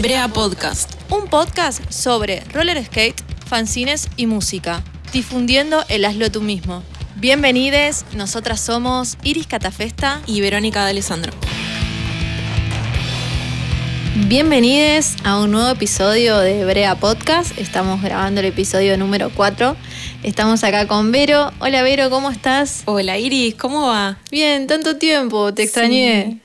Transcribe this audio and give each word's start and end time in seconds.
Brea 0.00 0.26
Podcast. 0.28 0.94
Un 1.10 1.28
podcast 1.28 1.92
sobre 1.92 2.40
roller 2.52 2.82
skate, 2.82 3.20
fanzines 3.46 4.08
y 4.16 4.26
música, 4.26 4.82
difundiendo 5.12 5.84
el 5.88 6.06
hazlo 6.06 6.30
tú 6.30 6.40
mismo. 6.40 6.82
Bienvenides, 7.16 8.06
nosotras 8.14 8.60
somos 8.60 9.18
Iris 9.22 9.46
Catafesta 9.46 10.22
y 10.26 10.40
Verónica 10.40 10.84
de 10.84 10.92
Alessandro. 10.92 11.32
Bienvenidos 14.28 15.14
a 15.24 15.38
un 15.38 15.50
nuevo 15.50 15.68
episodio 15.68 16.38
de 16.38 16.64
Brea 16.64 16.94
Podcast. 16.94 17.56
Estamos 17.58 18.02
grabando 18.02 18.40
el 18.40 18.46
episodio 18.46 18.96
número 18.96 19.30
4. 19.34 19.76
Estamos 20.22 20.64
acá 20.64 20.86
con 20.88 21.12
Vero. 21.12 21.52
Hola 21.60 21.82
Vero, 21.82 22.08
¿cómo 22.08 22.30
estás? 22.30 22.82
Hola 22.86 23.18
Iris, 23.18 23.56
¿cómo 23.56 23.88
va? 23.88 24.18
Bien, 24.30 24.66
tanto 24.66 24.96
tiempo, 24.96 25.52
te 25.52 25.64
extrañé. 25.64 26.24
Sí, 26.30 26.41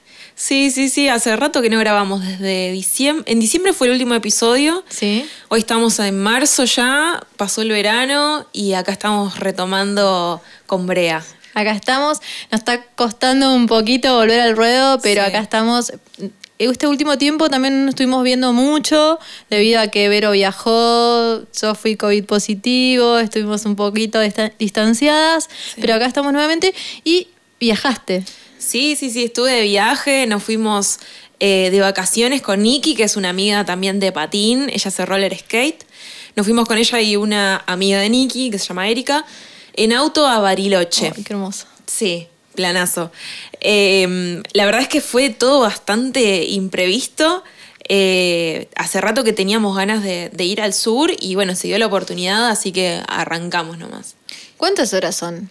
sí, 0.71 0.89
sí, 0.89 1.09
hace 1.09 1.35
rato 1.35 1.61
que 1.61 1.69
no 1.69 1.79
grabamos 1.79 2.25
desde 2.25 2.71
diciembre. 2.71 3.29
En 3.31 3.39
diciembre 3.39 3.73
fue 3.73 3.87
el 3.87 3.93
último 3.93 4.13
episodio. 4.13 4.83
Sí. 4.87 5.27
Hoy 5.50 5.60
estamos 5.60 5.97
en 6.00 6.18
marzo 6.21 6.63
ya, 6.65 7.21
pasó 7.37 7.61
el 7.61 7.69
verano 7.71 8.46
y 8.54 8.73
acá 8.73 8.91
estamos 8.91 9.39
retomando 9.39 10.41
con 10.65 10.86
Brea. 10.87 11.23
Acá 11.54 11.71
estamos, 11.71 12.19
nos 12.51 12.60
está 12.61 12.83
costando 12.96 13.54
un 13.55 13.65
poquito 13.65 14.15
volver 14.15 14.39
al 14.39 14.55
ruedo, 14.55 15.00
pero 15.01 15.23
Sí. 15.23 15.29
acá 15.29 15.39
estamos. 15.39 15.91
Este 16.60 16.88
último 16.88 17.18
tiempo 17.18 17.49
también 17.49 17.85
nos 17.85 17.89
estuvimos 17.93 18.24
viendo 18.24 18.51
mucho, 18.54 19.19
debido 19.49 19.79
a 19.79 19.88
que 19.88 20.07
Vero 20.10 20.32
viajó, 20.32 21.41
yo 21.60 21.75
fui 21.75 21.96
COVID 21.96 22.25
positivo, 22.25 23.18
estuvimos 23.19 23.65
un 23.65 23.75
poquito 23.75 24.19
dista- 24.21 24.51
distanciadas, 24.57 25.49
pero 25.79 25.93
acá 25.96 26.05
estamos 26.07 26.32
nuevamente 26.33 26.74
y 27.04 27.27
viajaste. 27.60 28.24
Sí, 28.57 28.96
sí, 28.96 29.10
sí, 29.10 29.25
estuve 29.25 29.52
de 29.52 29.61
viaje, 29.64 30.25
nos 30.25 30.43
fuimos 30.43 31.00
eh, 31.39 31.70
de 31.71 31.79
vacaciones 31.79 32.42
con 32.42 32.64
Nikki, 32.64 32.95
que 32.95 33.03
es 33.03 33.16
una 33.16 33.30
amiga 33.30 33.66
también 33.66 34.00
de 34.00 34.11
patín, 34.11 34.70
ella 34.70 34.88
hace 34.88 35.06
roller 35.06 35.38
skate. 35.38 35.83
Nos 36.36 36.45
fuimos 36.45 36.67
con 36.67 36.77
ella 36.77 37.02
y 37.02 37.16
una 37.16 37.64
amiga 37.67 37.99
de 37.99 38.09
Nikki, 38.09 38.49
que 38.49 38.59
se 38.59 38.67
llama 38.67 38.88
Erika, 38.89 39.25
en 39.73 39.94
auto 39.94 40.27
a 40.27 40.39
Bariloche. 40.39 41.14
Ay, 41.16 41.23
qué 41.23 41.33
hermoso. 41.33 41.66
Sí, 41.86 42.27
planazo. 42.55 43.11
Eh, 43.59 44.41
la 44.53 44.66
verdad 44.66 44.81
es 44.81 44.88
que 44.88 45.02
fue 45.02 45.30
todo 45.30 45.61
bastante 45.61 46.45
imprevisto. 46.45 47.44
Eh, 47.89 48.67
hace 48.75 48.99
rato 48.99 49.23
que 49.23 49.33
teníamos 49.33 49.75
ganas 49.77 50.03
de, 50.03 50.30
de 50.30 50.44
ir 50.44 50.61
al 50.61 50.73
sur 50.73 51.11
y 51.19 51.36
bueno, 51.36 51.55
se 51.55 51.67
dio 51.67 51.77
la 51.77 51.86
oportunidad, 51.86 52.49
así 52.49 52.71
que 52.71 53.02
arrancamos 53.08 53.77
nomás. 53.77 54.16
¿Cuántas 54.58 54.94
horas 54.94 55.16
son? 55.16 55.49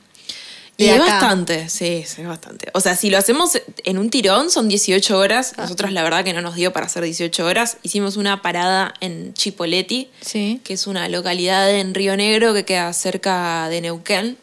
Y 0.79 0.87
es 0.89 0.99
bastante, 0.99 1.69
sí, 1.71 2.05
sí, 2.07 2.21
es 2.23 2.29
bastante. 2.29 2.69
O 2.75 2.81
sea, 2.81 2.97
si 2.97 3.09
lo 3.09 3.17
hacemos 3.17 3.53
en 3.85 3.97
un 3.97 4.11
tirón 4.11 4.51
son 4.51 4.69
18 4.69 5.17
horas. 5.19 5.55
Ah. 5.57 5.63
Nosotros 5.63 5.91
la 5.93 6.03
verdad 6.03 6.23
que 6.23 6.35
no 6.35 6.43
nos 6.43 6.55
dio 6.55 6.73
para 6.73 6.85
hacer 6.87 7.03
18 7.03 7.47
horas. 7.47 7.79
Hicimos 7.83 8.17
una 8.19 8.43
parada 8.43 8.93
en 9.01 9.33
Chipoleti, 9.33 10.11
Sí. 10.21 10.61
que 10.65 10.75
es 10.75 10.87
una 10.87 11.09
localidad 11.09 11.71
en 11.71 11.95
Río 11.95 12.15
Negro 12.17 12.53
que 12.53 12.65
queda 12.67 12.93
cerca 12.93 13.69
de 13.71 13.81
Neuquén. 13.81 14.37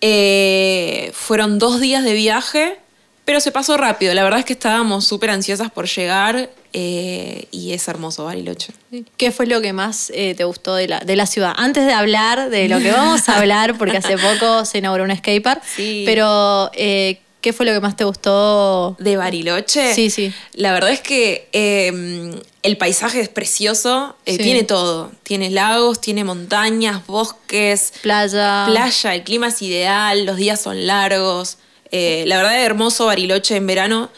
Eh, 0.00 1.10
fueron 1.14 1.58
dos 1.58 1.80
días 1.80 2.04
de 2.04 2.12
viaje, 2.12 2.78
pero 3.26 3.40
se 3.40 3.52
pasó 3.52 3.76
rápido. 3.76 4.14
La 4.14 4.22
verdad 4.24 4.38
es 4.38 4.46
que 4.46 4.54
estábamos 4.54 5.04
súper 5.04 5.28
ansiosas 5.30 5.70
por 5.70 5.86
llegar 5.86 6.48
eh, 6.72 7.46
y 7.50 7.72
es 7.72 7.86
hermoso 7.88 8.24
Bariloche. 8.24 8.72
¿Qué 9.18 9.30
fue 9.32 9.46
lo 9.46 9.60
que 9.60 9.72
más 9.74 10.10
eh, 10.14 10.34
te 10.34 10.44
gustó 10.44 10.74
de 10.76 10.88
la, 10.88 11.00
de 11.00 11.16
la 11.16 11.26
ciudad? 11.26 11.52
Antes 11.56 11.84
de 11.86 11.92
hablar 11.92 12.48
de 12.50 12.68
lo 12.68 12.78
que 12.78 12.92
vamos 12.92 13.28
a 13.28 13.36
hablar, 13.38 13.76
porque 13.76 13.98
hace 13.98 14.16
poco 14.16 14.64
se 14.64 14.78
inauguró 14.78 15.04
un 15.04 15.14
skatepark, 15.14 15.62
Sí. 15.64 16.04
pero 16.06 16.70
eh, 16.74 17.18
¿qué 17.40 17.52
fue 17.52 17.66
lo 17.66 17.72
que 17.72 17.80
más 17.80 17.96
te 17.96 18.04
gustó? 18.04 18.96
¿De 19.00 19.16
Bariloche? 19.16 19.92
Sí, 19.94 20.08
sí. 20.10 20.32
La 20.54 20.72
verdad 20.72 20.90
es 20.90 21.00
que 21.00 21.48
eh, 21.52 22.40
el 22.62 22.76
paisaje 22.76 23.20
es 23.20 23.28
precioso, 23.28 24.16
Sí. 24.24 24.38
tiene 24.38 24.62
todo. 24.62 25.10
Tiene 25.24 25.50
lagos, 25.50 26.00
tiene 26.00 26.22
montañas, 26.24 27.04
bosques, 27.06 27.92
Playa. 28.02 28.66
playa, 28.68 29.14
el 29.14 29.24
clima 29.24 29.48
es 29.48 29.60
ideal, 29.62 30.24
los 30.26 30.36
días 30.36 30.60
son 30.60 30.86
largos. 30.86 31.58
Eh, 31.92 32.24
la 32.26 32.36
verdad 32.38 32.58
es 32.58 32.64
hermoso 32.66 33.06
Bariloche 33.06 33.56
en 33.56 33.66
verano. 33.66 34.10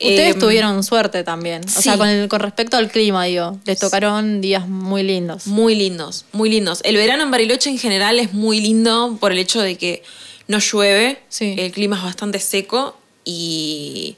Ustedes 0.00 0.34
Eh, 0.34 0.38
tuvieron 0.38 0.82
suerte 0.82 1.22
también. 1.22 1.62
O 1.64 1.68
sí. 1.68 1.82
sea, 1.82 1.96
con, 1.96 2.08
el- 2.08 2.28
con 2.28 2.40
respecto 2.40 2.76
al 2.76 2.90
clima, 2.90 3.24
digo. 3.26 3.58
Les 3.64 3.78
tocaron 3.78 4.40
días 4.40 4.66
muy 4.68 5.02
lindos. 5.04 5.46
Muy 5.46 5.74
lindos, 5.76 6.24
muy 6.32 6.50
lindos. 6.50 6.80
El 6.84 6.96
verano 6.96 7.22
en 7.22 7.30
Bariloche 7.30 7.70
en 7.70 7.78
general 7.78 8.18
es 8.18 8.32
muy 8.32 8.60
lindo 8.60 9.16
por 9.20 9.30
el 9.32 9.38
hecho 9.38 9.60
de 9.60 9.76
que 9.76 10.02
no 10.48 10.58
llueve, 10.58 11.20
Sí. 11.28 11.54
el 11.56 11.70
clima 11.70 11.96
es 11.96 12.02
bastante 12.02 12.40
seco 12.40 12.96
y... 13.24 14.16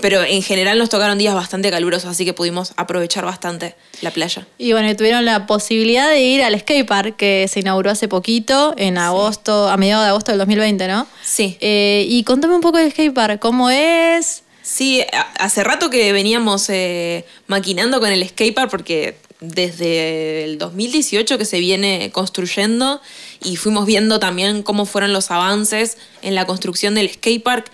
Pero 0.00 0.22
en 0.22 0.42
general 0.42 0.78
nos 0.78 0.88
tocaron 0.88 1.18
días 1.18 1.34
bastante 1.34 1.70
calurosos, 1.70 2.10
así 2.10 2.24
que 2.24 2.32
pudimos 2.32 2.72
aprovechar 2.76 3.24
bastante 3.24 3.74
la 4.00 4.10
playa. 4.10 4.46
Y 4.58 4.72
bueno, 4.72 4.94
tuvieron 4.96 5.24
la 5.24 5.46
posibilidad 5.46 6.08
de 6.08 6.20
ir 6.20 6.42
al 6.42 6.58
skatepark 6.58 7.16
que 7.16 7.46
se 7.48 7.60
inauguró 7.60 7.90
hace 7.90 8.08
poquito, 8.08 8.74
en 8.76 8.96
agosto, 8.98 9.68
a 9.68 9.76
mediados 9.76 10.04
de 10.04 10.08
agosto 10.10 10.32
del 10.32 10.38
2020, 10.38 10.88
¿no? 10.88 11.06
Sí. 11.22 11.58
Eh, 11.60 12.06
y 12.08 12.24
contame 12.24 12.54
un 12.54 12.62
poco 12.62 12.78
del 12.78 12.90
skatepark, 12.90 13.38
¿cómo 13.38 13.68
es? 13.70 14.42
Sí, 14.62 15.02
hace 15.38 15.64
rato 15.64 15.90
que 15.90 16.12
veníamos 16.12 16.68
eh, 16.68 17.26
maquinando 17.48 18.00
con 18.00 18.10
el 18.10 18.26
skatepark 18.26 18.70
porque 18.70 19.16
desde 19.40 20.44
el 20.44 20.56
2018 20.58 21.36
que 21.36 21.44
se 21.44 21.58
viene 21.58 22.10
construyendo 22.12 23.00
y 23.42 23.56
fuimos 23.56 23.86
viendo 23.86 24.20
también 24.20 24.62
cómo 24.62 24.86
fueron 24.86 25.12
los 25.12 25.32
avances 25.32 25.98
en 26.22 26.36
la 26.36 26.46
construcción 26.46 26.94
del 26.94 27.10
skatepark. 27.10 27.70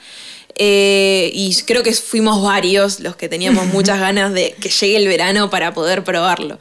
Eh, 0.59 1.31
y 1.33 1.55
creo 1.63 1.83
que 1.83 1.93
fuimos 1.93 2.43
varios 2.43 3.01
los 3.01 3.17
que 3.17 3.29
teníamos 3.29 3.67
muchas 3.73 4.01
ganas 4.01 4.33
de 4.33 4.55
que 4.61 4.69
llegue 4.69 4.97
el 4.97 5.09
verano 5.09 5.51
para 5.51 5.73
poder 5.73 6.05
probarlo. 6.05 6.59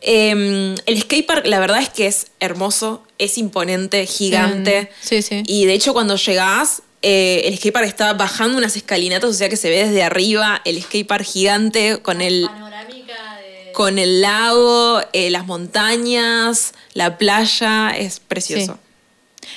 Eh, 0.00 0.74
el 0.86 1.00
skatepark, 1.00 1.46
la 1.46 1.60
verdad 1.60 1.80
es 1.80 1.88
que 1.88 2.06
es 2.06 2.26
hermoso, 2.40 3.02
es 3.18 3.38
imponente, 3.38 4.04
gigante. 4.06 4.90
Sí, 5.00 5.22
sí. 5.22 5.42
Y 5.46 5.66
de 5.66 5.74
hecho, 5.74 5.92
cuando 5.92 6.16
llegás, 6.16 6.82
eh, 7.02 7.42
el 7.46 7.56
skatepark 7.56 7.86
está 7.86 8.12
bajando 8.12 8.58
unas 8.58 8.76
escalinatas, 8.76 9.28
o 9.28 9.32
sea 9.32 9.48
que 9.48 9.56
se 9.56 9.68
ve 9.68 9.86
desde 9.86 10.04
arriba 10.04 10.62
el 10.64 10.80
skatepark 10.80 11.24
gigante 11.24 11.98
con 11.98 12.20
el, 12.20 12.46
Panorámica 12.46 13.38
de... 13.38 13.72
con 13.72 13.98
el 13.98 14.20
lago, 14.20 15.00
eh, 15.12 15.30
las 15.30 15.44
montañas, 15.46 16.74
la 16.94 17.18
playa, 17.18 17.90
es 17.90 18.20
precioso. 18.20 18.78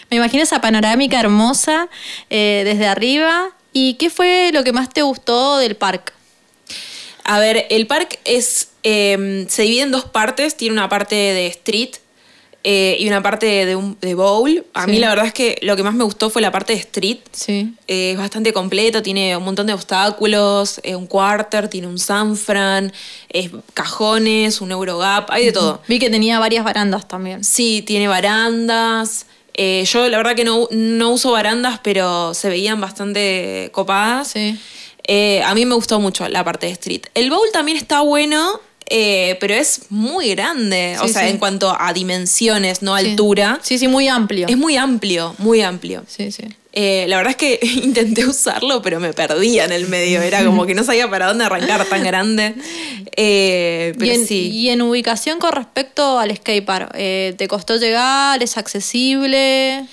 Me 0.10 0.18
imagino 0.18 0.42
esa 0.42 0.60
panorámica 0.60 1.20
hermosa 1.20 1.88
eh, 2.32 2.64
desde 2.66 2.88
arriba. 2.88 3.52
¿Y 3.78 3.96
qué 3.96 4.10
fue 4.10 4.52
lo 4.54 4.64
que 4.64 4.72
más 4.72 4.88
te 4.90 5.02
gustó 5.02 5.58
del 5.58 5.76
parque? 5.76 6.14
A 7.26 7.40
ver, 7.40 7.66
el 7.70 7.88
parque 7.88 8.18
es, 8.24 8.70
eh, 8.84 9.46
se 9.50 9.64
divide 9.64 9.82
en 9.82 9.92
dos 9.92 10.06
partes, 10.06 10.56
tiene 10.56 10.72
una 10.72 10.88
parte 10.88 11.14
de 11.16 11.48
street 11.48 11.90
eh, 12.64 12.96
y 12.98 13.06
una 13.10 13.22
parte 13.22 13.66
de, 13.66 13.76
un, 13.76 13.98
de 14.00 14.16
bowl. 14.16 14.66
A 14.74 14.86
Sí. 14.86 14.92
mí 14.92 15.00
la 15.00 15.10
verdad 15.10 15.26
es 15.26 15.34
que 15.34 15.58
lo 15.62 15.76
que 15.76 15.84
más 15.84 15.94
me 15.94 16.06
gustó 16.06 16.30
fue 16.30 16.42
la 16.42 16.54
parte 16.54 16.72
de 16.72 16.80
street. 16.80 17.18
Sí. 17.34 17.74
Eh, 17.90 18.12
es 18.14 18.18
bastante 18.18 18.54
completo, 18.54 19.02
tiene 19.04 19.36
un 19.36 19.44
montón 19.44 19.68
de 19.68 19.74
obstáculos, 19.74 20.80
eh, 20.84 20.96
un 20.96 21.06
quarter, 21.06 21.68
tiene 21.68 21.88
un 21.88 22.00
Sanfran, 22.00 22.94
es 23.28 23.50
cajones, 23.74 24.62
un 24.62 24.72
Eurogap, 24.72 25.30
hay 25.32 25.48
de 25.48 25.52
todo. 25.52 25.82
Vi 25.90 26.00
que 26.00 26.10
tenía 26.10 26.40
varias 26.40 26.64
barandas 26.64 27.06
también. 27.10 27.44
Sí, 27.44 27.82
tiene 27.86 28.08
barandas. 28.08 29.26
Eh, 29.58 29.86
yo 29.86 30.10
la 30.10 30.18
verdad 30.18 30.36
que 30.36 30.44
no, 30.44 30.68
no 30.72 31.12
uso 31.12 31.32
barandas, 31.32 31.80
pero 31.82 32.34
se 32.34 32.50
veían 32.50 32.82
bastante 32.82 33.70
copadas. 33.72 34.30
Sí. 34.30 34.60
Eh, 35.08 35.42
a 35.44 35.56
mí 35.56 35.66
me 35.66 35.76
gustó 35.76 36.00
mucho 36.00 36.28
la 36.28 36.44
parte 36.44 36.68
de 36.68 36.74
street. 36.74 37.04
El 37.14 37.30
bowl 37.30 37.48
también 37.54 37.78
está 37.78 38.02
bueno, 38.02 38.60
eh, 38.90 39.38
pero 39.40 39.54
es 39.54 39.84
muy 39.90 40.32
grande. 40.32 40.98
o 41.02 41.08
sea, 41.08 41.24
sí. 41.24 41.30
en 41.30 41.38
cuanto 41.38 41.76
a 41.80 41.94
dimensiones, 41.94 42.82
no 42.82 42.96
altura. 42.96 43.60
Sí, 43.64 43.78
sí, 43.78 43.88
muy 43.88 44.10
amplio. 44.10 44.48
Es 44.48 44.58
muy 44.58 44.76
amplio, 44.76 45.36
muy 45.38 45.62
amplio. 45.62 46.04
Sí, 46.08 46.32
sí. 46.32 46.44
Eh, 46.78 47.06
la 47.08 47.16
verdad 47.16 47.32
es 47.32 47.38
que 47.38 47.60
intenté 47.84 48.26
usarlo, 48.26 48.82
pero 48.82 49.00
me 49.00 49.14
perdía 49.14 49.64
en 49.64 49.72
el 49.72 49.88
medio. 49.88 50.22
Era 50.22 50.44
como 50.46 50.66
que 50.66 50.76
no 50.76 50.84
sabía 50.84 51.10
para 51.10 51.28
dónde 51.28 51.46
arrancar 51.46 51.86
tan 51.86 52.04
grande. 52.04 52.54
Eh, 53.16 53.94
pero 53.98 54.12
y, 54.12 54.16
en, 54.16 54.28
sí. 54.28 54.50
y 54.52 54.70
en 54.70 54.82
ubicación 54.82 55.40
con 55.40 55.54
respecto 55.54 56.20
al 56.20 56.36
skatepark, 56.36 56.92
eh, 56.96 57.34
¿te 57.38 57.48
costó 57.48 57.78
llegar? 57.78 58.44
¿Es 58.44 58.58
accesible? 58.58 59.86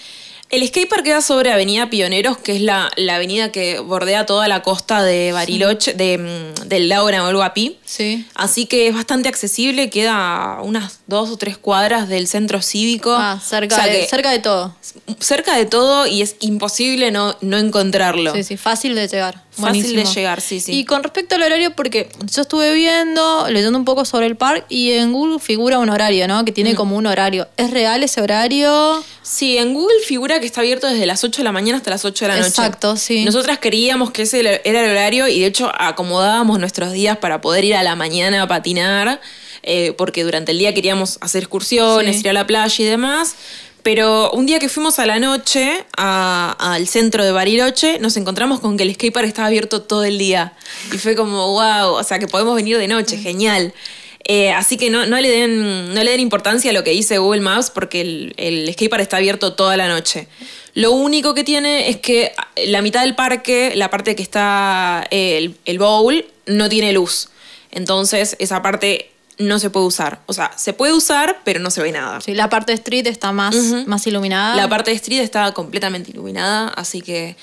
El 0.52 0.68
skatepark 0.68 1.02
queda 1.02 1.22
sobre 1.22 1.50
Avenida 1.50 1.88
Pioneros, 1.88 2.36
que 2.36 2.54
es 2.54 2.60
la, 2.60 2.90
la 2.96 3.14
avenida 3.14 3.50
que 3.50 3.78
bordea 3.78 4.26
toda 4.26 4.48
la 4.48 4.60
costa 4.62 5.02
de 5.02 5.32
Bariloche, 5.32 5.94
de, 5.94 6.18
mm, 6.18 6.68
del 6.68 6.90
lago 6.90 7.10
Nahuelhuapi. 7.10 7.78
Sí. 7.86 8.26
Así 8.34 8.66
que 8.66 8.86
es 8.88 8.94
bastante 8.94 9.30
accesible, 9.30 9.88
queda 9.88 10.56
a 10.58 10.62
unas 10.62 11.00
dos 11.06 11.30
o 11.30 11.38
tres 11.38 11.56
cuadras 11.56 12.06
del 12.06 12.28
centro 12.28 12.60
cívico. 12.60 13.14
Ah, 13.18 13.40
cerca, 13.42 13.76
O 13.76 13.82
sea 13.82 13.90
de, 13.90 14.06
cerca 14.06 14.30
de 14.30 14.40
todo. 14.40 14.76
cerca 15.20 15.56
de 15.56 15.64
todo 15.64 16.06
y 16.06 16.20
es 16.20 16.36
imposible 16.40 17.10
no, 17.12 17.34
no 17.40 17.56
encontrarlo. 17.56 18.34
Sí, 18.34 18.44
sí, 18.44 18.58
fácil 18.58 18.94
de 18.94 19.08
llegar. 19.08 19.42
Fácil 19.52 19.82
Buenísimo. 19.82 20.02
de 20.02 20.14
llegar, 20.14 20.40
sí, 20.42 20.60
sí. 20.60 20.72
Y 20.72 20.84
con 20.84 21.02
respecto 21.02 21.34
al 21.34 21.42
horario, 21.42 21.74
porque 21.74 22.10
yo 22.30 22.42
estuve 22.42 22.74
viendo, 22.74 23.46
leyendo 23.48 23.78
un 23.78 23.86
poco 23.86 24.04
sobre 24.04 24.26
el 24.26 24.36
parque 24.36 24.66
y 24.68 24.92
en 24.92 25.12
Google 25.12 25.38
figura 25.38 25.78
un 25.78 25.88
horario, 25.88 26.28
¿no? 26.28 26.44
Que 26.44 26.52
tiene 26.52 26.74
como 26.74 26.96
un 26.96 27.06
horario. 27.06 27.48
¿Es 27.56 27.70
real 27.70 28.02
ese 28.02 28.20
horario? 28.20 29.02
Sí, 29.22 29.56
en 29.56 29.72
Google 29.72 30.00
figura 30.04 30.40
que 30.40 30.46
está 30.46 30.60
abierto 30.60 30.88
desde 30.88 31.06
las 31.06 31.22
8 31.22 31.38
de 31.38 31.44
la 31.44 31.52
mañana 31.52 31.78
hasta 31.78 31.90
las 31.90 32.04
8 32.04 32.24
de 32.24 32.28
la 32.28 32.36
noche. 32.36 32.48
Exacto, 32.48 32.96
sí. 32.96 33.24
Nosotras 33.24 33.58
queríamos 33.58 34.10
que 34.10 34.22
ese 34.22 34.40
era 34.40 34.84
el 34.84 34.90
horario 34.90 35.28
y 35.28 35.40
de 35.40 35.46
hecho 35.46 35.70
acomodábamos 35.78 36.58
nuestros 36.58 36.92
días 36.92 37.16
para 37.18 37.40
poder 37.40 37.64
ir 37.64 37.76
a 37.76 37.82
la 37.82 37.94
mañana 37.94 38.42
a 38.42 38.48
patinar, 38.48 39.20
eh, 39.62 39.94
porque 39.96 40.24
durante 40.24 40.50
el 40.52 40.58
día 40.58 40.74
queríamos 40.74 41.18
hacer 41.20 41.42
excursiones, 41.42 42.20
ir 42.20 42.28
a 42.28 42.32
la 42.32 42.46
playa 42.46 42.84
y 42.84 42.88
demás. 42.88 43.36
Pero 43.84 44.30
un 44.32 44.46
día 44.46 44.60
que 44.60 44.68
fuimos 44.68 44.98
a 45.00 45.06
la 45.06 45.18
noche 45.18 45.84
al 45.96 46.86
centro 46.86 47.24
de 47.24 47.32
Bariloche, 47.32 47.98
nos 47.98 48.16
encontramos 48.16 48.60
con 48.60 48.76
que 48.76 48.84
el 48.84 48.94
skatepark 48.94 49.26
estaba 49.26 49.48
abierto 49.48 49.82
todo 49.82 50.04
el 50.04 50.18
día. 50.18 50.52
Y 50.92 50.98
fue 50.98 51.16
como, 51.16 51.52
wow, 51.52 51.94
o 51.94 52.04
sea, 52.04 52.20
que 52.20 52.28
podemos 52.28 52.54
venir 52.54 52.78
de 52.78 52.86
noche, 52.86 53.18
genial. 53.18 53.74
Eh, 54.24 54.52
así 54.52 54.76
que 54.76 54.88
no, 54.88 55.06
no, 55.06 55.20
le 55.20 55.28
den, 55.28 55.94
no 55.94 56.04
le 56.04 56.10
den 56.10 56.20
importancia 56.20 56.70
a 56.70 56.74
lo 56.74 56.84
que 56.84 56.90
dice 56.90 57.18
Google 57.18 57.40
Maps 57.40 57.70
porque 57.70 58.00
el, 58.00 58.34
el 58.36 58.72
skatepark 58.72 59.02
está 59.02 59.16
abierto 59.16 59.54
toda 59.54 59.76
la 59.76 59.88
noche. 59.88 60.28
Lo 60.74 60.92
único 60.92 61.34
que 61.34 61.44
tiene 61.44 61.88
es 61.88 61.98
que 61.98 62.32
la 62.66 62.82
mitad 62.82 63.02
del 63.02 63.14
parque, 63.14 63.72
la 63.74 63.90
parte 63.90 64.14
que 64.14 64.22
está 64.22 65.06
eh, 65.10 65.38
el, 65.38 65.56
el 65.64 65.78
bowl, 65.78 66.24
no 66.46 66.68
tiene 66.68 66.92
luz. 66.92 67.28
Entonces 67.70 68.36
esa 68.38 68.62
parte 68.62 69.10
no 69.38 69.58
se 69.58 69.70
puede 69.70 69.86
usar. 69.86 70.20
O 70.26 70.32
sea, 70.32 70.52
se 70.56 70.72
puede 70.72 70.92
usar, 70.92 71.40
pero 71.44 71.60
no 71.60 71.70
se 71.70 71.82
ve 71.82 71.92
nada. 71.92 72.20
Sí, 72.20 72.34
la 72.34 72.48
parte 72.48 72.72
de 72.72 72.76
street 72.76 73.06
está 73.06 73.32
más, 73.32 73.56
más 73.86 74.06
iluminada. 74.06 74.56
La 74.56 74.68
parte 74.68 74.90
de 74.90 74.96
street 74.96 75.20
está 75.20 75.52
completamente 75.52 76.10
iluminada, 76.10 76.68
así 76.68 77.00
que 77.00 77.36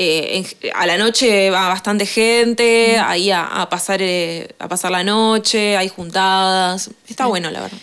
eh, 0.00 0.44
a 0.74 0.86
la 0.86 0.96
noche 0.96 1.50
va 1.50 1.66
bastante 1.68 2.06
gente 2.06 2.98
ahí 2.98 3.32
a, 3.32 3.66
pasar, 3.68 4.00
eh, 4.00 4.54
a 4.60 4.68
pasar 4.68 4.92
la 4.92 5.02
noche, 5.02 5.76
hay 5.76 5.88
juntadas. 5.88 6.90
Está 7.08 7.26
bueno, 7.26 7.50
la 7.50 7.62
verdad. 7.62 7.78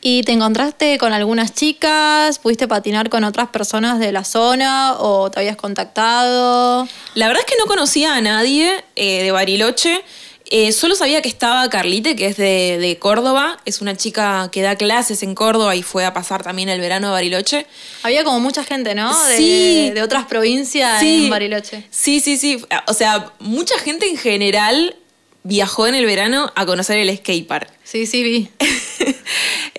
¿Y 0.00 0.22
te 0.22 0.32
encontraste 0.32 0.96
con 0.96 1.12
algunas 1.12 1.52
chicas? 1.52 2.38
¿Pudiste 2.38 2.66
patinar 2.66 3.10
con 3.10 3.24
otras 3.24 3.50
personas 3.50 3.98
de 3.98 4.12
la 4.12 4.24
zona 4.24 4.94
o 4.98 5.30
te 5.30 5.40
habías 5.40 5.56
contactado? 5.56 6.88
La 7.14 7.26
verdad 7.26 7.44
es 7.46 7.52
que 7.52 7.58
no 7.60 7.66
conocía 7.66 8.14
a 8.14 8.22
nadie 8.22 8.82
eh, 8.96 9.22
de 9.22 9.30
Bariloche. 9.30 10.02
Eh, 10.52 10.72
solo 10.72 10.96
sabía 10.96 11.22
que 11.22 11.28
estaba 11.28 11.70
Carlite, 11.70 12.16
que 12.16 12.26
es 12.26 12.36
de, 12.36 12.96
Córdoba. 12.98 13.60
Es 13.66 13.80
una 13.80 13.96
chica 13.96 14.48
que 14.50 14.62
da 14.62 14.74
clases 14.74 15.22
en 15.22 15.36
Córdoba 15.36 15.76
y 15.76 15.84
fue 15.84 16.04
a 16.04 16.12
pasar 16.12 16.42
también 16.42 16.68
el 16.68 16.80
verano 16.80 17.08
a 17.08 17.10
Bariloche. 17.12 17.66
Había 18.02 18.24
como 18.24 18.40
mucha 18.40 18.64
gente, 18.64 18.96
¿no? 18.96 19.16
De, 19.26 19.36
sí. 19.36 19.90
De 19.94 20.02
otras 20.02 20.26
provincias 20.26 21.00
en 21.04 21.30
Bariloche. 21.30 21.84
Sí, 21.90 22.18
sí, 22.18 22.36
sí. 22.36 22.60
O 22.88 22.94
sea, 22.94 23.32
mucha 23.38 23.78
gente 23.78 24.08
en 24.08 24.16
general 24.16 24.96
viajó 25.44 25.86
en 25.86 25.94
el 25.94 26.04
verano 26.04 26.52
a 26.56 26.66
conocer 26.66 26.98
el 26.98 27.16
skatepark. 27.16 27.70
Sí, 27.84 28.06
sí, 28.06 28.22
vi. 28.22 28.48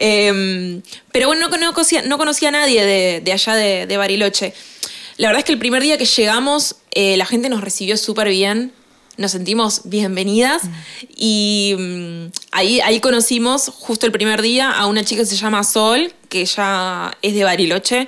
Em, 0.04 0.82
pero 1.12 1.28
bueno, 1.28 1.48
no, 1.48 1.74
conocía, 1.74 2.02
no 2.02 2.18
conocía 2.18 2.48
a 2.48 2.54
nadie 2.54 2.84
de, 3.22 3.32
allá 3.32 3.56
de, 3.56 3.98
Bariloche. 3.98 4.54
La 5.18 5.28
verdad 5.28 5.40
es 5.40 5.46
que 5.46 5.52
el 5.52 5.60
primer 5.60 5.84
día 5.84 5.98
que 5.98 6.06
llegamos, 6.06 6.78
eh, 6.92 7.18
la 7.18 7.26
gente 7.26 7.50
nos 7.50 7.62
recibió 7.62 7.98
súper 7.98 8.30
bien 8.30 8.72
nos 9.18 9.32
sentimos 9.32 9.82
bienvenidas 9.86 10.64
y 11.16 11.76
mm, 11.78 12.26
ahí, 12.52 12.82
ahí 12.82 13.00
conocimos 13.00 13.70
justo 13.70 14.06
el 14.06 14.12
primer 14.12 14.42
día 14.42 14.72
a 14.72 14.88
una 14.88 15.04
chica 15.04 15.22
que 15.22 15.28
se 15.28 15.36
llama 15.36 15.64
Sol, 15.64 16.14
que 16.30 16.46
ya 16.46 17.18
es 17.22 17.34
de 17.34 17.44
Bariloche, 17.44 18.08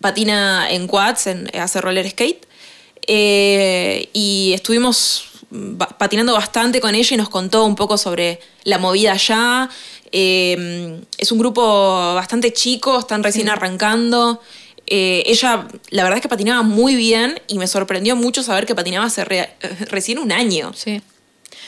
patina 0.00 0.70
en 0.70 0.86
quads, 0.86 1.26
en, 1.26 1.50
hace 1.58 1.80
roller 1.80 2.08
skate. 2.10 2.46
Eh, 3.08 4.08
y 4.12 4.52
estuvimos 4.52 5.30
patinando 5.96 6.32
bastante 6.32 6.80
con 6.80 6.94
ella 6.94 7.14
y 7.14 7.16
nos 7.16 7.28
contó 7.28 7.64
un 7.64 7.76
poco 7.76 7.96
sobre 7.96 8.40
la 8.64 8.78
movida 8.78 9.12
allá. 9.12 9.70
Eh, 10.12 11.00
es 11.18 11.32
un 11.32 11.38
grupo 11.38 12.14
bastante 12.14 12.52
chico, 12.52 12.98
están 12.98 13.22
recién 13.22 13.48
arrancando. 13.48 14.40
Eh, 14.86 15.24
ella, 15.26 15.66
la 15.90 16.04
verdad 16.04 16.18
es 16.18 16.22
que 16.22 16.28
patinaba 16.28 16.62
muy 16.62 16.94
bien 16.94 17.40
y 17.48 17.58
me 17.58 17.66
sorprendió 17.66 18.14
mucho 18.14 18.42
saber 18.42 18.66
que 18.66 18.74
patinaba 18.74 19.06
hace 19.06 19.24
recién 19.90 20.18
un 20.18 20.32
año. 20.32 20.72
Sí. 20.74 21.02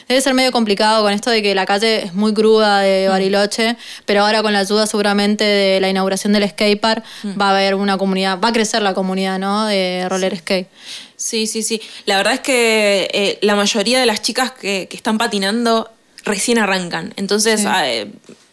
Debe 0.09 0.21
ser 0.23 0.33
medio 0.33 0.53
complicado 0.53 1.03
con 1.03 1.13
esto 1.13 1.31
de 1.31 1.43
que 1.43 1.55
la 1.55 1.67
calle 1.67 2.05
es 2.05 2.15
muy 2.15 2.33
cruda 2.33 2.81
de 2.81 3.07
mm. 3.07 3.11
Bariloche, 3.11 3.77
pero 4.07 4.25
ahora 4.25 4.43
con 4.43 4.53
la 4.53 4.61
ayuda 4.61 4.87
seguramente 4.87 5.45
de 5.45 5.81
la 5.81 5.89
inauguración 5.91 6.33
del 6.33 6.49
skatepark 6.49 7.05
mm. 7.25 7.41
va 7.41 7.49
a 7.49 7.51
haber 7.51 7.75
una 7.75 7.99
comunidad, 7.99 8.39
va 8.41 8.49
a 8.49 8.53
crecer 8.53 8.83
la 8.83 8.95
comunidad, 8.95 9.39
¿no? 9.39 9.67
De 9.67 10.09
roller 10.09 10.39
skate. 10.39 10.69
Sí, 11.17 11.47
sí, 11.47 11.63
sí. 11.63 11.83
La 12.07 12.17
verdad 12.17 12.35
es 12.35 12.41
que 12.41 13.11
eh, 13.13 13.39
la 13.43 13.55
mayoría 13.55 14.01
de 14.01 14.07
las 14.07 14.23
chicas 14.23 14.53
que, 14.53 14.89
están 14.91 15.19
patinando 15.19 15.91
recién 16.25 16.59
arrancan. 16.59 17.13
Entonces 17.17 17.67
eh, 17.85 18.11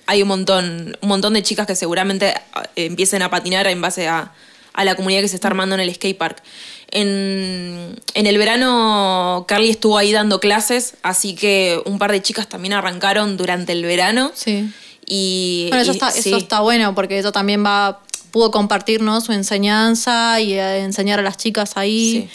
hay 0.07 0.21
un 0.21 0.27
montón, 0.27 0.97
un 0.99 1.07
montón 1.07 1.33
de 1.33 1.43
chicas 1.43 1.67
que 1.67 1.75
seguramente 1.75 2.33
empiecen 2.75 3.21
a 3.21 3.29
patinar 3.29 3.67
en 3.67 3.81
base 3.81 4.07
a, 4.07 4.33
a 4.75 4.85
la 4.85 4.95
comunidad 4.95 5.21
que 5.21 5.27
se 5.27 5.35
está 5.35 5.47
armando 5.47 5.73
en 5.75 5.81
el 5.81 5.93
skatepark. 5.93 6.43
En, 6.91 7.99
en 8.13 8.27
el 8.27 8.37
verano 8.37 9.45
Carly 9.47 9.69
estuvo 9.69 9.97
ahí 9.97 10.11
dando 10.11 10.39
clases, 10.39 10.95
así 11.01 11.33
que 11.33 11.81
un 11.85 11.97
par 11.97 12.11
de 12.11 12.21
chicas 12.21 12.47
también 12.47 12.73
arrancaron 12.73 13.37
durante 13.37 13.71
el 13.71 13.83
verano. 13.83 14.31
Sí. 14.35 14.69
Y, 15.07 15.67
bueno, 15.69 15.81
eso, 15.83 15.91
está, 15.91 16.09
eso 16.09 16.37
está 16.37 16.61
bueno 16.61 16.93
porque 16.95 17.17
eso 17.17 17.31
también 17.31 17.63
va 17.65 18.01
pudo 18.35 18.51
compartirnos 18.51 19.23
su 19.23 19.31
enseñanza 19.31 20.41
y 20.41 20.53
eh, 20.55 20.79
enseñar 20.79 21.19
a 21.19 21.21
las 21.21 21.37
chicas 21.37 21.77
ahí. 21.77 22.29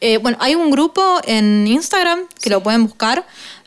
Eh, 0.00 0.16
bueno, 0.16 0.38
hay 0.40 0.54
un 0.54 0.70
grupo 0.70 1.20
en 1.24 1.66
Instagram 1.66 2.20
que 2.40 2.48
lo 2.48 2.62
pueden 2.62 2.84
buscar, 2.84 3.26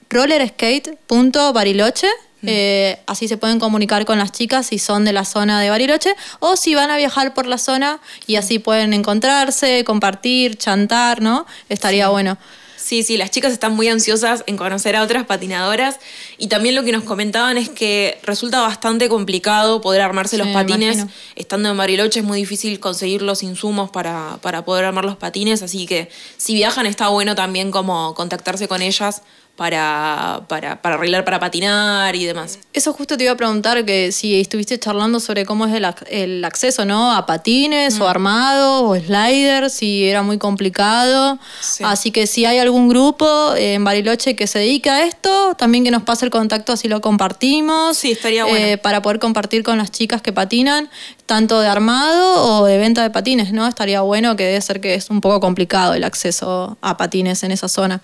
rollerskate.bariloche. 0.10 2.08
Eh, 2.48 3.00
así 3.08 3.28
se 3.28 3.38
pueden 3.38 3.60
comunicar 3.60 4.06
con 4.06 4.18
las 4.18 4.32
chicas 4.32 4.68
si 4.68 4.80
son 4.80 5.06
de 5.06 5.14
la 5.14 5.26
zona 5.26 5.62
de 5.62 5.70
Bariloche 5.70 6.16
o 6.40 6.56
si 6.56 6.76
van 6.76 6.92
a 6.92 6.98
viajar 6.98 7.34
por 7.34 7.46
la 7.46 7.58
zona 7.58 8.00
y 8.28 8.36
así 8.36 8.60
pueden 8.60 8.94
encontrarse, 8.94 9.84
compartir, 9.84 10.58
chantar, 10.58 11.22
¿no? 11.22 11.46
Estaría 11.70 12.10
bueno. 12.10 12.38
Sí, 12.86 13.02
sí, 13.02 13.18
las 13.18 13.32
chicas 13.32 13.52
están 13.52 13.76
muy 13.76 13.88
ansiosas 13.88 14.44
en 14.46 14.58
conocer 14.58 14.96
a 14.96 15.02
otras 15.02 15.26
patinadoras 15.26 15.98
y 16.38 16.50
también 16.50 16.76
lo 16.76 16.84
que 16.84 16.92
nos 16.92 17.04
comentaban 17.04 17.58
es 17.58 17.68
que 17.68 18.20
resulta 18.22 18.62
bastante 18.62 19.10
complicado 19.10 19.82
poder 19.82 20.02
armarse 20.02 20.38
los 20.38 20.50
patines. 20.50 21.04
Estando 21.36 21.70
en 21.70 21.78
Bariloche 21.78 22.20
es 22.20 22.26
muy 22.28 22.38
difícil 22.38 22.80
conseguir 22.80 23.24
los 23.24 23.42
insumos 23.42 23.90
para, 23.90 24.38
para 24.44 24.66
poder 24.66 24.86
armar 24.86 25.04
los 25.04 25.16
patines, 25.16 25.64
así 25.64 25.88
que 25.88 26.10
si 26.38 26.54
viajan 26.54 26.86
está 26.86 27.08
bueno 27.08 27.34
también 27.34 27.72
como 27.72 28.14
contactarse 28.14 28.68
con 28.68 28.84
ellas 28.84 29.24
para, 29.56 30.42
para, 30.50 30.82
para, 30.82 30.96
arreglar 30.96 31.24
para 31.24 31.40
patinar 31.40 32.16
y 32.16 32.26
demás. 32.26 32.60
Eso 32.74 32.92
justo 32.92 33.16
te 33.16 33.24
iba 33.24 33.34
a 33.34 33.38
preguntar 33.38 33.86
que 33.86 34.12
si 34.12 34.40
estuviste 34.40 34.78
charlando 34.80 35.20
sobre 35.20 35.46
cómo 35.46 35.66
es 35.66 35.74
el, 35.74 35.88
el 36.10 36.44
acceso, 36.44 36.84
¿no? 36.84 37.14
A 37.14 37.26
patines 37.26 38.00
o 38.00 38.04
mm. 38.04 38.08
armados 38.08 38.82
o 38.84 38.96
sliders, 38.96 39.74
si 39.74 40.06
era 40.06 40.24
muy 40.24 40.38
complicado. 40.38 41.40
Así 41.84 42.12
que 42.12 42.28
si 42.28 42.46
hay 42.46 42.60
algún 42.60 42.90
grupo 42.90 43.54
en 43.56 43.84
Bariloche 43.84 44.36
que 44.36 44.48
se 44.48 44.60
dedica 44.60 44.96
a 44.96 45.04
esto, 45.04 45.56
también 45.56 45.86
que 45.86 45.92
nos 45.92 46.04
pase 46.04 46.26
el 46.26 46.32
contacto 46.32 46.74
así 46.74 46.90
lo 46.90 47.00
compartimos. 47.00 47.98
Sí, 47.98 48.12
estaría 48.12 48.44
bueno. 48.44 48.58
Eh, 48.58 48.78
para 48.78 49.02
poder 49.02 49.20
compartir 49.20 49.64
con 49.64 49.78
las 49.78 49.92
chicas 49.92 50.22
que 50.22 50.34
patinan, 50.34 50.90
tanto 51.26 51.60
de 51.60 51.68
armado 51.68 52.60
o 52.60 52.66
de 52.66 52.78
venta 52.78 53.02
de 53.04 53.10
patines, 53.10 53.52
¿no? 53.54 53.68
Estaría 53.68 54.02
bueno 54.02 54.36
que 54.36 54.44
debe 54.44 54.62
ser 54.62 54.82
que 54.82 54.96
es 54.96 55.10
un 55.10 55.22
poco 55.22 55.40
complicado 55.40 55.94
el 55.94 56.04
acceso 56.04 56.78
a 56.82 56.98
patines 56.98 57.44
en 57.44 57.52
esa 57.52 57.68
zona. 57.68 58.02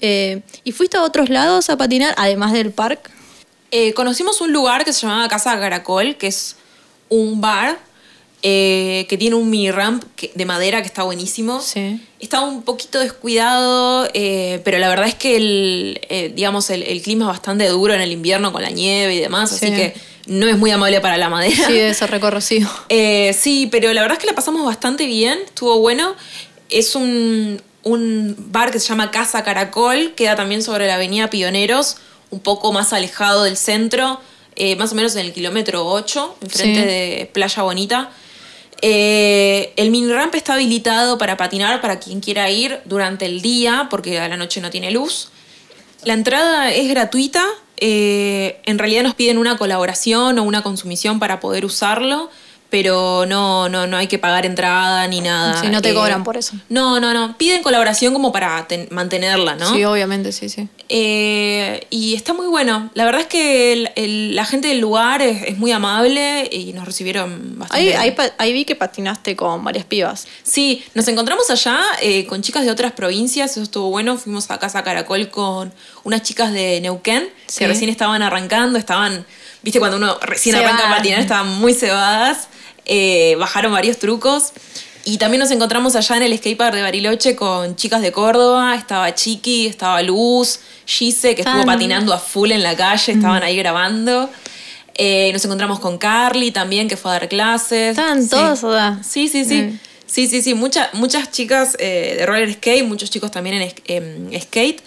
Eh, 0.00 0.40
y 0.64 0.72
fui 0.72 0.85
¿Fuiste 0.86 0.98
a 0.98 1.02
otros 1.02 1.30
lados 1.30 1.68
a 1.68 1.76
patinar, 1.76 2.14
además 2.16 2.52
del 2.52 2.70
parque? 2.70 3.10
Eh, 3.72 3.92
conocimos 3.94 4.40
un 4.40 4.52
lugar 4.52 4.84
que 4.84 4.92
se 4.92 5.00
llamaba 5.00 5.26
Casa 5.26 5.58
Caracol, 5.58 6.14
que 6.14 6.28
es 6.28 6.54
un 7.08 7.40
bar 7.40 7.76
eh, 8.44 9.04
que 9.08 9.18
tiene 9.18 9.34
un 9.34 9.50
mini 9.50 9.72
ramp 9.72 10.04
de 10.32 10.44
madera 10.44 10.82
que 10.82 10.86
está 10.86 11.02
buenísimo. 11.02 11.60
Sí. 11.60 12.00
Está 12.20 12.42
un 12.42 12.62
poquito 12.62 13.00
descuidado, 13.00 14.08
eh, 14.14 14.60
pero 14.64 14.78
la 14.78 14.88
verdad 14.88 15.08
es 15.08 15.16
que 15.16 15.36
el, 15.36 16.32
digamos, 16.36 16.70
el, 16.70 17.02
clima 17.02 17.24
es 17.24 17.30
bastante 17.30 17.66
duro 17.66 17.92
en 17.92 18.00
el 18.00 18.12
invierno 18.12 18.52
con 18.52 18.62
la 18.62 18.70
nieve 18.70 19.16
y 19.16 19.18
demás, 19.18 19.52
así 19.52 19.72
que 19.72 19.92
no 20.28 20.46
es 20.46 20.56
muy 20.56 20.70
amable 20.70 21.00
para 21.00 21.16
la 21.16 21.28
madera. 21.28 21.66
Sí, 21.66 21.72
de 21.72 21.88
ese 21.88 22.06
recorrido. 22.06 22.70
sí, 23.36 23.68
pero 23.72 23.92
la 23.92 24.02
verdad 24.02 24.18
es 24.18 24.20
que 24.20 24.28
la 24.28 24.36
pasamos 24.36 24.64
bastante 24.64 25.04
bien, 25.06 25.36
estuvo 25.46 25.80
bueno. 25.80 26.14
Es 26.70 26.94
un, 26.94 27.60
un 27.86 28.34
bar 28.50 28.72
que 28.72 28.80
se 28.80 28.88
llama 28.88 29.12
Casa 29.12 29.44
Caracol, 29.44 30.12
queda 30.16 30.34
también 30.34 30.60
sobre 30.60 30.88
la 30.88 30.96
avenida 30.96 31.30
Pioneros, 31.30 31.98
un 32.30 32.40
poco 32.40 32.72
más 32.72 32.92
alejado 32.92 33.44
del 33.44 33.56
centro, 33.56 34.20
eh, 34.56 34.74
más 34.74 34.90
o 34.90 34.96
menos 34.96 35.14
en 35.14 35.24
el 35.24 35.32
kilómetro 35.32 35.86
8, 35.86 36.38
enfrente 36.42 36.84
de 36.84 37.30
Playa 37.32 37.62
Bonita. 37.62 38.10
Eh, 38.82 39.72
el 39.76 39.92
mini 39.92 40.12
ramp 40.12 40.34
está 40.34 40.54
habilitado 40.54 41.16
para 41.16 41.36
patinar 41.36 41.80
para 41.80 42.00
quien 42.00 42.20
quiera 42.20 42.50
ir 42.50 42.80
durante 42.86 43.24
el 43.24 43.40
día, 43.40 43.86
porque 43.88 44.18
a 44.18 44.28
la 44.28 44.36
noche 44.36 44.60
no 44.60 44.70
tiene 44.70 44.90
luz. 44.90 45.28
La 46.02 46.14
entrada 46.14 46.72
es 46.72 46.88
gratuita. 46.88 47.46
Eh, 47.76 48.60
en 48.64 48.78
realidad 48.78 49.04
nos 49.04 49.14
piden 49.14 49.38
una 49.38 49.56
colaboración 49.58 50.40
o 50.40 50.42
una 50.42 50.62
consumición 50.62 51.20
para 51.20 51.38
poder 51.38 51.64
usarlo, 51.64 52.30
pero 52.70 53.24
no, 53.26 53.68
no, 53.68 53.86
no 53.86 53.96
hay 53.96 54.06
que 54.08 54.18
pagar 54.18 54.44
entrada 54.44 55.06
ni 55.06 55.20
nada. 55.20 55.60
Sí, 55.60 55.68
no 55.68 55.80
te 55.80 55.90
Eh, 55.90 55.94
cobran 55.94 56.24
por 56.24 56.36
eso. 56.36 56.54
No, 56.68 56.98
no, 57.00 57.14
no. 57.14 57.36
Piden 57.38 57.62
colaboración 57.62 58.12
como 58.12 58.32
para 58.32 58.66
ten- 58.66 58.88
mantenerla, 58.90 59.54
¿no? 59.54 59.72
Sí, 59.72 59.84
obviamente, 59.84 60.32
sí, 60.32 60.48
sí. 60.48 60.68
Eh, 60.88 61.86
y 61.90 62.14
está 62.14 62.32
muy 62.32 62.46
bueno. 62.46 62.90
La 62.94 63.04
verdad 63.04 63.20
es 63.22 63.26
que 63.28 63.72
el- 63.72 63.90
el- 63.96 64.34
la 64.36 64.44
gente 64.44 64.68
del 64.68 64.78
lugar 64.80 65.22
es, 65.22 65.42
es 65.44 65.58
muy 65.58 65.70
amable 65.72 66.48
y 66.52 66.72
nos 66.72 66.84
recibieron 66.84 67.58
bastante. 67.58 67.76
Ahí, 67.96 68.10
bien. 68.12 68.20
ahí, 68.20 68.30
ahí 68.38 68.52
vi 68.52 68.64
que 68.64 68.74
patinaste 68.76 69.36
con 69.36 69.62
varias 69.64 69.84
pibas. 69.84 70.26
Sí, 70.42 70.84
nos 70.94 71.06
encontramos 71.08 71.48
allá 71.50 71.78
eh, 72.02 72.26
con 72.26 72.42
chicas 72.42 72.64
de 72.64 72.70
otras 72.70 72.92
provincias, 72.92 73.52
eso 73.52 73.62
estuvo 73.62 73.90
bueno. 73.90 74.16
Fuimos 74.18 74.50
a 74.50 74.58
Casa 74.58 74.82
Caracol 74.82 75.28
con 75.28 75.72
unas 76.04 76.22
chicas 76.22 76.52
de 76.52 76.80
Neuquén 76.80 77.28
Sí. 77.46 77.60
que 77.60 77.68
recién 77.68 77.90
estaban 77.90 78.22
arrancando, 78.22 78.78
estaban, 78.78 79.24
viste, 79.62 79.78
cuando 79.78 79.96
uno 79.98 80.18
recién 80.20 80.56
arranca 80.56 80.74
a 80.74 80.78
Cebadas. 80.78 80.96
patinar, 80.98 81.20
estaban 81.20 81.48
muy 81.60 81.74
cebadas. 81.74 82.48
Eh, 82.86 83.36
bajaron 83.38 83.72
varios 83.72 83.98
trucos. 83.98 84.52
Y 85.04 85.18
también 85.18 85.40
nos 85.40 85.52
encontramos 85.52 85.94
allá 85.94 86.16
en 86.16 86.24
el 86.24 86.36
skatepark 86.36 86.74
de 86.74 86.82
Bariloche 86.82 87.36
con 87.36 87.76
chicas 87.76 88.02
de 88.02 88.10
Córdoba. 88.10 88.74
Estaba 88.74 89.14
Chiqui, 89.14 89.66
estaba 89.66 90.02
Luz, 90.02 90.58
Gise, 90.84 91.34
que 91.36 91.42
estuvo 91.42 91.58
Tan- 91.58 91.66
patinando 91.66 92.12
a 92.12 92.18
full 92.18 92.50
en 92.50 92.62
la 92.64 92.74
calle, 92.76 93.12
estaban 93.12 93.42
ahí 93.44 93.56
grabando. 93.56 94.28
Eh, 94.98 95.30
nos 95.32 95.44
encontramos 95.44 95.78
con 95.78 95.98
Carly 95.98 96.50
también, 96.50 96.88
que 96.88 96.96
fue 96.96 97.10
a 97.12 97.14
dar 97.20 97.28
clases. 97.28 97.90
Estaban 97.90 98.22
Sí. 98.22 98.30
todos, 98.30 98.58
sea. 98.60 98.98
Sí, 99.08 99.28
sí, 99.28 99.44
sí. 99.44 99.62
Mm. 99.62 99.78
Sí, 100.06 100.26
sí, 100.26 100.42
sí. 100.42 100.54
Mucha- 100.54 100.90
muchas 100.94 101.30
chicas 101.30 101.76
eh, 101.78 102.16
de 102.18 102.26
roller 102.26 102.52
skate, 102.54 102.84
muchos 102.84 103.10
chicos 103.10 103.30
también 103.30 103.60
en, 103.62 103.72
en 104.32 104.40
skate. 104.40 104.80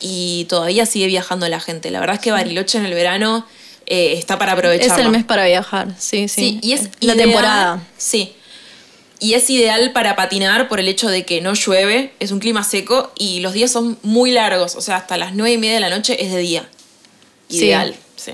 Y 0.00 0.46
todavía 0.48 0.86
sigue 0.86 1.08
viajando 1.08 1.46
la 1.48 1.60
gente. 1.60 1.90
La 1.90 2.00
verdad 2.00 2.14
es 2.16 2.20
que 2.22 2.30
Bariloche 2.30 2.78
en 2.78 2.86
el 2.86 2.94
verano 2.94 3.44
eh, 3.88 4.14
está 4.16 4.38
para 4.38 4.52
aprovecharlo. 4.52 4.94
Es 4.94 5.00
el 5.00 5.10
mes 5.10 5.24
para 5.24 5.44
viajar, 5.46 5.88
sí, 5.98 6.28
sí. 6.28 6.40
Sí, 6.40 6.60
y 6.62 6.72
es 6.74 6.82
la 7.00 7.14
ideal- 7.14 7.16
temporada. 7.16 7.82
Sí. 7.96 8.34
Y 9.20 9.34
es 9.34 9.50
ideal 9.50 9.92
para 9.92 10.14
patinar 10.14 10.68
por 10.68 10.78
el 10.78 10.86
hecho 10.86 11.08
de 11.08 11.24
que 11.24 11.40
no 11.40 11.54
llueve, 11.54 12.12
es 12.20 12.30
un 12.30 12.38
clima 12.38 12.62
seco 12.62 13.10
y 13.18 13.40
los 13.40 13.52
días 13.52 13.72
son 13.72 13.98
muy 14.02 14.30
largos. 14.30 14.76
O 14.76 14.80
sea, 14.80 14.96
hasta 14.96 15.16
las 15.16 15.34
nueve 15.34 15.54
y 15.54 15.58
media 15.58 15.74
de 15.74 15.80
la 15.80 15.90
noche 15.90 16.22
es 16.24 16.30
de 16.30 16.38
día. 16.38 16.68
Ideal, 17.48 17.96
sí. 18.14 18.32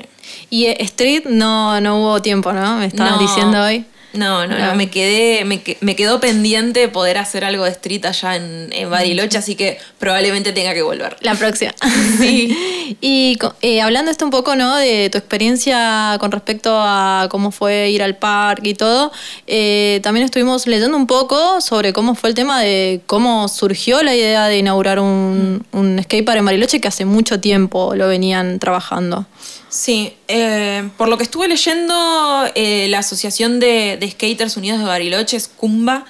Y 0.51 0.67
eh, 0.67 0.77
Street 0.81 1.25
no, 1.27 1.81
no 1.81 2.01
hubo 2.01 2.21
tiempo, 2.21 2.53
¿no? 2.53 2.77
Me 2.77 2.87
estabas 2.87 3.13
No. 3.13 3.19
diciendo 3.27 3.63
hoy. 3.63 3.85
No, 4.15 4.47
no, 4.47 4.57
no, 4.59 4.67
No. 4.69 4.75
me 4.77 4.89
quedé, 4.91 5.45
me, 5.45 5.63
que- 5.63 5.77
me 5.81 5.97
quedó 5.97 6.21
pendiente 6.21 6.89
poder 6.89 7.19
hacer 7.19 7.45
algo 7.45 7.65
de 7.65 7.71
street 7.73 8.05
allá 8.07 8.37
en, 8.37 8.69
en 8.73 8.89
Bariloche, 8.91 9.37
así 9.39 9.55
que 9.57 9.79
probablemente 9.99 10.53
tenga 10.53 10.73
que 10.75 10.83
volver. 10.83 11.17
La 11.21 11.35
próxima. 11.35 11.75
Sí. 12.19 12.97
y 13.01 13.37
eh, 13.63 13.81
hablando 13.83 14.11
esto 14.11 14.25
un 14.25 14.31
poco, 14.31 14.55
¿no? 14.57 14.77
De 14.77 15.11
tu 15.11 15.19
experiencia 15.19 16.17
con 16.21 16.31
respecto 16.33 16.71
a 16.79 17.27
cómo 17.31 17.51
fue 17.51 17.91
ir 17.91 18.03
al 18.03 18.17
parque 18.17 18.71
y 18.71 18.75
todo, 18.75 19.11
eh, 19.47 20.01
también 20.03 20.25
estuvimos 20.25 20.67
leyendo 20.67 20.97
un 20.97 21.07
poco 21.07 21.61
sobre 21.61 21.93
cómo 21.93 22.15
fue 22.15 22.29
el 22.31 22.35
tema 22.35 22.61
de 22.61 23.01
cómo 23.07 23.49
surgió 23.49 24.03
la 24.03 24.15
idea 24.15 24.47
de 24.47 24.59
inaugurar 24.59 25.01
un, 25.01 25.67
un 25.73 26.01
skatepark 26.03 26.39
en 26.39 26.45
Bariloche 26.45 26.81
que 26.81 26.89
hace 26.89 27.05
mucho 27.05 27.41
tiempo 27.41 27.95
lo 27.95 28.07
venían 28.09 28.59
trabajando. 28.59 29.27
Sí, 29.69 30.15
eh, 30.29 30.89
por 30.97 31.09
lo 31.09 31.17
que 31.17 31.25
estuve 31.25 31.49
leyendo, 31.49 31.95
la 32.55 32.99
Asociación 32.99 33.59
de, 33.59 33.97
de 33.99 34.04
Skaters 34.11 34.57
Unidos 34.57 34.79
de 34.81 34.87
Bariloche, 34.87 35.39
Cumba, 35.57 36.05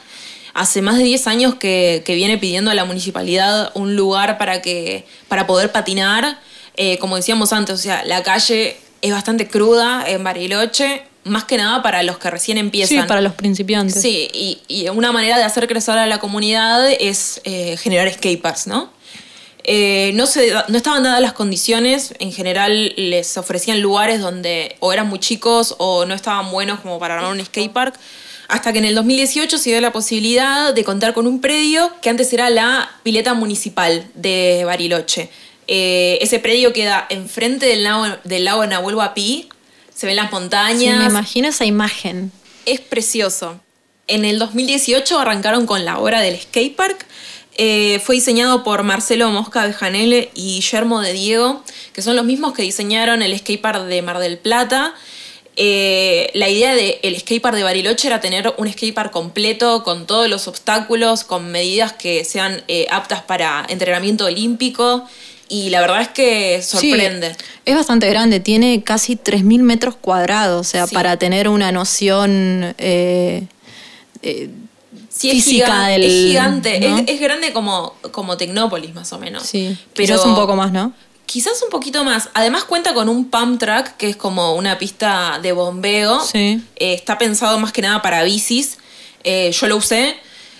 hace 0.54 0.82
más 0.82 0.96
de 0.96 1.04
10 1.04 1.26
años 1.26 1.54
que, 1.56 2.02
que 2.04 2.14
viene 2.14 2.38
pidiendo 2.38 2.70
a 2.70 2.74
la 2.74 2.84
municipalidad 2.84 3.70
un 3.74 3.96
lugar 3.96 4.38
para, 4.38 4.62
que, 4.62 5.04
para 5.28 5.46
poder 5.46 5.72
patinar. 5.72 6.38
Eh, 6.76 6.98
como 6.98 7.16
decíamos 7.16 7.52
antes, 7.52 7.74
o 7.74 7.78
sea, 7.78 8.04
la 8.04 8.22
calle 8.22 8.76
es 9.02 9.10
bastante 9.12 9.46
cruda 9.48 10.04
en 10.08 10.24
Bariloche, 10.24 11.02
más 11.24 11.44
que 11.44 11.56
nada 11.56 11.82
para 11.82 12.02
los 12.02 12.18
que 12.18 12.30
recién 12.30 12.56
Sí, 12.56 12.60
empiezan. 12.60 13.06
para 13.06 13.20
los 13.20 13.32
principiantes. 13.34 14.00
Sí, 14.00 14.28
y, 14.32 14.58
y 14.68 14.88
una 14.88 15.10
manera 15.12 15.38
de 15.38 15.44
hacer 15.44 15.66
crecer 15.66 15.96
a 15.98 16.06
la 16.06 16.18
comunidad 16.18 16.90
es 16.90 17.40
eh, 17.44 17.76
generar 17.76 18.12
skateparks, 18.12 18.66
¿no? 18.66 18.90
Eh, 19.66 20.12
no, 20.14 20.26
se, 20.26 20.52
no 20.68 20.76
estaban 20.76 21.02
dadas 21.02 21.22
las 21.22 21.32
condiciones, 21.32 22.14
en 22.18 22.32
general 22.32 22.92
les 22.96 23.36
ofrecían 23.38 23.80
lugares 23.80 24.20
donde 24.20 24.76
o 24.80 24.92
eran 24.92 25.08
muy 25.08 25.18
chicos 25.20 25.74
o 25.78 26.04
no 26.04 26.12
estaban 26.14 26.50
buenos 26.50 26.80
como 26.80 26.98
para 26.98 27.14
armar 27.16 27.32
un 27.32 27.42
skatepark, 27.44 27.94
hasta 28.48 28.72
que 28.74 28.78
en 28.78 28.84
el 28.84 28.94
2018 28.94 29.56
se 29.56 29.70
dio 29.70 29.80
la 29.80 29.90
posibilidad 29.90 30.74
de 30.74 30.84
contar 30.84 31.14
con 31.14 31.26
un 31.26 31.40
predio 31.40 31.90
que 32.02 32.10
antes 32.10 32.30
era 32.34 32.50
la 32.50 32.90
pileta 33.02 33.32
municipal 33.32 34.06
de 34.14 34.64
Bariloche. 34.66 35.30
Eh, 35.66 36.18
ese 36.20 36.38
predio 36.40 36.74
queda 36.74 37.06
enfrente 37.08 37.64
del 37.64 37.84
lago, 37.84 38.04
del 38.24 38.44
lago 38.44 38.66
Nahuel 38.66 38.96
Huapi, 38.96 39.48
se 39.94 40.06
ven 40.06 40.16
las 40.16 40.26
Sí, 40.28 40.32
montañas, 40.34 40.98
me 40.98 41.06
imagino 41.06 41.48
esa 41.48 41.64
imagen. 41.64 42.30
es 42.66 42.80
precioso. 42.80 43.58
En 44.08 44.26
el 44.26 44.38
2018 44.38 45.18
arrancaron 45.18 45.64
con 45.64 45.86
la 45.86 45.98
obra 45.98 46.20
del 46.20 46.38
skatepark. 46.38 47.06
Eh, 47.56 48.00
fue 48.04 48.16
diseñado 48.16 48.64
por 48.64 48.82
Marcelo 48.82 49.30
Mosca 49.30 49.64
Bejanele 49.66 50.30
y 50.34 50.56
Guillermo 50.56 51.00
de 51.00 51.12
Diego, 51.12 51.62
que 51.92 52.02
son 52.02 52.16
los 52.16 52.24
mismos 52.24 52.52
que 52.52 52.62
diseñaron 52.62 53.22
el 53.22 53.36
skatepark 53.38 53.84
de 53.84 54.02
Mar 54.02 54.18
del 54.18 54.38
Plata. 54.38 54.94
Eh, 55.56 56.30
la 56.34 56.48
idea 56.48 56.74
del 56.74 57.16
skatepark 57.20 57.54
de 57.54 57.62
Bariloche 57.62 58.08
era 58.08 58.20
tener 58.20 58.52
un 58.56 58.68
skatepark 58.72 59.12
completo 59.12 59.84
con 59.84 60.04
todos 60.06 60.28
los 60.28 60.48
obstáculos, 60.48 61.22
con 61.22 61.52
medidas 61.52 61.92
que 61.92 62.24
sean 62.24 62.64
eh, 62.66 62.86
aptas 62.90 63.22
para 63.22 63.64
entrenamiento 63.68 64.24
olímpico. 64.24 65.08
Y 65.48 65.70
la 65.70 65.80
verdad 65.82 66.00
es 66.00 66.08
que 66.08 66.60
sorprende. 66.62 67.34
Sí, 67.34 67.44
es 67.66 67.76
bastante 67.76 68.08
grande, 68.10 68.40
tiene 68.40 68.82
casi 68.82 69.14
3.000 69.14 69.60
metros 69.62 69.94
cuadrados, 69.94 70.66
o 70.66 70.68
sea, 70.68 70.86
Sí. 70.88 70.94
para 70.94 71.16
tener 71.18 71.48
una 71.48 71.70
noción 71.70 72.74
Sí, 75.16 75.30
física 75.30 75.94
es 75.94 76.00
gigante, 76.00 76.00
del... 76.00 76.02
es, 76.02 76.12
gigante. 76.12 76.80
¿no? 76.80 76.98
Es, 76.98 77.04
es 77.06 77.20
grande 77.20 77.52
como, 77.52 77.94
como 78.10 78.36
Tecnópolis, 78.36 78.94
más 78.94 79.12
o 79.12 79.18
menos. 79.18 79.44
Sí, 79.44 79.76
pero 79.94 80.14
quizás 80.14 80.26
un 80.26 80.34
poco 80.34 80.56
más, 80.56 80.72
¿no? 80.72 80.92
Quizás 81.26 81.62
un 81.62 81.70
poquito 81.70 82.02
más. 82.02 82.30
Además 82.34 82.64
cuenta 82.64 82.94
con 82.94 83.08
un 83.08 83.30
pump 83.30 83.60
track, 83.60 83.96
que 83.96 84.08
es 84.08 84.16
como 84.16 84.54
una 84.56 84.76
pista 84.76 85.38
de 85.40 85.52
bombeo. 85.52 86.20
Sí. 86.20 86.60
Eh, 86.76 86.94
está 86.94 87.16
pensado 87.16 87.58
más 87.60 87.72
que 87.72 87.80
nada 87.80 88.02
para 88.02 88.24
bicis. 88.24 88.78
Eh, 89.22 89.52
yo 89.52 89.68
lo 89.68 89.76
usé. 89.76 90.16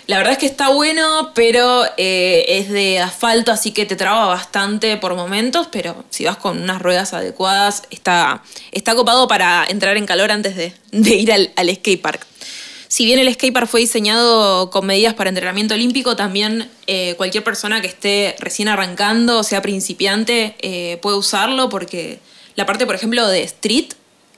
La 0.07 0.17
verdad 0.17 0.33
es 0.33 0.39
que 0.39 0.45
está 0.45 0.69
bueno, 0.69 1.31
pero 1.33 1.83
eh, 1.97 2.45
es 2.47 2.69
de 2.69 2.99
asfalto, 2.99 3.51
así 3.51 3.71
que 3.71 3.85
te 3.85 3.95
traba 3.95 4.27
bastante 4.27 4.97
por 4.97 5.15
momentos, 5.15 5.67
pero 5.71 6.05
si 6.11 6.25
vas 6.25 6.37
con 6.37 6.61
unas 6.61 6.79
ruedas 6.79 7.13
adecuadas, 7.13 7.83
está, 7.89 8.43
está 8.71 8.93
copado 8.93 9.27
para 9.27 9.65
entrar 9.67 9.97
en 9.97 10.05
calor 10.05 10.31
antes 10.31 10.55
de, 10.55 10.73
de 10.91 11.15
ir 11.15 11.33
al, 11.33 11.51
al 11.55 11.75
skatepark. 11.75 12.25
Si 12.87 13.05
bien 13.05 13.19
el 13.19 13.33
skatepark 13.33 13.67
fue 13.67 13.81
diseñado 13.81 14.69
con 14.69 14.85
medidas 14.85 15.13
para 15.13 15.29
entrenamiento 15.29 15.73
olímpico, 15.73 16.15
también 16.15 16.69
eh, 16.87 17.15
cualquier 17.17 17.43
persona 17.43 17.81
que 17.81 17.87
esté 17.87 18.35
recién 18.39 18.67
arrancando, 18.67 19.43
sea 19.43 19.61
principiante, 19.61 20.55
eh, 20.59 20.97
puede 21.01 21.17
usarlo 21.17 21.69
porque 21.69 22.19
la 22.55 22.65
parte, 22.65 22.85
por 22.85 22.95
ejemplo, 22.95 23.27
de 23.27 23.43
street 23.43 23.93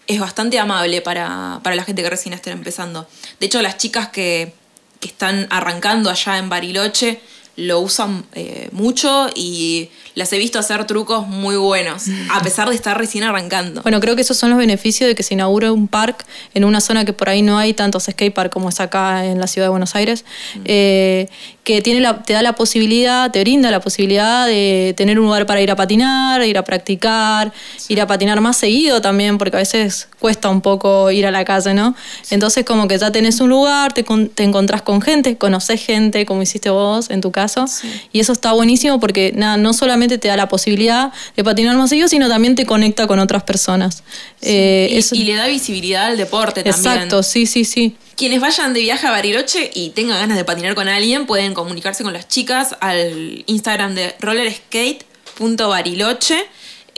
es 0.08 0.20
bastante 0.20 0.58
amable 0.58 1.02
para, 1.02 1.60
para 1.64 1.76
la 1.76 1.84
gente 1.84 2.02
que 2.02 2.10
recién 2.10 2.34
esté 2.34 2.52
empezando. 2.52 3.08
De 3.40 3.46
hecho, 3.46 3.62
las 3.62 3.78
chicas 3.78 4.10
que, 4.10 4.54
que 5.00 5.08
están 5.08 5.48
arrancando 5.50 6.10
allá 6.10 6.38
en 6.38 6.50
Bariloche 6.50 7.20
lo 7.58 7.80
usan 7.80 8.26
eh, 8.34 8.70
mucho 8.72 9.30
y 9.36 9.90
las 10.18 10.34
he 10.34 10.40
visto 10.40 10.58
hacer 10.58 10.84
trucos 10.86 11.28
muy 11.28 11.58
buenos, 11.58 12.06
a 12.32 12.42
pesar 12.42 12.68
de 12.68 12.74
estar 12.74 12.98
recién 12.98 13.24
arrancando. 13.24 13.84
Bueno, 13.84 14.00
creo 14.00 14.16
que 14.16 14.24
esos 14.24 14.36
son 14.36 14.50
los 14.50 14.58
beneficios 14.58 15.08
de 15.08 15.14
que 15.14 15.22
se 15.22 15.36
inaugure 15.36 15.70
un 15.70 15.88
parque 15.88 16.26
en 16.56 16.66
una 16.66 16.82
zona 16.82 17.06
que 17.06 17.14
por 17.14 17.30
ahí 17.30 17.44
no 17.44 17.60
hay 17.60 17.76
tantos 17.76 18.06
skateparks 18.06 18.52
como 18.52 18.70
es 18.70 18.80
acá 18.80 19.26
en 19.26 19.40
la 19.40 19.46
ciudad 19.46 19.68
de 19.68 19.70
Buenos 19.70 19.94
Aires, 19.94 20.26
eh, 20.66 21.30
que 21.64 21.84
tiene 21.84 22.00
la, 22.00 22.24
te 22.24 22.34
da 22.34 22.42
la 22.42 22.54
posibilidad, 22.54 23.30
te 23.30 23.42
brinda 23.42 23.70
la 23.70 23.80
posibilidad 23.80 24.48
de 24.48 24.96
tener 24.98 25.20
un 25.20 25.26
lugar 25.26 25.46
para 25.46 25.62
ir 25.62 25.70
a 25.70 25.76
patinar, 25.76 26.42
ir 26.44 26.58
a 26.58 26.64
practicar, 26.64 27.54
ir 27.88 28.02
a 28.02 28.08
patinar 28.08 28.42
más 28.42 28.58
seguido 28.58 29.02
también, 29.02 29.38
porque 29.38 29.58
a 29.58 29.60
veces 29.60 30.08
cuesta 30.18 30.50
un 30.50 30.62
poco 30.62 31.12
ir 31.12 31.28
a 31.28 31.32
la 31.32 31.46
calle, 31.46 31.76
¿no? 31.76 31.94
Entonces 32.32 32.66
como 32.66 32.88
que 32.88 32.98
ya 32.98 33.12
tenés 33.12 33.40
un 33.40 33.50
lugar, 33.50 33.94
te, 33.94 34.04
te 34.34 34.44
encontrás 34.44 34.82
con 34.82 35.00
gente, 35.00 35.38
conoces 35.38 35.86
gente, 35.86 36.26
como 36.26 36.42
hiciste 36.42 36.72
vos 36.72 37.12
en 37.12 37.22
tu 37.22 37.32
caso, 37.32 37.66
y 38.12 38.20
eso 38.20 38.32
está 38.32 38.54
buenísimo 38.54 39.00
porque 39.00 39.32
nada, 39.36 39.58
no 39.58 39.74
solamente 39.74 40.07
te 40.18 40.30
da 40.30 40.38
la 40.38 40.48
posibilidad 40.48 41.12
de 41.36 41.44
patinar 41.44 41.76
más 41.76 41.90
seguido, 41.90 42.08
sino 42.08 42.30
también 42.30 42.56
te 42.56 42.66
conecta 42.66 43.08
con 43.08 43.20
otras 43.20 43.44
personas. 43.44 44.04
Eh, 44.42 44.88
y, 44.92 44.98
eso- 44.98 45.16
y 45.16 45.24
le 45.26 45.36
da 45.36 45.48
visibilidad 45.48 46.06
al 46.06 46.16
deporte 46.18 46.64
también. 46.64 46.94
Exacto, 46.94 47.24
sí, 47.24 47.46
sí, 47.46 47.66
sí. 47.66 47.98
Quienes 48.16 48.40
vayan 48.40 48.74
de 48.74 48.80
viaje 48.80 49.06
a 49.06 49.12
Bariloche 49.12 49.70
y 49.76 49.90
tengan 49.90 50.18
ganas 50.20 50.38
de 50.38 50.46
patinar 50.46 50.74
con 50.74 50.88
alguien, 50.88 51.26
pueden 51.28 51.54
comunicarse 51.54 52.04
con 52.04 52.14
las 52.14 52.28
chicas 52.28 52.76
al 52.80 53.44
Instagram 53.48 53.94
de 53.96 54.16
rollerskate.bariloche. 54.20 56.38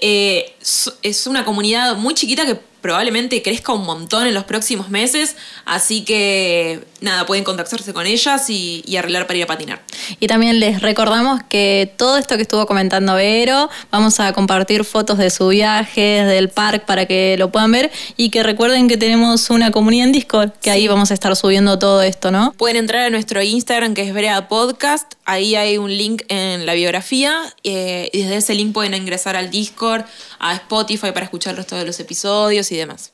Eh, 0.01 0.54
es 1.04 1.28
una 1.28 1.44
comunidad 1.44 1.98
muy 1.98 2.13
chiquita 2.13 2.46
que 2.46 2.58
probablemente 2.81 3.41
crezca 3.41 3.74
un 3.74 3.86
montón 3.86 4.27
en 4.27 4.33
los 4.33 4.43
próximos 4.43 4.89
meses, 4.89 5.36
así 5.65 6.03
que 6.03 6.81
nada, 7.01 7.25
pueden 7.25 7.43
contactarse 7.43 7.93
con 7.93 8.05
ellas 8.05 8.50
y, 8.50 8.83
y, 8.86 8.98
arreglar 8.98 9.27
para 9.27 9.38
ir 9.38 9.43
a 9.43 9.48
patinar. 9.48 9.81
Y 10.19 10.27
también 10.27 10.59
les 10.59 10.81
recordamos 10.81 11.41
que 11.50 11.93
todo 11.98 12.17
esto 12.17 12.36
que 12.36 12.41
estuvo 12.43 12.65
comentando 12.65 13.15
Vero, 13.15 13.69
vamos 13.91 14.19
a 14.19 14.33
compartir 14.33 14.83
fotos 14.83 15.17
de 15.17 15.29
su 15.29 15.48
viaje, 15.48 16.25
del 16.25 16.50
parque 16.50 16.86
para 16.86 17.05
que 17.05 17.36
lo 17.38 17.51
puedan 17.51 17.71
ver 17.71 17.91
y 18.17 18.29
que 18.29 18.43
recuerden 18.43 18.88
que 18.88 18.98
tenemos 18.98 19.50
una 19.50 19.71
comunidad 19.71 20.07
en 20.07 20.12
Discord, 20.12 20.51
que 20.62 20.71
ahí 20.71 20.88
vamos 20.88 21.12
a 21.12 21.13
estar 21.13 21.36
subiendo 21.36 21.79
todo 21.79 22.01
esto, 22.01 22.31
¿no? 22.31 22.53
Pueden 22.57 22.77
entrar 22.77 23.05
a 23.05 23.09
nuestro 23.09 23.41
Instagram 23.41 23.93
que 23.93 24.01
es 24.07 24.13
Vereda 24.13 24.48
Podcast, 24.48 25.13
ahí 25.25 25.55
hay 25.55 25.77
un 25.77 25.95
link 25.95 26.24
en 26.27 26.65
la 26.65 26.74
biografía 26.74 27.53
eh, 27.63 28.09
y 28.13 28.24
desde 28.24 28.38
ese 28.38 28.55
link 28.55 28.74
pueden 28.74 28.93
ingresar 28.93 29.36
al 29.36 29.50
Discord, 29.50 30.03
a 30.39 30.55
Spotify 30.55 31.12
para 31.12 31.25
escuchar 31.25 31.55
los 31.55 31.67
todos 31.67 31.86
los 31.86 32.00
episodios 32.00 32.69
y 32.72 32.78
demás. 32.78 33.14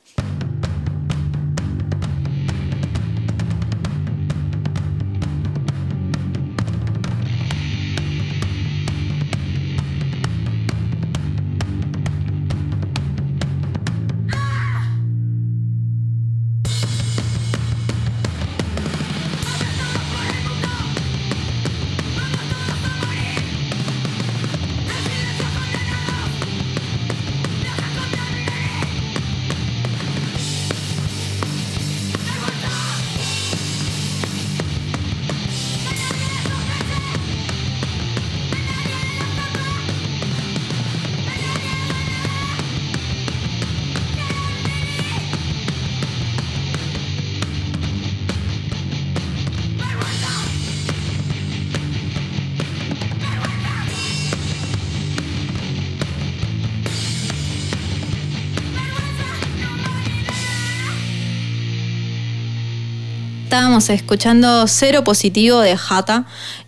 Estábamos 63.55 63.89
escuchando 63.89 64.67
Cero 64.67 65.05
Positivo 65.05 65.61
de 65.61 65.77
Jata, 65.77 66.25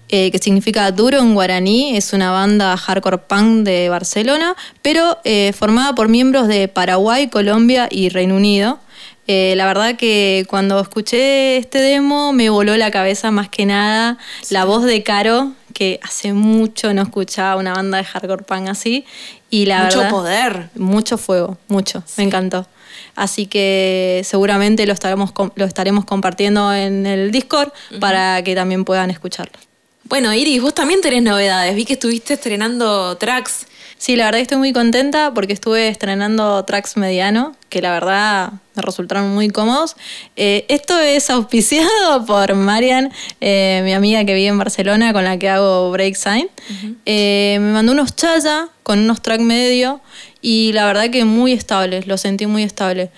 eh, 0.08 0.32
que 0.32 0.38
significa 0.38 0.89
duro 0.91 1.20
en 1.20 1.34
guaraní. 1.34 1.98
Es 1.98 2.13
una 2.13 2.32
banda 2.32 2.77
hardcore 2.77 3.17
punk 3.17 3.65
de 3.65 3.89
Barcelona, 3.89 4.56
pero 4.82 5.17
eh, 5.25 5.51
formada 5.51 5.94
por 5.96 6.08
miembros 6.08 6.48
de 6.48 6.70
Paraguay, 6.70 7.27
Colombia 7.27 7.89
y 7.91 8.08
Reino 8.08 8.38
Unido. 8.38 8.79
Eh, 9.27 9.56
la 9.58 9.65
verdad 9.65 9.98
que 9.98 10.46
cuando 10.48 10.79
escuché 10.79 11.58
este 11.58 11.82
demo 11.82 12.32
me 12.32 12.50
voló 12.50 12.77
la 12.77 12.89
cabeza 12.89 13.32
más 13.32 13.50
que 13.50 13.65
nada 13.65 14.17
la 14.50 14.63
voz 14.63 14.86
de 14.86 15.03
Caro, 15.03 15.51
que 15.74 16.00
hace 16.03 16.32
mucho 16.32 16.94
no 16.94 17.01
escuchaba 17.01 17.58
una 17.58 17.74
banda 17.74 17.98
de 17.98 18.06
hardcore 18.06 18.46
punk 18.46 18.70
así. 18.70 19.03
Y 19.50 19.65
la 19.65 19.84
mucho 19.84 20.08
poder. 20.08 20.70
Mucho 20.75 21.17
fuego, 21.17 21.58
mucho. 21.67 22.01
Me 22.15 22.24
encantó. 22.24 22.65
Así 23.17 23.47
que 23.47 24.21
seguramente 24.24 24.86
lo 24.86 24.93
estaremos, 24.93 25.33
lo 25.55 25.65
estaremos 25.65 26.05
compartiendo 26.05 26.71
en 26.71 27.07
el 27.07 27.31
Discord 27.31 27.71
para 28.00 28.43
que 28.43 28.53
también 28.53 28.86
puedan 28.86 29.09
escucharlo. 29.09 29.57
Bueno, 30.03 30.31
Iris, 30.36 30.62
vos 30.62 30.75
también 30.75 31.01
tenés 31.01 31.24
novedades. 31.24 31.75
Vi 31.75 31.83
que 31.83 31.93
estuviste 31.93 32.36
estrenando 32.36 33.17
tracks. 33.17 33.65
Sí, 33.97 34.15
la 34.15 34.25
verdad 34.25 34.41
estoy 34.41 34.57
muy 34.57 34.73
contenta 34.73 35.33
porque 35.33 35.53
estuve 35.53 35.87
estrenando 35.87 36.63
tracks 36.65 36.97
mediano, 36.97 37.55
que 37.69 37.81
la 37.81 37.93
verdad 37.93 38.53
me 38.75 38.81
resultaron 38.83 39.33
muy 39.33 39.49
cómodos. 39.49 39.95
Eh, 40.35 40.65
esto 40.69 40.99
es 40.99 41.29
auspiciado 41.31 42.25
por 42.27 42.53
Marian, 42.53 43.11
eh, 43.41 43.81
mi 43.83 43.93
amiga 43.93 44.23
que 44.23 44.35
vive 44.35 44.47
en 44.47 44.57
Barcelona, 44.57 45.13
con 45.13 45.23
la 45.23 45.37
que 45.39 45.49
hago 45.49 45.91
Break 45.91 46.15
Sign. 46.15 46.47
Eh, 47.05 47.57
me 47.59 47.71
mandó 47.71 47.91
unos 47.91 48.15
chaya 48.15 48.69
con 48.83 48.99
unos 48.99 49.21
tracks 49.21 49.43
medio 49.43 49.99
y 50.41 50.71
la 50.73 50.85
verdad 50.85 51.09
que 51.09 51.25
muy 51.25 51.51
estables, 51.51 52.05
lo 52.05 52.17
sentí 52.17 52.45
muy 52.45 52.63
estable. 52.63 53.09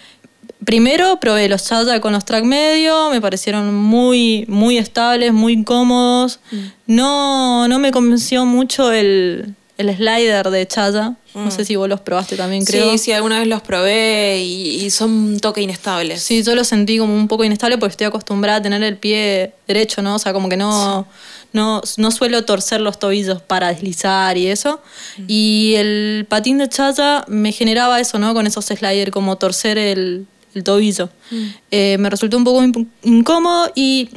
Primero 0.66 1.20
probé 1.22 1.48
los 1.48 1.64
Chaya 1.64 2.02
con 2.02 2.12
los 2.12 2.26
track 2.26 2.44
medio, 2.44 3.10
me 3.12 3.22
parecieron 3.22 3.74
muy, 3.74 4.46
muy 4.50 4.78
estables, 4.78 5.32
muy 5.32 5.64
cómodos. 5.64 6.42
Mm. 6.52 6.58
No, 6.88 7.68
no 7.70 7.80
me 7.80 7.92
convenció 7.92 8.46
mucho 8.46 8.92
el, 8.92 9.56
slider 9.80 10.50
de 10.50 10.68
Chaya. 10.68 11.16
No 11.34 11.46
mm. 11.46 11.52
sé 11.52 11.66
si 11.66 11.76
vos 11.76 11.88
los 11.88 12.02
probaste 12.02 12.36
también, 12.36 12.66
creo. 12.66 12.92
Sí, 12.92 12.98
sí, 12.98 13.12
alguna 13.12 13.40
vez 13.40 13.48
los 13.48 13.62
probé 13.62 14.42
y, 14.44 14.90
son 14.90 15.12
un 15.12 15.40
toque 15.40 15.62
inestables. 15.62 16.22
Sí, 16.22 16.44
yo 16.44 16.56
los 16.56 16.68
sentí 16.68 16.98
como 16.98 17.16
un 17.16 17.28
poco 17.28 17.44
inestable 17.44 17.78
porque 17.78 17.92
estoy 17.92 18.08
acostumbrada 18.08 18.60
a 18.60 18.62
tener 18.62 18.84
el 18.84 18.98
pie 18.98 19.54
derecho, 19.68 20.02
¿no? 20.02 20.16
O 20.16 20.20
sea, 20.20 20.34
como 20.34 20.50
que 20.50 20.58
no 20.58 21.08
no, 21.52 21.82
no 21.98 22.12
suelo 22.12 22.46
torcer 22.46 22.82
los 22.82 23.00
tobillos 23.00 23.42
para 23.42 23.70
deslizar 23.70 24.38
y 24.38 24.48
eso. 24.48 24.82
Y 25.28 25.74
el 25.78 26.26
patín 26.30 26.60
de 26.60 26.70
chaya 26.70 27.26
me 27.28 27.52
generaba 27.52 28.00
eso, 28.00 28.20
¿no? 28.20 28.34
Con 28.34 28.46
esos 28.48 28.66
sliders, 28.66 29.12
como 29.12 29.38
torcer 29.38 29.78
el, 29.78 30.28
tobillo. 30.64 31.10
Mm. 31.32 31.46
Eh, 31.72 31.98
me 32.00 32.10
resultó 32.10 32.38
un 32.38 32.44
poco 32.44 32.64
incómodo 33.04 33.72
y 33.76 34.10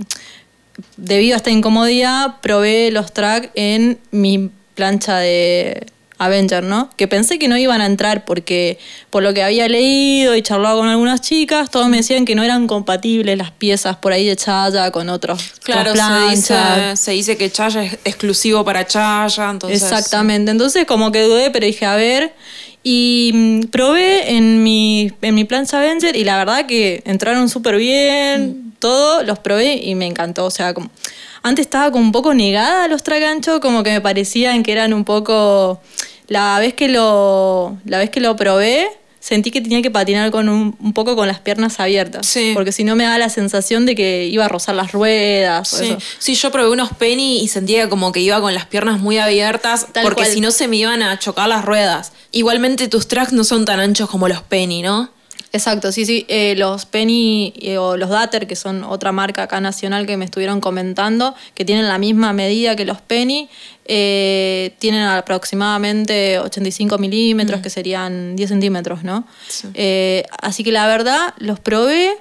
debido 0.96 1.35
a 1.35 1.37
esta 1.37 1.51
incomodidad 1.51 2.40
probé 2.40 2.90
los 2.90 3.12
tracks 3.12 3.51
en 3.55 3.98
mi 4.11 4.51
plancha 4.75 5.19
de 5.19 5.87
Avenger, 6.19 6.63
¿no? 6.63 6.89
Que 6.97 7.09
pensé 7.09 7.39
que 7.39 7.49
no 7.49 7.57
iban 7.57 7.81
a 7.81 7.87
entrar 7.87 8.25
porque 8.25 8.79
por 9.11 9.23
lo 9.23 9.35
que 9.35 9.43
había 9.43 9.69
leído 9.69 10.37
y 10.37 10.43
charlado 10.43 10.79
con 10.79 10.89
algunas 10.89 11.21
chicas, 11.21 11.71
todos 11.71 11.89
me 11.89 11.99
decían 11.99 12.25
que 12.25 12.35
no 12.35 12.43
eran 12.43 12.67
compatibles 12.67 13.37
las 13.37 13.51
piezas 13.51 13.97
por 13.97 14.13
ahí 14.13 14.27
de 14.27 14.37
Chaya 14.37 14.91
con 14.93 15.09
otros. 15.09 15.55
Claro, 15.65 15.93
se 15.95 16.31
dice, 16.31 16.97
se 16.97 17.11
dice, 17.13 17.37
que 17.37 17.51
Chaya 17.51 17.83
es 17.83 17.95
exclusivo 18.05 18.65
para 18.65 18.87
Chaya, 18.87 19.51
entonces... 19.51 19.83
Exactamente, 19.83 20.51
entonces 20.51 20.85
como 20.87 21.11
que 21.13 21.23
dudé, 21.23 21.51
pero 21.51 21.67
dije, 21.67 21.87
a 21.87 21.97
ver... 21.97 22.33
Y 22.85 23.31
mm, 23.33 23.61
probé 23.69 24.33
en 24.37 24.65
mi, 24.65 25.13
en 25.23 25.37
mi 25.37 25.45
plancha 25.45 25.79
Avenger 25.79 26.17
y 26.17 26.25
la 26.25 26.37
verdad 26.37 26.67
que 26.67 27.01
entraron 27.07 27.49
súper 27.49 27.77
bien, 27.77 28.73
mm. 28.73 28.73
todo, 28.81 29.23
los 29.23 29.39
probé 29.39 29.75
y 29.77 29.95
me 29.95 30.07
encantó, 30.07 30.47
o 30.47 30.51
sea, 30.51 30.75
como... 30.75 30.91
Antes 31.42 31.66
estaba 31.66 31.90
como 31.90 32.05
un 32.05 32.12
poco 32.12 32.35
negada 32.35 32.85
a 32.85 32.88
los 32.88 33.02
traganchos, 33.02 33.61
como 33.61 33.83
que 33.83 33.90
me 33.90 34.00
parecían 34.00 34.62
que 34.62 34.72
eran 34.72 34.92
un 34.92 35.05
poco 35.05 35.81
la 36.28 36.59
vez 36.61 36.74
que 36.74 36.88
lo, 36.88 37.76
la 37.85 37.98
vez 37.98 38.11
que 38.11 38.20
lo 38.20 38.37
probé, 38.37 38.88
sentí 39.22 39.50
que 39.50 39.61
tenía 39.61 39.83
que 39.83 39.90
patinar 39.90 40.31
con 40.31 40.48
un, 40.48 40.92
poco 40.92 41.14
con 41.14 41.28
las 41.28 41.38
piernas 41.38 41.78
abiertas. 41.78 42.26
Porque 42.55 42.72
si 42.72 42.85
no 42.85 42.96
me 42.96 43.05
daba 43.05 43.18
la 43.18 43.28
sensación 43.28 43.87
de 43.87 43.94
que 43.94 44.26
iba 44.26 44.44
a 44.44 44.48
rozar 44.48 44.74
las 44.74 44.92
ruedas. 44.92 45.68
Sí. 45.68 45.96
sí, 46.18 46.35
yo 46.35 46.50
probé 46.50 46.70
unos 46.70 46.90
penny 46.94 47.40
y 47.40 47.48
sentía 47.48 47.88
como 47.88 48.12
que 48.12 48.20
iba 48.20 48.40
con 48.40 48.52
las 48.52 48.66
piernas 48.66 49.00
muy 49.00 49.18
abiertas 49.18 49.87
porque 50.02 50.26
si 50.26 50.40
no 50.40 50.50
se 50.50 50.68
me 50.68 50.76
iban 50.76 51.02
a 51.02 51.18
chocar 51.18 51.48
las 51.48 51.64
ruedas. 51.64 52.12
Igualmente 52.33 52.88
tus 52.88 53.09
tracks 53.09 53.33
no 53.33 53.44
son 53.44 53.64
tan 53.64 53.78
anchos 53.78 54.11
como 54.11 54.26
los 54.26 54.42
penny, 54.42 54.83
¿no? 54.83 55.11
Exacto, 55.53 55.93
sí, 55.93 56.07
sí. 56.07 56.25
Eh, 56.29 56.55
los 56.57 56.87
Penny 56.87 57.53
eh, 57.61 57.77
o 57.77 57.99
los 57.99 58.09
Dater, 58.09 58.47
que 58.47 58.57
son 58.57 58.85
otra 58.85 59.12
marca 59.12 59.43
acá 59.43 59.61
nacional 59.61 60.07
que 60.07 60.17
me 60.17 60.25
estuvieron 60.25 60.62
comentando, 60.62 61.35
que 61.55 61.67
tienen 61.67 61.88
la 61.88 61.99
misma 61.99 62.33
medida 62.33 62.75
que 62.75 62.87
los 62.87 63.03
Penny, 63.03 63.51
eh, 63.85 64.75
tienen 64.79 65.03
aproximadamente 65.03 66.38
85 66.38 66.97
milímetros, 66.97 67.61
mm. 67.61 67.62
que 67.62 67.71
serían 67.71 68.35
10 68.35 68.49
centímetros, 68.49 69.05
¿no? 69.05 69.27
así 70.41 70.65
que 70.65 70.73
la 70.73 70.87
verdad, 70.87 71.35
los 71.38 71.61
probé 71.61 72.17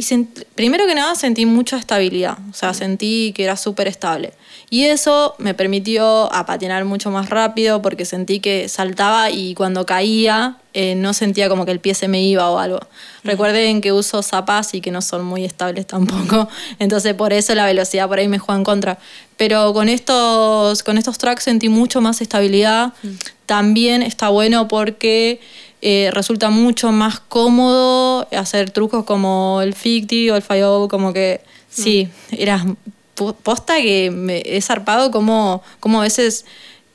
y 0.00 0.28
primero 0.54 0.86
que 0.86 0.94
nada 0.94 1.14
sentí 1.14 1.44
mucha 1.46 1.76
estabilidad, 1.76 2.38
o 2.50 2.54
sea, 2.54 2.70
mm. 2.70 2.74
sentí 2.74 3.32
que 3.34 3.44
era 3.44 3.56
súper 3.56 3.86
estable. 3.86 4.32
Y 4.70 4.84
eso 4.84 5.34
me 5.38 5.52
permitió 5.52 6.32
a 6.32 6.46
patinar 6.46 6.84
mucho 6.84 7.10
más 7.10 7.28
rápido 7.28 7.82
porque 7.82 8.04
sentí 8.04 8.38
que 8.38 8.68
saltaba 8.68 9.28
y 9.30 9.54
cuando 9.54 9.84
caía 9.84 10.58
eh, 10.74 10.94
no 10.94 11.12
sentía 11.12 11.48
como 11.48 11.66
que 11.66 11.72
el 11.72 11.80
pie 11.80 11.94
se 11.94 12.06
me 12.06 12.22
iba 12.22 12.48
o 12.48 12.58
algo. 12.58 12.78
Recuerden 13.24 13.80
que 13.80 13.92
uso 13.92 14.22
zapas 14.22 14.72
y 14.74 14.80
que 14.80 14.92
no 14.92 15.02
son 15.02 15.24
muy 15.24 15.44
estables 15.44 15.86
tampoco, 15.86 16.48
entonces 16.78 17.14
por 17.14 17.32
eso 17.32 17.54
la 17.54 17.66
velocidad 17.66 18.08
por 18.08 18.20
ahí 18.20 18.28
me 18.28 18.38
juega 18.38 18.58
en 18.58 18.64
contra. 18.64 18.98
Pero 19.36 19.72
con 19.72 19.88
estos, 19.88 20.82
con 20.82 20.98
estos 20.98 21.18
tracks 21.18 21.44
sentí 21.44 21.68
mucho 21.68 22.00
más 22.00 22.20
estabilidad. 22.20 22.92
También 23.46 24.02
está 24.02 24.28
bueno 24.28 24.68
porque 24.68 25.40
eh, 25.82 26.10
resulta 26.12 26.50
mucho 26.50 26.92
más 26.92 27.20
cómodo 27.20 28.28
hacer 28.36 28.70
trucos 28.70 29.04
como 29.04 29.60
el 29.62 29.74
ficti 29.74 30.30
o 30.30 30.36
el 30.36 30.42
fallo, 30.42 30.88
como 30.88 31.12
que 31.12 31.40
sí, 31.70 32.08
era 32.30 32.64
posta 33.14 33.76
que 33.76 34.10
me 34.10 34.42
he 34.44 34.60
zarpado 34.62 35.10
como, 35.10 35.62
como 35.78 36.00
a 36.00 36.04
veces 36.04 36.44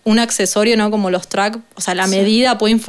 un 0.04 0.20
accesorio, 0.20 0.78
¿no? 0.78 0.92
Como 0.92 1.10
los 1.10 1.28
tracks, 1.28 1.60
o 1.76 1.82
sea, 1.82 1.96
la 1.96 2.08
medida 2.08 2.58
puede, 2.58 2.80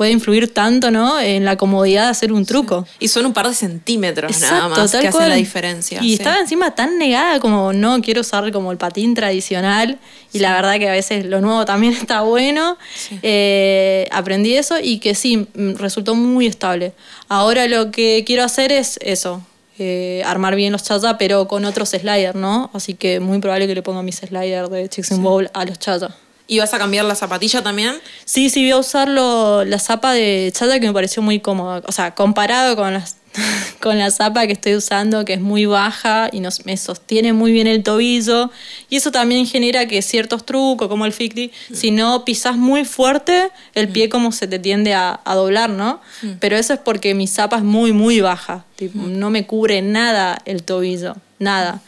puede 0.00 0.12
influir 0.12 0.54
tanto, 0.54 0.90
¿no? 0.90 1.20
En 1.20 1.44
la 1.44 1.56
comodidad 1.58 2.04
de 2.04 2.08
hacer 2.08 2.32
un 2.32 2.46
truco. 2.46 2.86
Y 3.00 3.08
son 3.08 3.26
un 3.26 3.34
par 3.34 3.46
de 3.46 3.54
centímetros 3.54 4.40
nada 4.40 4.54
Exacto, 4.54 4.80
más 4.80 4.90
tal 4.92 5.00
que 5.02 5.08
hacen 5.08 5.18
cual. 5.18 5.28
la 5.28 5.34
diferencia. 5.34 5.98
Y 6.02 6.08
sí. 6.08 6.14
estaba 6.14 6.38
encima 6.38 6.74
tan 6.74 6.96
negada 6.96 7.38
como 7.38 7.74
no 7.74 8.00
quiero 8.00 8.22
usar 8.22 8.50
como 8.50 8.72
el 8.72 8.78
patín 8.78 9.12
tradicional. 9.12 9.98
Y 10.32 10.38
la 10.38 10.54
verdad 10.54 10.78
que 10.78 10.88
a 10.88 10.92
veces 10.92 11.26
lo 11.26 11.42
nuevo 11.42 11.66
también 11.66 11.92
está 12.00 12.22
bueno. 12.22 12.78
Eh, 13.20 14.08
aprendí 14.10 14.54
eso 14.54 14.76
y 14.82 15.00
que 15.00 15.14
sí, 15.14 15.36
mm, 15.36 15.74
resultó 15.74 16.14
muy 16.14 16.46
estable. 16.46 16.94
Ahora 17.28 17.68
lo 17.68 17.90
que 17.90 18.24
quiero 18.26 18.42
hacer 18.42 18.72
es 18.72 18.98
eso. 19.02 19.42
eh, 19.78 20.22
armar 20.24 20.56
bien 20.56 20.72
los 20.72 20.82
chata, 20.82 21.18
pero 21.18 21.46
con 21.46 21.66
otros 21.66 21.90
sliders, 21.90 22.36
¿no? 22.36 22.70
Así 22.72 22.94
que 22.94 23.20
muy 23.20 23.38
probable 23.38 23.66
que 23.66 23.74
le 23.74 23.82
ponga 23.82 24.02
mis 24.02 24.16
sliders 24.16 24.70
de 24.70 24.88
Chicks 24.88 25.12
and 25.12 25.22
Bowl 25.22 25.50
a 25.52 25.64
los 25.66 25.78
chata. 25.78 26.16
¿Y 26.50 26.58
vas 26.58 26.74
a 26.74 26.78
cambiar 26.78 27.04
la 27.04 27.14
zapatilla 27.14 27.62
también? 27.62 27.94
Sí, 28.24 28.50
sí, 28.50 28.62
voy 28.64 28.72
a 28.72 28.78
usar 28.78 29.08
lo- 29.08 29.64
la 29.64 29.78
zapa 29.78 30.12
de 30.12 30.50
chata 30.52 30.80
que 30.80 30.86
me 30.88 30.92
pareció 30.92 31.22
muy 31.22 31.38
cómoda. 31.38 31.80
O 31.86 31.92
sea, 31.92 32.12
comparado 32.16 32.74
con, 32.74 32.92
las, 32.92 33.16
con 33.80 33.98
la 34.00 34.10
zapa 34.10 34.48
que 34.48 34.54
estoy 34.54 34.74
usando, 34.74 35.24
que 35.24 35.34
es 35.34 35.40
muy 35.40 35.66
baja 35.66 36.28
y 36.32 36.40
nos, 36.40 36.66
me 36.66 36.76
sostiene 36.76 37.32
muy 37.32 37.52
bien 37.52 37.68
el 37.68 37.84
tobillo. 37.84 38.50
Y 38.88 38.96
eso 38.96 39.12
también 39.12 39.46
genera 39.46 39.86
que 39.86 40.02
ciertos 40.02 40.44
trucos, 40.44 40.88
como 40.88 41.06
el 41.06 41.12
ficti, 41.12 41.52
si 41.72 41.92
no 41.92 42.24
pisas 42.24 42.56
muy 42.56 42.84
fuerte, 42.84 43.50
el 43.76 43.88
pie 43.88 44.08
como 44.08 44.32
se 44.32 44.48
te 44.48 44.58
tiende 44.58 44.92
a, 44.92 45.20
a 45.24 45.34
doblar, 45.36 45.70
¿no? 45.70 46.00
Pero 46.40 46.56
eso 46.56 46.72
es 46.74 46.80
porque 46.80 47.14
mi 47.14 47.28
zapa 47.28 47.58
es 47.58 47.62
muy, 47.62 47.92
muy 47.92 48.20
baja. 48.20 48.64
Tipo, 48.74 48.98
No 48.98 49.30
me 49.30 49.46
cubre 49.46 49.82
nada 49.82 50.42
el 50.46 50.64
tobillo, 50.64 51.14
nada. 51.38 51.80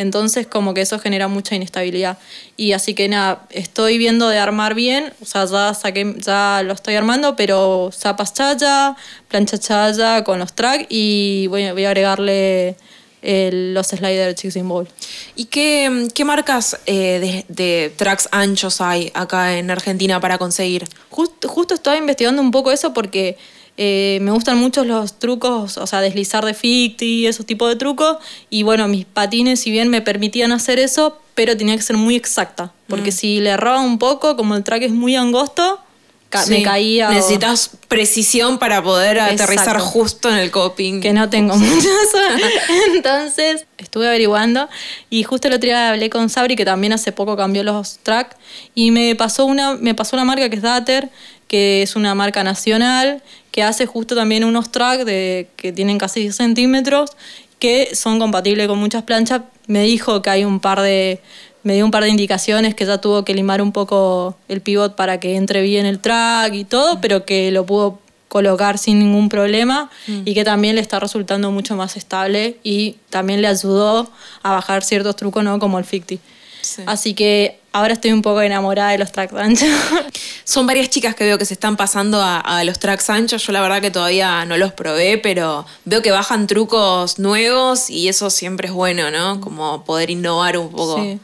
Entonces 0.00 0.46
como 0.46 0.72
que 0.74 0.80
eso 0.80 0.98
genera 0.98 1.28
mucha 1.28 1.54
inestabilidad. 1.54 2.16
Y 2.56 2.72
así 2.72 2.94
que 2.94 3.06
nada, 3.08 3.42
estoy 3.50 3.98
viendo 3.98 4.28
de 4.28 4.38
armar 4.38 4.74
bien, 4.74 5.12
o 5.20 5.26
sea, 5.26 5.44
ya 5.44 5.74
saqué, 5.74 6.14
ya 6.18 6.62
lo 6.64 6.72
estoy 6.72 6.94
armando, 6.94 7.36
pero 7.36 7.90
zapas 7.92 8.32
chaya, 8.32 8.96
plancha 9.28 9.58
chaya 9.58 10.24
con 10.24 10.38
los 10.38 10.52
tracks 10.54 10.86
y 10.88 11.46
voy, 11.48 11.70
voy 11.72 11.84
a 11.84 11.88
agregarle 11.88 12.76
el- 13.22 13.74
los 13.74 13.88
sliders 13.88 14.34
Chicks 14.40 14.56
in 14.56 14.66
Bowl. 14.66 14.88
¿Y 15.36 15.44
qué, 15.46 16.08
qué 16.14 16.24
marcas 16.24 16.78
eh, 16.86 17.18
de, 17.20 17.44
de 17.48 17.92
tracks 17.94 18.28
anchos 18.32 18.80
hay 18.80 19.10
acá 19.12 19.58
en 19.58 19.70
Argentina 19.70 20.18
para 20.20 20.38
conseguir? 20.38 20.86
Just- 21.10 21.44
justo 21.46 21.74
estaba 21.74 21.98
investigando 21.98 22.40
un 22.40 22.50
poco 22.50 22.72
eso 22.72 22.94
porque 22.94 23.36
eh, 23.82 24.18
me 24.20 24.30
gustan 24.30 24.58
mucho 24.58 24.84
los 24.84 25.18
trucos, 25.18 25.78
o 25.78 25.86
sea, 25.86 26.02
deslizar 26.02 26.44
de 26.44 26.52
ficti, 26.52 27.26
esos 27.26 27.46
tipos 27.46 27.66
de 27.70 27.76
trucos. 27.76 28.18
Y 28.50 28.62
bueno, 28.62 28.86
mis 28.88 29.06
patines, 29.06 29.60
si 29.60 29.70
bien 29.70 29.88
me 29.88 30.02
permitían 30.02 30.52
hacer 30.52 30.78
eso, 30.78 31.16
pero 31.34 31.56
tenía 31.56 31.76
que 31.76 31.82
ser 31.82 31.96
muy 31.96 32.14
exacta. 32.14 32.72
Porque 32.88 33.10
si 33.10 33.40
le 33.40 33.48
erraba 33.50 33.80
un 33.80 33.98
poco, 33.98 34.36
como 34.36 34.54
el 34.54 34.64
track 34.64 34.82
es 34.82 34.90
muy 34.92 35.16
angosto, 35.16 35.80
ca- 36.28 36.44
me 36.46 36.62
caía. 36.62 37.08
o- 37.08 37.12
Necesitas 37.12 37.70
precisión 37.88 38.58
para 38.58 38.82
poder 38.82 39.18
aterrizar 39.18 39.78
justo 39.80 40.28
en 40.28 40.36
el 40.36 40.50
coping. 40.50 41.00
que 41.00 41.14
no 41.14 41.30
tengo 41.30 41.56
mucho. 41.56 41.88
Entonces 42.94 43.66
estuve 43.78 44.08
averiguando 44.08 44.68
y 45.08 45.22
justo 45.22 45.48
el 45.48 45.54
otro 45.54 45.66
día 45.66 45.90
hablé 45.90 46.10
con 46.10 46.28
Sabri 46.28 46.56
que 46.56 46.64
también 46.64 46.92
hace 46.92 47.12
poco 47.12 47.36
cambió 47.36 47.62
los 47.64 47.98
tracks 48.02 48.36
y 48.74 48.90
me 48.90 49.14
pasó 49.16 49.44
una 49.46 49.74
me 49.76 49.94
pasó 49.94 50.16
una 50.16 50.24
marca 50.24 50.48
que 50.50 50.56
es 50.56 50.62
Dater, 50.62 51.08
que 51.48 51.82
es 51.82 51.96
una 51.96 52.14
marca 52.14 52.44
nacional 52.44 53.22
que 53.50 53.62
hace 53.62 53.86
justo 53.86 54.14
también 54.14 54.44
unos 54.44 54.70
tracks 54.70 55.04
de 55.04 55.48
que 55.56 55.72
tienen 55.72 55.98
casi 55.98 56.20
10 56.20 56.36
centímetros 56.36 57.10
que 57.58 57.94
son 57.94 58.18
compatibles 58.18 58.68
con 58.68 58.78
muchas 58.78 59.02
planchas. 59.02 59.42
Me 59.66 59.82
dijo 59.82 60.22
que 60.22 60.30
hay 60.30 60.44
un 60.44 60.60
par 60.60 60.80
de 60.80 61.20
me 61.62 61.74
dio 61.74 61.84
un 61.84 61.90
par 61.90 62.02
de 62.02 62.08
indicaciones 62.08 62.74
que 62.74 62.86
ya 62.86 62.98
tuvo 62.98 63.24
que 63.24 63.34
limar 63.34 63.60
un 63.60 63.72
poco 63.72 64.36
el 64.48 64.62
pivot 64.62 64.96
para 64.96 65.20
que 65.20 65.36
entre 65.36 65.60
bien 65.60 65.84
el 65.84 65.98
track 65.98 66.54
y 66.54 66.64
todo, 66.64 67.00
pero 67.00 67.26
que 67.26 67.50
lo 67.50 67.66
pudo 67.66 67.98
colocar 68.28 68.78
sin 68.78 68.98
ningún 68.98 69.28
problema 69.28 69.90
y 70.06 70.34
que 70.34 70.44
también 70.44 70.76
le 70.76 70.80
está 70.80 71.00
resultando 71.00 71.50
mucho 71.50 71.76
más 71.76 71.96
estable 71.96 72.56
y 72.62 72.96
también 73.10 73.42
le 73.42 73.48
ayudó 73.48 74.10
a 74.42 74.52
bajar 74.52 74.84
ciertos 74.84 75.16
trucos, 75.16 75.44
¿no? 75.44 75.58
Como 75.58 75.78
el 75.78 75.84
ficti. 75.84 76.20
Sí. 76.62 76.82
Así 76.86 77.12
que 77.12 77.59
ahora 77.72 77.94
estoy 77.94 78.12
un 78.12 78.22
poco 78.22 78.42
enamorada 78.42 78.90
de 78.90 78.98
los 78.98 79.12
tracks 79.12 79.34
anchos. 79.34 79.68
Son 80.44 80.66
varias 80.66 80.90
chicas 80.90 81.14
que 81.14 81.24
veo 81.24 81.38
que 81.38 81.44
se 81.44 81.54
están 81.54 81.76
pasando 81.76 82.20
a, 82.20 82.38
a 82.40 82.64
los 82.64 82.78
tracks 82.78 83.10
anchos. 83.10 83.46
Yo 83.46 83.52
la 83.52 83.60
verdad 83.60 83.80
que 83.80 83.90
todavía 83.90 84.44
no 84.44 84.56
los 84.56 84.72
probé, 84.72 85.18
pero 85.18 85.66
veo 85.84 86.02
que 86.02 86.10
bajan 86.10 86.46
trucos 86.46 87.18
nuevos 87.18 87.90
y 87.90 88.08
eso 88.08 88.30
siempre 88.30 88.68
es 88.68 88.74
bueno, 88.74 89.10
¿no? 89.10 89.40
Como 89.40 89.84
poder 89.84 90.10
innovar 90.10 90.58
un 90.58 90.70
poco. 90.70 91.02
Sí. 91.02 91.20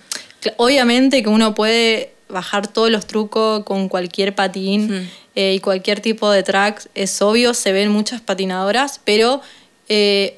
Obviamente 0.57 1.23
que 1.23 1.29
uno 1.29 1.55
puede 1.55 2.13
bajar 2.29 2.67
todos 2.69 2.91
los 2.91 3.07
trucos 3.07 3.65
con 3.65 3.89
cualquier 3.89 4.35
patín 4.35 5.09
eh, 5.35 5.55
y 5.55 5.61
cualquier 5.61 6.01
tipo 6.01 6.31
de 6.31 6.43
tracks. 6.43 6.89
Es 6.95 7.21
obvio, 7.23 7.55
se 7.55 7.73
ven 7.73 7.91
muchas 7.91 8.21
patinadoras, 8.21 9.01
pero 9.05 9.41
eh, 9.89 10.33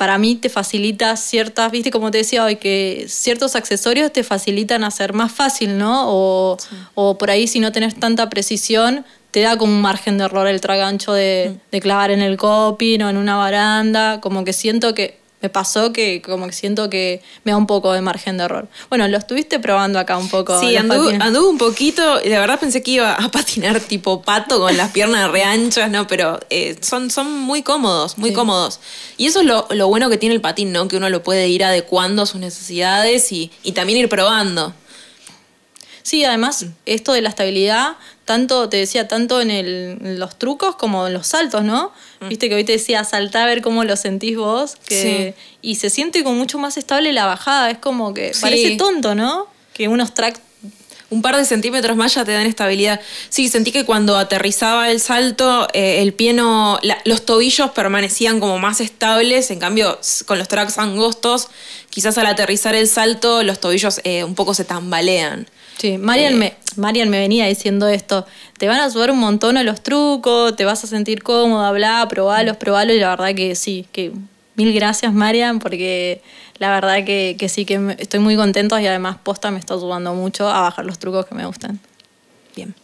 para 0.00 0.16
mí 0.16 0.34
te 0.34 0.48
facilita 0.48 1.14
ciertas, 1.14 1.70
viste, 1.70 1.90
como 1.90 2.10
te 2.10 2.16
decía 2.16 2.42
hoy, 2.42 2.56
que 2.56 3.04
ciertos 3.06 3.54
accesorios 3.54 4.10
te 4.10 4.24
facilitan 4.24 4.82
hacer 4.82 5.12
más 5.12 5.30
fácil, 5.30 5.76
¿no? 5.76 6.04
O, 6.08 6.56
o 6.94 7.18
por 7.18 7.30
ahí 7.30 7.46
si 7.46 7.60
no 7.60 7.70
tenés 7.70 8.00
tanta 8.00 8.30
precisión, 8.30 9.04
te 9.30 9.42
da 9.42 9.58
como 9.58 9.74
un 9.74 9.82
margen 9.82 10.16
de 10.16 10.24
error 10.24 10.46
el 10.46 10.62
track 10.62 10.80
ancho 10.80 11.12
de, 11.12 11.58
de 11.70 11.80
clavar 11.82 12.10
en 12.10 12.22
el 12.22 12.38
coping 12.38 13.00
o 13.02 13.10
en 13.10 13.18
una 13.18 13.36
baranda, 13.36 14.22
como 14.22 14.42
que 14.42 14.54
siento 14.54 14.94
que 14.94 15.19
me 15.42 15.48
pasó 15.48 15.92
que 15.92 16.20
como 16.22 16.46
que 16.46 16.52
siento 16.52 16.90
que 16.90 17.22
me 17.44 17.52
da 17.52 17.56
un 17.58 17.66
poco 17.66 17.92
de 17.92 18.00
margen 18.00 18.36
de 18.36 18.44
error. 18.44 18.68
Bueno, 18.88 19.08
lo 19.08 19.16
estuviste 19.16 19.58
probando 19.58 19.98
acá 19.98 20.18
un 20.18 20.28
poco. 20.28 20.58
Sí, 20.60 20.76
anduve, 20.76 21.18
un 21.48 21.58
poquito 21.58 22.20
y 22.22 22.28
la 22.28 22.40
verdad 22.40 22.60
pensé 22.60 22.82
que 22.82 22.92
iba 22.92 23.12
a 23.14 23.28
patinar 23.32 23.80
tipo 23.80 24.22
pato 24.22 24.58
con 24.58 24.76
las 24.76 24.90
piernas 24.90 25.30
re 25.30 25.42
anchas, 25.44 25.90
¿no? 25.90 26.06
Pero 26.06 26.38
eh, 26.50 26.76
son, 26.82 27.10
son 27.10 27.30
muy 27.40 27.62
cómodos, 27.62 28.18
muy 28.18 28.30
Sí. 28.30 28.34
cómodos. 28.36 28.80
Y 29.16 29.26
eso 29.26 29.40
es 29.40 29.46
lo, 29.46 29.66
lo 29.70 29.88
bueno 29.88 30.10
que 30.10 30.18
tiene 30.18 30.34
el 30.34 30.40
patín, 30.40 30.72
¿no? 30.72 30.88
Que 30.88 30.96
uno 30.96 31.08
lo 31.10 31.22
puede 31.22 31.48
ir 31.48 31.64
adecuando 31.64 32.22
a 32.22 32.26
sus 32.26 32.40
necesidades 32.40 33.32
y, 33.32 33.50
y 33.62 33.72
también 33.72 33.98
ir 33.98 34.08
probando. 34.08 34.74
Sí, 36.02 36.24
además, 36.24 36.66
esto 36.86 37.12
de 37.12 37.20
la 37.22 37.28
estabilidad, 37.28 37.96
tanto, 38.24 38.68
te 38.68 38.76
decía, 38.78 39.06
tanto 39.08 39.40
en, 39.40 39.50
el- 39.50 39.98
en 40.02 40.18
los 40.18 40.38
trucos 40.38 40.76
como 40.76 41.06
en 41.06 41.12
los 41.14 41.26
saltos, 41.26 41.62
¿no? 41.62 41.92
Viste 42.28 42.48
que 42.48 42.54
hoy 42.54 42.64
te 42.64 42.72
decía, 42.72 43.04
saltá 43.04 43.42
a 43.44 43.46
ver 43.46 43.60
cómo 43.62 43.84
lo 43.84 43.96
sentís 43.96 44.36
vos. 44.36 44.76
Que, 44.86 45.34
Y 45.62 45.76
se 45.76 45.90
siente 45.90 46.22
como 46.24 46.36
mucho 46.36 46.58
más 46.58 46.76
estable 46.76 47.12
la 47.12 47.26
bajada. 47.26 47.70
Es 47.70 47.78
como 47.78 48.14
que 48.14 48.32
Sí. 48.34 48.40
parece 48.40 48.76
tonto, 48.76 49.14
¿no? 49.14 49.46
Que 49.74 49.88
unos 49.88 50.14
tracks. 50.14 50.40
Un 51.10 51.22
par 51.22 51.36
de 51.36 51.44
centímetros 51.44 51.96
más 51.96 52.14
ya 52.14 52.24
te 52.24 52.30
dan 52.30 52.46
estabilidad. 52.46 53.00
Sí, 53.30 53.48
sentí 53.48 53.72
que 53.72 53.84
cuando 53.84 54.16
aterrizaba 54.16 54.90
el 54.92 55.00
salto, 55.00 55.66
eh, 55.72 56.02
el 56.02 56.12
pie 56.14 56.32
no. 56.34 56.78
la- 56.82 56.98
los 57.04 57.26
tobillos 57.26 57.72
permanecían 57.72 58.38
como 58.38 58.58
más 58.60 58.80
estables. 58.80 59.50
En 59.50 59.58
cambio, 59.58 59.98
con 60.26 60.38
los 60.38 60.46
tracks 60.46 60.78
angostos, 60.78 61.48
quizás 61.90 62.16
al 62.16 62.26
aterrizar 62.26 62.76
el 62.76 62.86
salto, 62.86 63.42
los 63.42 63.58
tobillos 63.58 64.00
eh, 64.04 64.22
un 64.22 64.36
poco 64.36 64.54
se 64.54 64.64
tambalean. 64.64 65.48
Sí, 65.80 65.96
Marian, 65.96 66.34
Eh. 66.34 66.36
me, 66.36 66.54
Marian 66.76 67.08
me 67.08 67.18
venía 67.18 67.46
diciendo 67.46 67.88
esto. 67.88 68.26
Te 68.58 68.68
van 68.68 68.80
a 68.80 68.84
ayudar 68.84 69.10
un 69.12 69.18
montón 69.18 69.56
a 69.56 69.62
los 69.62 69.80
trucos, 69.82 70.54
te 70.54 70.66
vas 70.66 70.84
a 70.84 70.86
sentir 70.86 71.22
cómoda, 71.22 71.72
bla, 71.72 72.06
probalos, 72.06 72.58
probalos. 72.58 72.94
Y 72.96 73.00
la 73.00 73.08
verdad 73.08 73.34
que 73.34 73.54
sí, 73.54 73.86
que 73.90 74.12
mil 74.56 74.74
gracias, 74.74 75.14
Marian, 75.14 75.58
porque 75.58 76.20
la 76.58 76.70
verdad 76.70 77.02
que, 77.06 77.34
que 77.38 77.48
sí, 77.48 77.64
que 77.64 77.96
estoy 77.98 78.20
muy 78.20 78.36
contenta 78.36 78.82
y 78.82 78.86
además 78.86 79.16
posta 79.22 79.50
me 79.50 79.58
está 79.58 79.72
ayudando 79.72 80.12
mucho 80.12 80.50
a 80.50 80.60
bajar 80.60 80.84
los 80.84 80.98
trucos 80.98 81.24
que 81.24 81.34
me 81.34 81.46
gustan. 81.46 81.80
Bien. 82.54 82.74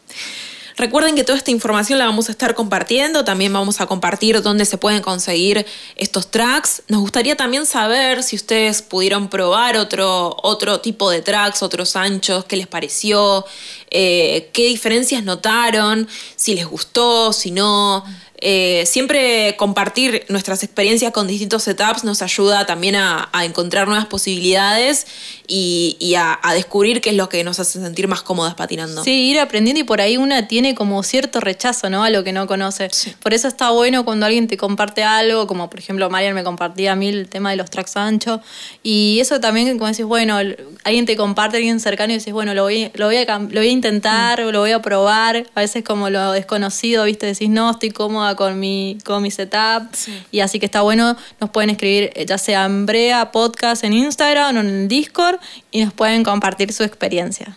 Recuerden 0.76 1.14
que 1.14 1.24
toda 1.24 1.38
esta 1.38 1.50
información 1.50 1.98
la 1.98 2.04
vamos 2.04 2.28
a 2.28 2.32
estar 2.32 2.54
compartiendo, 2.54 3.24
también 3.24 3.50
vamos 3.50 3.80
a 3.80 3.86
compartir 3.86 4.42
dónde 4.42 4.66
se 4.66 4.76
pueden 4.76 5.00
conseguir 5.00 5.64
estos 5.96 6.30
tracks. 6.30 6.82
Nos 6.88 7.00
gustaría 7.00 7.34
también 7.34 7.64
saber 7.64 8.22
si 8.22 8.36
ustedes 8.36 8.82
pudieron 8.82 9.28
probar 9.28 9.78
otro, 9.78 10.36
otro 10.42 10.80
tipo 10.80 11.10
de 11.10 11.22
tracks, 11.22 11.62
otros 11.62 11.96
anchos, 11.96 12.44
qué 12.44 12.58
les 12.58 12.66
pareció, 12.66 13.46
eh, 13.90 14.50
qué 14.52 14.66
diferencias 14.66 15.24
notaron, 15.24 16.06
si 16.36 16.54
les 16.54 16.66
gustó, 16.66 17.32
si 17.32 17.52
no. 17.52 18.04
Eh, 18.48 18.87
siempre 18.87 19.56
compartir 19.56 20.24
nuestras 20.28 20.62
experiencias 20.62 21.11
con 21.11 21.26
distintos 21.26 21.64
setups 21.64 22.04
nos 22.04 22.22
ayuda 22.22 22.64
también 22.64 22.94
a, 22.94 23.28
a 23.32 23.44
encontrar 23.44 23.88
nuevas 23.88 24.06
posibilidades 24.06 25.09
y, 25.48 25.96
y 25.98 26.14
a, 26.14 26.38
a 26.40 26.54
descubrir 26.54 27.00
qué 27.00 27.11
es 27.11 27.16
lo 27.16 27.28
que 27.28 27.42
nos 27.42 27.59
hace 27.59 27.80
sentir 27.80 28.06
más 28.06 28.22
cómodas 28.22 28.54
patinando. 28.54 29.02
Sí, 29.02 29.30
ir 29.30 29.40
aprendiendo 29.40 29.80
y 29.80 29.82
por 29.82 30.00
ahí 30.00 30.16
una 30.16 30.46
tiene 30.46 30.76
como 30.76 31.02
cierto 31.02 31.40
rechazo, 31.40 31.90
¿no? 31.90 32.04
A 32.04 32.11
lo 32.11 32.22
que 32.22 32.32
no 32.32 32.46
conoce. 32.46 32.88
Por 33.20 33.35
eso 33.35 33.48
está 33.48 33.70
bueno 33.70 34.04
cuando 34.04 34.26
alguien 34.26 34.46
te 34.46 34.56
comparte 34.56 35.02
algo, 35.02 35.48
como 35.48 35.68
por 35.68 35.80
ejemplo 35.80 36.09
Marian 36.09 36.32
me 36.32 36.44
compartía 36.44 36.92
a 36.92 36.94
mí 36.94 37.09
el 37.09 37.28
tema 37.28 37.50
de 37.50 37.56
los 37.56 37.68
tracks 37.68 37.96
anchos. 37.96 38.42
Y 38.85 39.18
eso 39.18 39.40
también, 39.40 39.76
como 39.76 39.90
decís, 39.90 40.04
bueno, 40.04 40.38
alguien 40.85 41.04
te 41.04 41.16
comparte, 41.16 41.56
alguien 41.56 41.80
cercano 41.80 42.12
y 42.12 42.18
decís, 42.18 42.32
bueno, 42.32 42.54
lo 42.54 42.62
voy, 42.62 42.92
lo 42.94 43.06
voy, 43.06 43.16
a, 43.16 43.38
lo 43.38 43.48
voy 43.48 43.66
a 43.66 43.72
intentar, 43.72 44.38
lo 44.38 44.61
voy 44.61 44.70
a 44.70 44.80
probar. 44.80 45.48
A 45.56 45.62
veces 45.62 45.82
como 45.82 46.11
lo 46.11 46.30
desconocido, 46.30 47.02
¿viste? 47.02 47.26
Decís, 47.26 47.48
no, 47.48 47.72
estoy 47.72 47.90
cómoda 47.90 48.36
con 48.37 48.61
mi, 48.61 48.99
con 49.05 49.22
mi 49.22 49.31
setup. 49.31 49.88
Y 50.31 50.40
así 50.40 50.59
que 50.59 50.66
está 50.66 50.83
bueno, 50.83 51.16
nos 51.40 51.51
pueden 51.51 51.70
escribir 51.70 52.11
eh, 52.14 52.27
ya 52.27 52.38
sea 52.38 52.64
en 52.64 52.87
Brea 52.87 53.33
Podcast 53.33 53.85
en 53.85 53.92
Instagram 53.92 54.57
o 54.57 54.61
en 54.61 54.66
el 54.66 54.88
Discord 54.88 55.38
y 55.70 55.85
nos 55.85 55.92
pueden 55.92 56.25
compartir 56.25 56.72
su 56.72 56.85
experiencia. 56.85 57.57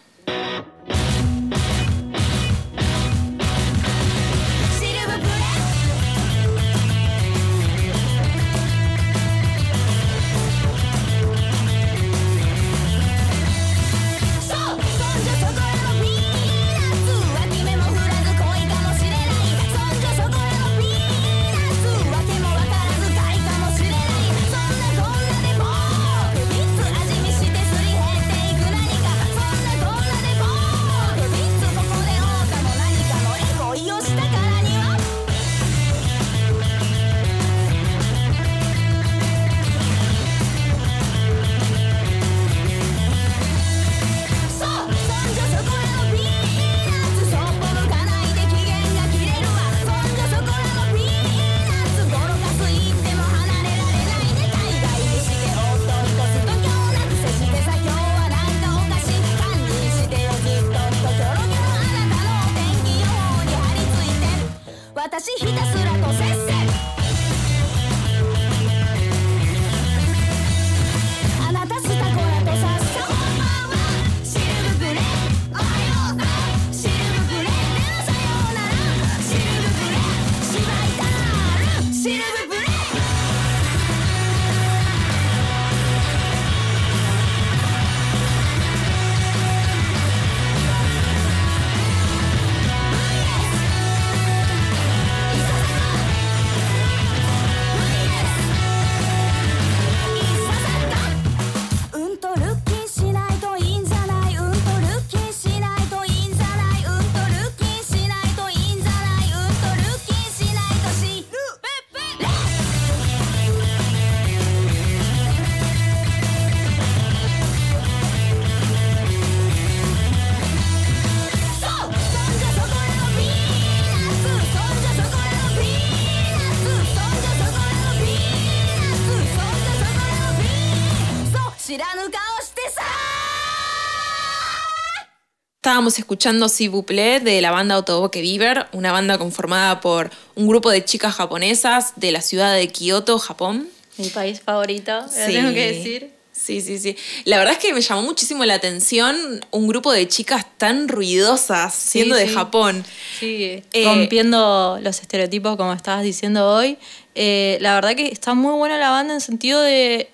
Estábamos 135.89 135.97
escuchando 136.06 136.49
Si 136.49 136.67
vous 136.67 136.84
plaît 136.86 137.19
de 137.19 137.41
la 137.41 137.49
banda 137.49 137.75
Otoboke 137.75 138.21
Beaver, 138.21 138.67
una 138.73 138.91
banda 138.91 139.17
conformada 139.17 139.82
por 139.82 140.12
un 140.36 140.47
grupo 140.47 140.69
de 140.69 140.86
chicas 140.86 141.15
japonesas 141.15 141.93
de 141.95 142.12
la 142.12 142.21
ciudad 142.21 142.54
de 142.54 142.67
Kioto, 142.67 143.17
Japón. 143.17 143.67
Mi 143.97 144.10
país 144.10 144.39
favorito, 144.39 144.91
lo 145.02 145.08
Sí. 145.08 145.34
tengo 145.34 145.52
que 145.52 145.73
decir. 145.73 146.12
Sí, 146.32 146.62
sí, 146.62 146.78
sí. 146.78 146.95
La 147.25 147.39
verdad 147.39 147.54
es 147.54 147.60
que 147.60 147.73
me 147.73 147.82
llamó 147.82 148.04
muchísimo 148.04 148.45
la 148.45 148.54
atención 148.54 149.43
un 149.49 149.67
grupo 149.67 149.91
de 149.91 150.08
chicas 150.08 150.45
tan 150.60 150.88
ruidosas, 150.88 151.73
siendo 151.73 152.13
Sí, 152.15 152.21
de 152.21 152.28
sí. 152.28 152.34
Japón. 152.36 152.86
Sí, 153.19 153.63
Eh, 153.73 153.84
rompiendo 153.86 154.78
los 154.84 155.02
estereotipos 155.02 155.58
como 155.58 155.73
estabas 155.73 156.04
diciendo 156.04 156.47
hoy. 156.54 156.78
Eh, 157.15 157.58
la 157.62 157.73
verdad 157.73 157.95
que 157.95 158.10
está 158.10 158.36
muy 158.36 158.54
buena 158.54 158.78
la 158.78 158.91
banda 158.91 159.15
en 159.15 159.21
sentido 159.21 159.60
de 159.63 160.08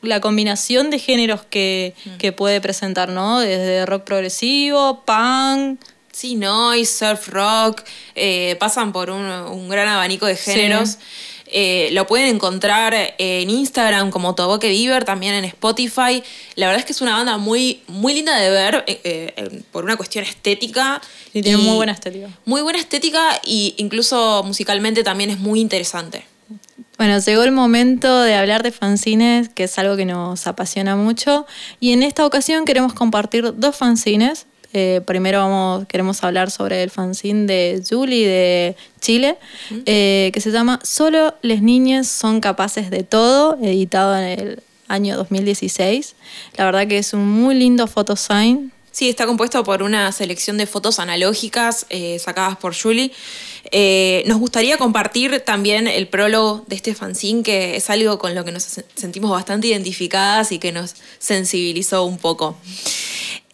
la 0.00 0.20
combinación 0.20 0.90
de 0.90 0.98
géneros 0.98 1.42
que, 1.48 1.94
Mm. 2.04 2.16
que 2.18 2.32
puede 2.32 2.60
presentar, 2.60 3.08
¿no? 3.08 3.40
Desde 3.40 3.86
rock 3.86 4.04
progresivo, 4.04 5.02
punk, 5.04 5.80
Sí, 6.12 6.34
noise, 6.34 6.92
surf 6.98 7.28
rock, 7.30 7.82
eh, 8.14 8.56
pasan 8.60 8.92
por 8.92 9.08
un, 9.08 9.24
un 9.24 9.68
gran 9.70 9.88
abanico 9.88 10.26
de 10.26 10.36
géneros. 10.36 10.98
Eh, 11.46 11.88
lo 11.92 12.06
pueden 12.06 12.34
encontrar 12.34 12.94
en 13.16 13.48
Instagram 13.50 14.10
como 14.10 14.34
Toboque 14.34 14.68
Beaver, 14.68 15.04
también 15.04 15.32
en 15.34 15.44
Spotify. 15.46 16.22
La 16.54 16.66
verdad 16.66 16.80
es 16.80 16.84
que 16.84 16.92
es 16.92 17.00
una 17.00 17.12
banda 17.16 17.38
muy, 17.38 17.82
muy 17.88 18.12
linda 18.12 18.38
de 18.38 18.50
ver 18.50 18.84
eh, 18.86 19.00
eh, 19.04 19.62
por 19.70 19.84
una 19.84 19.96
cuestión 19.96 20.24
estética. 20.24 21.00
y 21.32 21.40
tiene 21.40 21.56
muy 21.58 21.76
buena 21.76 21.92
estética. 21.92 22.28
Muy 22.44 22.60
buena 22.60 22.78
estética 22.78 23.40
e 23.46 23.74
incluso 23.78 24.42
musicalmente 24.44 25.02
también 25.02 25.30
es 25.30 25.38
muy 25.38 25.60
interesante. 25.60 26.24
Bueno, 26.98 27.18
llegó 27.18 27.42
el 27.42 27.52
momento 27.52 28.22
de 28.22 28.34
hablar 28.34 28.62
de 28.62 28.70
fanzines, 28.70 29.48
que 29.48 29.64
es 29.64 29.78
algo 29.78 29.96
que 29.96 30.04
nos 30.04 30.46
apasiona 30.46 30.96
mucho. 30.96 31.46
Y 31.80 31.92
en 31.92 32.02
esta 32.02 32.24
ocasión 32.24 32.64
queremos 32.64 32.92
compartir 32.92 33.54
dos 33.56 33.76
fanzines. 33.76 34.46
Eh, 34.74 35.02
primero 35.04 35.38
vamos, 35.40 35.86
queremos 35.86 36.22
hablar 36.24 36.50
sobre 36.50 36.82
el 36.82 36.90
fanzine 36.90 37.46
de 37.46 37.82
Julie 37.88 38.26
de 38.26 38.76
Chile, 39.00 39.36
eh, 39.84 40.30
que 40.32 40.40
se 40.40 40.50
llama 40.50 40.80
Solo 40.82 41.34
les 41.42 41.60
niñas 41.60 42.08
son 42.08 42.40
capaces 42.40 42.88
de 42.90 43.02
todo, 43.02 43.58
editado 43.60 44.16
en 44.16 44.24
el 44.24 44.62
año 44.88 45.16
2016. 45.16 46.14
La 46.56 46.64
verdad 46.64 46.86
que 46.86 46.98
es 46.98 47.12
un 47.12 47.28
muy 47.28 47.54
lindo 47.54 47.86
photosign. 47.86 48.72
Sí, 48.92 49.08
está 49.08 49.26
compuesto 49.26 49.64
por 49.64 49.82
una 49.82 50.12
selección 50.12 50.58
de 50.58 50.66
fotos 50.66 50.98
analógicas 50.98 51.86
eh, 51.88 52.18
sacadas 52.18 52.58
por 52.58 52.74
Julie. 52.76 53.10
Eh, 53.70 54.22
nos 54.26 54.38
gustaría 54.38 54.76
compartir 54.76 55.40
también 55.40 55.86
el 55.88 56.08
prólogo 56.08 56.62
de 56.66 56.76
este 56.76 56.94
fanzine, 56.94 57.42
que 57.42 57.76
es 57.76 57.88
algo 57.88 58.18
con 58.18 58.34
lo 58.34 58.44
que 58.44 58.52
nos 58.52 58.64
se- 58.64 58.84
sentimos 58.94 59.30
bastante 59.30 59.68
identificadas 59.68 60.52
y 60.52 60.58
que 60.58 60.72
nos 60.72 60.94
sensibilizó 61.18 62.04
un 62.04 62.18
poco. 62.18 62.58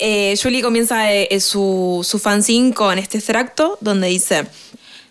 Eh, 0.01 0.37
Julie 0.43 0.61
comienza 0.61 1.13
eh, 1.15 1.39
su, 1.41 2.05
su 2.09 2.19
fanzine 2.19 2.75
con 2.75 2.99
este 2.99 3.19
extracto 3.19 3.79
donde 3.81 4.09
dice... 4.09 4.45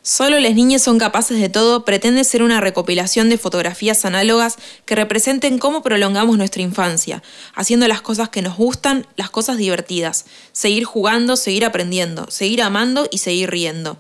Solo 0.08 0.40
las 0.40 0.56
niñas 0.56 0.84
son 0.84 1.00
capaces 1.00 1.38
de 1.38 1.50
todo 1.50 1.84
pretende 1.84 2.24
ser 2.24 2.42
una 2.42 2.62
recopilación 2.62 3.28
de 3.28 3.38
fotografías 3.38 4.06
análogas 4.06 4.56
que 4.86 4.96
representen 4.96 5.58
cómo 5.58 5.84
prolongamos 5.84 6.38
nuestra 6.38 6.62
infancia, 6.62 7.22
haciendo 7.54 7.90
las 7.90 8.00
cosas 8.00 8.30
que 8.30 8.42
nos 8.42 8.56
gustan, 8.56 9.06
las 9.18 9.30
cosas 9.30 9.58
divertidas, 9.58 10.24
seguir 10.54 10.86
jugando, 10.86 11.36
seguir 11.36 11.66
aprendiendo, 11.66 12.32
seguir 12.32 12.62
amando 12.62 13.10
y 13.12 13.18
seguir 13.18 13.50
riendo. 13.50 13.98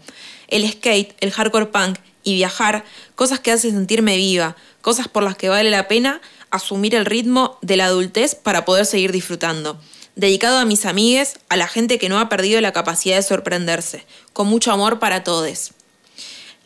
El 0.48 0.65
skate, 0.72 1.13
el 1.20 1.32
hardcore 1.32 1.65
punk 1.65 2.00
y 2.24 2.36
viajar, 2.36 2.86
cosas 3.15 3.41
que 3.41 3.52
hacen 3.52 3.72
sentirme 3.72 4.15
viva, 4.15 4.56
cosas 4.80 5.10
por 5.10 5.24
las 5.24 5.36
que 5.36 5.50
vale 5.50 5.70
la 5.70 5.89
pena 5.89 6.22
asumir 6.52 6.96
el 6.96 7.06
ritmo 7.06 7.58
de 7.62 7.76
la 7.76 7.88
adultez 7.88 8.34
para 8.34 8.63
poder 8.63 8.86
seguir 8.86 9.12
disfrutando. 9.12 9.78
Dedicado 10.15 10.58
a 10.58 10.63
mis 10.63 10.86
amigues, 10.86 11.34
a 11.50 11.58
la 11.58 11.67
gente 11.67 12.00
que 12.00 12.08
no 12.08 12.17
ha 12.17 12.30
perdido 12.30 12.62
la 12.62 12.72
capacidad 12.72 13.17
de 13.17 13.24
sorprenderse, 13.24 14.06
con 14.32 14.48
mucho 14.48 14.72
amor 14.72 15.00
para 15.00 15.26
todos. 15.26 15.74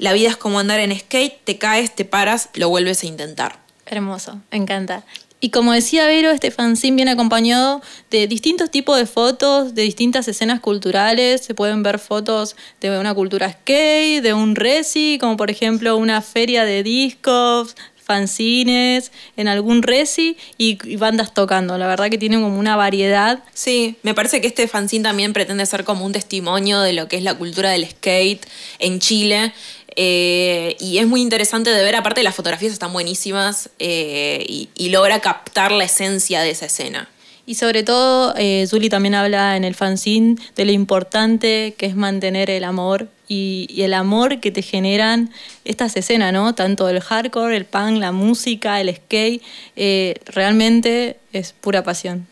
La 0.01 0.13
vida 0.13 0.29
es 0.29 0.35
como 0.35 0.57
andar 0.57 0.79
en 0.79 0.97
skate, 0.97 1.43
te 1.43 1.59
caes, 1.59 1.93
te 1.93 2.05
paras, 2.05 2.49
lo 2.55 2.69
vuelves 2.69 3.03
a 3.03 3.05
intentar. 3.05 3.59
Hermoso, 3.85 4.41
me 4.49 4.57
encanta. 4.57 5.03
Y 5.39 5.51
como 5.51 5.73
decía 5.73 6.07
Vero, 6.07 6.31
este 6.31 6.49
fanzine 6.49 6.95
viene 6.95 7.11
acompañado 7.11 7.83
de 8.09 8.25
distintos 8.25 8.71
tipos 8.71 8.97
de 8.97 9.05
fotos, 9.05 9.75
de 9.75 9.83
distintas 9.83 10.27
escenas 10.27 10.59
culturales. 10.59 11.41
Se 11.41 11.53
pueden 11.53 11.83
ver 11.83 11.99
fotos 11.99 12.55
de 12.79 12.97
una 12.97 13.13
cultura 13.13 13.51
skate, 13.51 14.23
de 14.23 14.33
un 14.33 14.55
resi, 14.55 15.19
como 15.21 15.37
por 15.37 15.51
ejemplo 15.51 15.95
una 15.95 16.23
feria 16.23 16.65
de 16.65 16.81
discos, 16.81 17.75
fanzines, 18.11 19.11
en 19.37 19.47
algún 19.47 19.83
resi 19.83 20.35
y, 20.57 20.77
y 20.83 20.95
bandas 20.97 21.33
tocando. 21.33 21.77
La 21.77 21.87
verdad 21.87 22.09
que 22.09 22.17
tienen 22.17 22.41
como 22.41 22.59
una 22.59 22.75
variedad. 22.75 23.43
Sí, 23.53 23.97
me 24.03 24.13
parece 24.13 24.41
que 24.41 24.47
este 24.47 24.67
fanzine 24.67 25.03
también 25.03 25.31
pretende 25.31 25.65
ser 25.65 25.83
como 25.83 26.05
un 26.05 26.11
testimonio 26.11 26.81
de 26.81 26.93
lo 26.93 27.07
que 27.07 27.17
es 27.17 27.23
la 27.23 27.35
cultura 27.35 27.69
del 27.69 27.87
skate 27.87 28.45
en 28.79 28.99
Chile. 28.99 29.53
Eh, 29.95 30.77
y 30.79 30.99
es 30.99 31.07
muy 31.07 31.21
interesante 31.21 31.69
de 31.69 31.83
ver, 31.83 31.95
aparte 31.95 32.23
las 32.23 32.35
fotografías 32.35 32.71
están 32.71 32.93
buenísimas 32.93 33.69
eh, 33.79 34.45
y, 34.47 34.69
y 34.75 34.89
logra 34.89 35.19
captar 35.19 35.71
la 35.71 35.83
esencia 35.83 36.41
de 36.41 36.51
esa 36.51 36.67
escena. 36.67 37.09
Y 37.45 37.55
sobre 37.55 37.83
todo, 37.83 38.33
eh, 38.37 38.65
Zuli 38.67 38.87
también 38.87 39.15
habla 39.15 39.57
en 39.57 39.63
el 39.63 39.75
fanzine 39.75 40.35
de 40.55 40.63
lo 40.63 40.71
importante 40.71 41.73
que 41.77 41.87
es 41.87 41.95
mantener 41.95 42.49
el 42.49 42.63
amor 42.63 43.09
y, 43.27 43.67
y 43.69 43.81
el 43.81 43.93
amor 43.93 44.39
que 44.39 44.51
te 44.51 44.61
generan 44.61 45.31
estas 45.65 45.97
escenas, 45.97 46.31
¿no? 46.31 46.53
Tanto 46.55 46.87
el 46.87 47.01
hardcore, 47.01 47.57
el 47.57 47.65
punk, 47.65 47.97
la 47.97 48.11
música, 48.11 48.79
el 48.79 48.95
skate. 48.95 49.41
eh, 49.75 50.15
realmente 50.27 51.17
es 51.33 51.53
pura 51.53 51.83
pasión. 51.83 52.27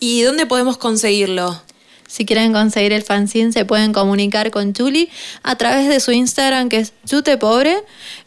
¿Y 0.00 0.22
dónde 0.22 0.46
podemos 0.46 0.78
conseguirlo? 0.78 1.62
Si 2.06 2.24
quieren 2.24 2.52
conseguir 2.52 2.92
el 2.92 3.02
fanzine, 3.02 3.52
se 3.52 3.64
pueden 3.64 3.92
comunicar 3.92 4.50
con 4.50 4.74
Julie 4.74 5.08
a 5.42 5.56
través 5.56 5.88
de 5.88 6.00
su 6.00 6.12
Instagram, 6.12 6.68
que 6.68 6.78
es 6.78 6.92
Yutepobre. 7.06 7.76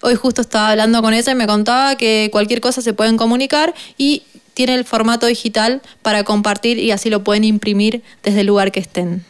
Hoy 0.02 0.16
justo 0.16 0.42
estaba 0.42 0.72
hablando 0.72 1.02
con 1.02 1.14
ella 1.14 1.32
y 1.32 1.36
me 1.36 1.48
contaba 1.48 1.96
que 1.96 2.30
cualquier 2.32 2.62
cosa 2.62 2.82
se 2.82 2.94
pueden 2.94 3.18
comunicar 3.18 3.74
y 3.98 4.24
tiene 4.54 4.74
el 4.74 4.86
formato 4.86 5.28
digital 5.28 5.82
para 6.02 6.24
compartir 6.24 6.80
y 6.80 6.92
así 6.92 7.10
lo 7.10 7.24
pueden 7.24 7.44
imprimir 7.44 8.02
desde 8.24 8.42
el 8.42 8.48
lugar 8.48 8.72
que 8.72 8.80
estén. 8.80 9.24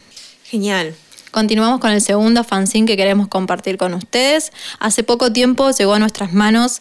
Genial. 0.45 0.95
Continuamos 1.31 1.81
con 1.81 1.91
el 1.91 2.01
segundo 2.01 2.43
fanzine 2.43 2.88
que 2.88 2.95
queremos 2.95 3.27
compartir 3.27 3.77
con 3.77 3.93
ustedes. 3.93 4.53
Hace 4.79 5.03
poco 5.03 5.33
tiempo 5.33 5.69
llegó 5.71 5.93
a 5.93 5.99
nuestras 5.99 6.31
manos 6.33 6.79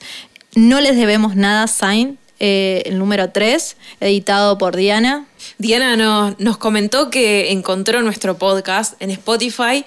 No 0.54 0.80
les 0.80 0.96
debemos 0.96 1.34
nada, 1.34 1.66
Sign, 1.66 2.18
eh, 2.38 2.82
el 2.86 2.98
número 2.98 3.30
3, 3.30 3.76
editado 4.00 4.56
por 4.56 4.76
Diana. 4.76 5.26
Diana 5.58 5.96
nos, 5.96 6.38
nos 6.38 6.58
comentó 6.58 7.10
que 7.10 7.50
encontró 7.50 8.02
nuestro 8.02 8.36
podcast 8.36 9.00
en 9.00 9.10
Spotify 9.10 9.84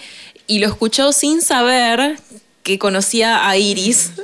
y 0.48 0.60
lo 0.60 0.68
escuchó 0.68 1.12
sin 1.12 1.42
saber 1.42 2.20
que 2.64 2.80
conocía 2.80 3.48
a 3.48 3.58
Iris. 3.58 4.12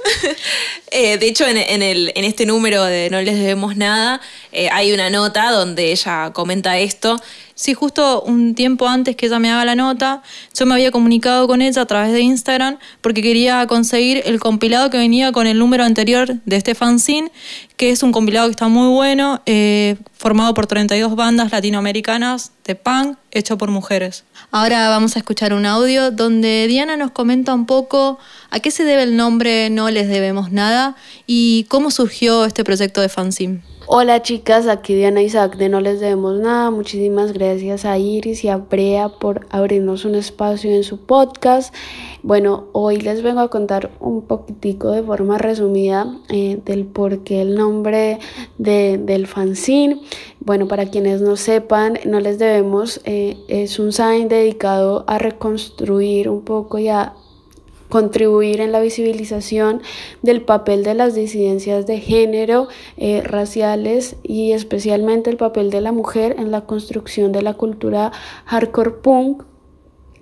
Eh, 0.91 1.17
de 1.17 1.27
hecho, 1.27 1.45
en, 1.45 1.57
en 1.57 1.81
el, 1.81 2.13
en 2.15 2.23
este 2.23 2.45
número 2.45 2.81
de 2.85 3.09
No 3.09 3.19
les 3.21 3.35
debemos 3.35 3.75
nada, 3.75 4.21
eh, 4.53 4.69
hay 4.71 4.93
una 4.93 5.09
nota 5.09 5.51
donde 5.51 5.91
ella 5.91 6.31
comenta 6.31 6.77
esto. 6.77 7.19
Sí, 7.53 7.73
justo 7.73 8.21
un 8.21 8.55
tiempo 8.55 8.87
antes 8.87 9.17
que 9.17 9.25
ella 9.25 9.39
me 9.39 9.51
haga 9.51 9.65
la 9.65 9.75
nota, 9.75 10.23
yo 10.57 10.65
me 10.65 10.73
había 10.73 10.91
comunicado 10.91 11.47
con 11.47 11.61
ella 11.61 11.81
a 11.81 11.85
través 11.85 12.13
de 12.13 12.21
Instagram 12.21 12.77
porque 13.01 13.21
quería 13.21 13.67
conseguir 13.67 14.21
el 14.25 14.39
compilado 14.39 14.89
que 14.89 14.97
venía 14.97 15.33
con 15.33 15.47
el 15.47 15.59
número 15.59 15.83
anterior 15.83 16.35
de 16.45 16.55
este 16.55 16.75
fanzine, 16.75 17.29
que 17.77 17.91
es 17.91 18.03
un 18.03 18.11
compilado 18.11 18.47
que 18.47 18.51
está 18.51 18.67
muy 18.67 18.87
bueno, 18.87 19.41
eh, 19.45 19.97
formado 20.13 20.53
por 20.53 20.67
32 20.67 21.15
bandas 21.15 21.51
latinoamericanas 21.51 22.51
de 22.63 22.75
punk, 22.75 23.17
hecho 23.31 23.57
por 23.57 23.69
mujeres. 23.69 24.23
Ahora 24.51 24.87
vamos 24.89 25.15
a 25.15 25.19
escuchar 25.19 25.53
un 25.53 25.65
audio 25.65 26.11
donde 26.11 26.67
Diana 26.67 26.95
nos 26.95 27.11
comenta 27.11 27.53
un 27.53 27.65
poco 27.65 28.17
a 28.49 28.59
qué 28.59 28.71
se 28.71 28.85
debe 28.85 29.03
el 29.03 29.17
nombre 29.17 29.69
No 29.69 29.89
les 29.89 30.07
debemos 30.07 30.51
nada 30.51 30.95
y 31.27 31.65
cómo 31.69 31.91
surgió 31.91 32.45
este 32.45 32.63
proyecto 32.63 33.01
de 33.01 33.09
fanzine. 33.09 33.61
Hola 33.87 34.23
chicas, 34.23 34.67
aquí 34.67 34.95
Diana 34.95 35.21
Isaac 35.21 35.57
de 35.57 35.69
No 35.69 35.79
Les 35.79 35.99
Debemos 35.99 36.39
Nada. 36.39 36.71
Muchísimas 36.71 37.33
gracias 37.33 37.85
a 37.85 37.99
Iris 37.99 38.43
y 38.43 38.49
a 38.49 38.57
Brea 38.57 39.09
por 39.09 39.45
abrirnos 39.51 40.05
un 40.05 40.15
espacio 40.15 40.71
en 40.71 40.83
su 40.83 40.97
podcast. 41.05 41.71
Bueno, 42.23 42.65
hoy 42.71 42.97
les 42.97 43.21
vengo 43.21 43.41
a 43.41 43.49
contar 43.49 43.91
un 43.99 44.23
poquitico 44.23 44.89
de 44.89 45.03
forma 45.03 45.37
resumida 45.37 46.17
eh, 46.29 46.59
del 46.65 46.85
por 46.85 47.19
qué 47.19 47.43
el 47.43 47.53
nombre 47.53 48.17
de, 48.57 48.97
del 48.97 49.27
fanzine. 49.27 50.01
Bueno, 50.39 50.67
para 50.67 50.87
quienes 50.87 51.21
no 51.21 51.35
sepan, 51.35 51.99
No 52.05 52.19
Les 52.19 52.39
Debemos 52.39 53.01
eh, 53.05 53.37
es 53.47 53.77
un 53.77 53.93
sign 53.93 54.29
dedicado 54.29 55.03
a 55.05 55.19
reconstruir 55.19 56.27
un 56.27 56.41
poco 56.41 56.79
y 56.79 56.87
a 56.87 57.13
contribuir 57.89 58.61
en 58.61 58.71
la 58.71 58.79
visibilización 58.79 59.81
del 60.21 60.41
papel 60.41 60.83
de 60.83 60.93
las 60.93 61.15
disidencias 61.15 61.85
de 61.85 61.99
género, 61.99 62.67
eh, 62.97 63.21
raciales 63.23 64.15
y 64.23 64.51
especialmente 64.51 65.29
el 65.29 65.37
papel 65.37 65.69
de 65.69 65.81
la 65.81 65.91
mujer 65.91 66.35
en 66.37 66.51
la 66.51 66.65
construcción 66.65 67.31
de 67.31 67.41
la 67.41 67.53
cultura 67.53 68.11
hardcore 68.45 68.91
punk. 68.91 69.43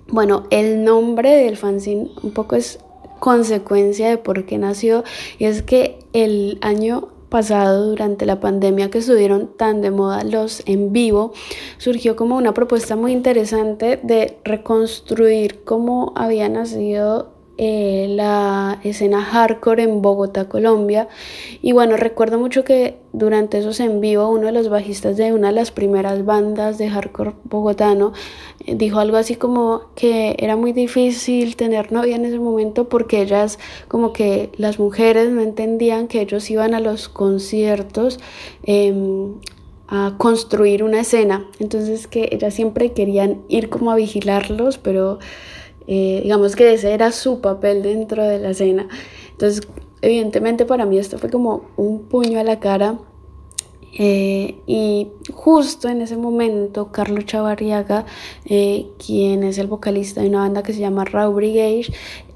Bueno, 0.08 0.43
el 0.49 0.84
nombre 0.84 1.32
del 1.32 1.58
fanzine 1.58 2.10
un 2.21 2.32
poco 2.32 2.56
es 2.56 2.80
consecuencia 3.19 4.10
de 4.10 4.17
por 4.17 4.45
qué 4.45 4.58
nació 4.58 5.04
y 5.39 5.45
es 5.45 5.62
que 5.62 5.99
el 6.12 6.58
año 6.62 7.10
pasado, 7.34 7.88
durante 7.88 8.28
la 8.28 8.39
pandemia 8.39 8.91
que 8.91 8.99
estuvieron 8.99 9.47
tan 9.58 9.82
de 9.82 9.89
moda 9.89 10.23
los 10.23 10.62
en 10.67 10.93
vivo, 10.93 11.34
surgió 11.80 12.15
como 12.15 12.38
una 12.38 12.54
propuesta 12.54 12.95
muy 12.95 13.12
interesante 13.12 13.99
de 14.04 14.38
reconstruir 14.43 15.63
cómo 15.63 16.13
había 16.15 16.47
nacido 16.47 17.32
eh, 17.57 18.07
la 18.09 18.79
escena 18.83 19.23
hardcore 19.23 19.83
en 19.83 20.01
Bogotá, 20.01 20.49
Colombia. 20.49 21.07
Y 21.61 21.71
bueno, 21.71 21.97
recuerdo 21.97 22.39
mucho 22.39 22.63
que 22.63 22.97
durante 23.11 23.59
esos 23.59 23.79
en 23.79 24.01
vivo 24.01 24.27
uno 24.29 24.47
de 24.47 24.51
los 24.51 24.69
bajistas 24.69 25.17
de 25.17 25.33
una 25.33 25.49
de 25.49 25.53
las 25.53 25.69
primeras 25.69 26.25
bandas 26.25 26.79
de 26.79 26.89
hardcore 26.89 27.33
bogotano 27.43 28.13
eh, 28.65 28.73
dijo 28.75 28.99
algo 28.99 29.17
así 29.17 29.35
como 29.35 29.83
que 29.93 30.35
era 30.39 30.55
muy 30.55 30.73
difícil 30.73 31.55
tener 31.55 31.91
novia 31.91 32.15
en 32.15 32.25
ese 32.25 32.39
momento 32.39 32.89
porque 32.89 33.21
ellas 33.21 33.59
como 33.87 34.13
que 34.13 34.49
las 34.57 34.79
mujeres 34.79 35.29
no 35.29 35.41
entendían 35.41 36.07
que 36.07 36.21
ellos 36.21 36.49
iban 36.49 36.73
a 36.73 36.79
los 36.79 37.07
conciertos 37.07 38.19
em, 38.63 39.35
a 39.87 40.15
construir 40.17 40.83
una 40.83 41.01
escena. 41.01 41.45
Entonces 41.59 42.07
que 42.07 42.29
ellas 42.31 42.55
siempre 42.55 42.93
querían 42.93 43.43
ir 43.47 43.69
como 43.69 43.91
a 43.91 43.95
vigilarlos, 43.95 44.79
pero 44.79 45.19
eh, 45.87 46.21
digamos 46.23 46.55
que 46.55 46.73
ese 46.73 46.93
era 46.93 47.11
su 47.11 47.41
papel 47.41 47.83
dentro 47.83 48.23
de 48.23 48.39
la 48.39 48.51
escena. 48.51 48.87
Entonces, 49.31 49.67
evidentemente 50.01 50.65
para 50.65 50.85
mí 50.85 50.97
esto 50.97 51.17
fue 51.17 51.29
como 51.29 51.65
un 51.77 52.03
puño 52.03 52.39
a 52.39 52.43
la 52.43 52.59
cara. 52.59 52.99
Eh, 53.95 54.55
y 54.65 55.09
justo 55.31 55.87
en 55.87 56.01
ese 56.01 56.17
momento, 56.17 56.91
Carlos 56.91 57.25
Chavarriaga, 57.25 58.05
eh, 58.45 58.87
quien 58.97 59.43
es 59.43 59.59
el 59.59 59.67
vocalista 59.67 60.21
de 60.21 60.29
una 60.29 60.39
banda 60.39 60.63
que 60.63 60.73
se 60.73 60.79
llama 60.79 61.05
Raw 61.05 61.31
Brigade, 61.31 61.85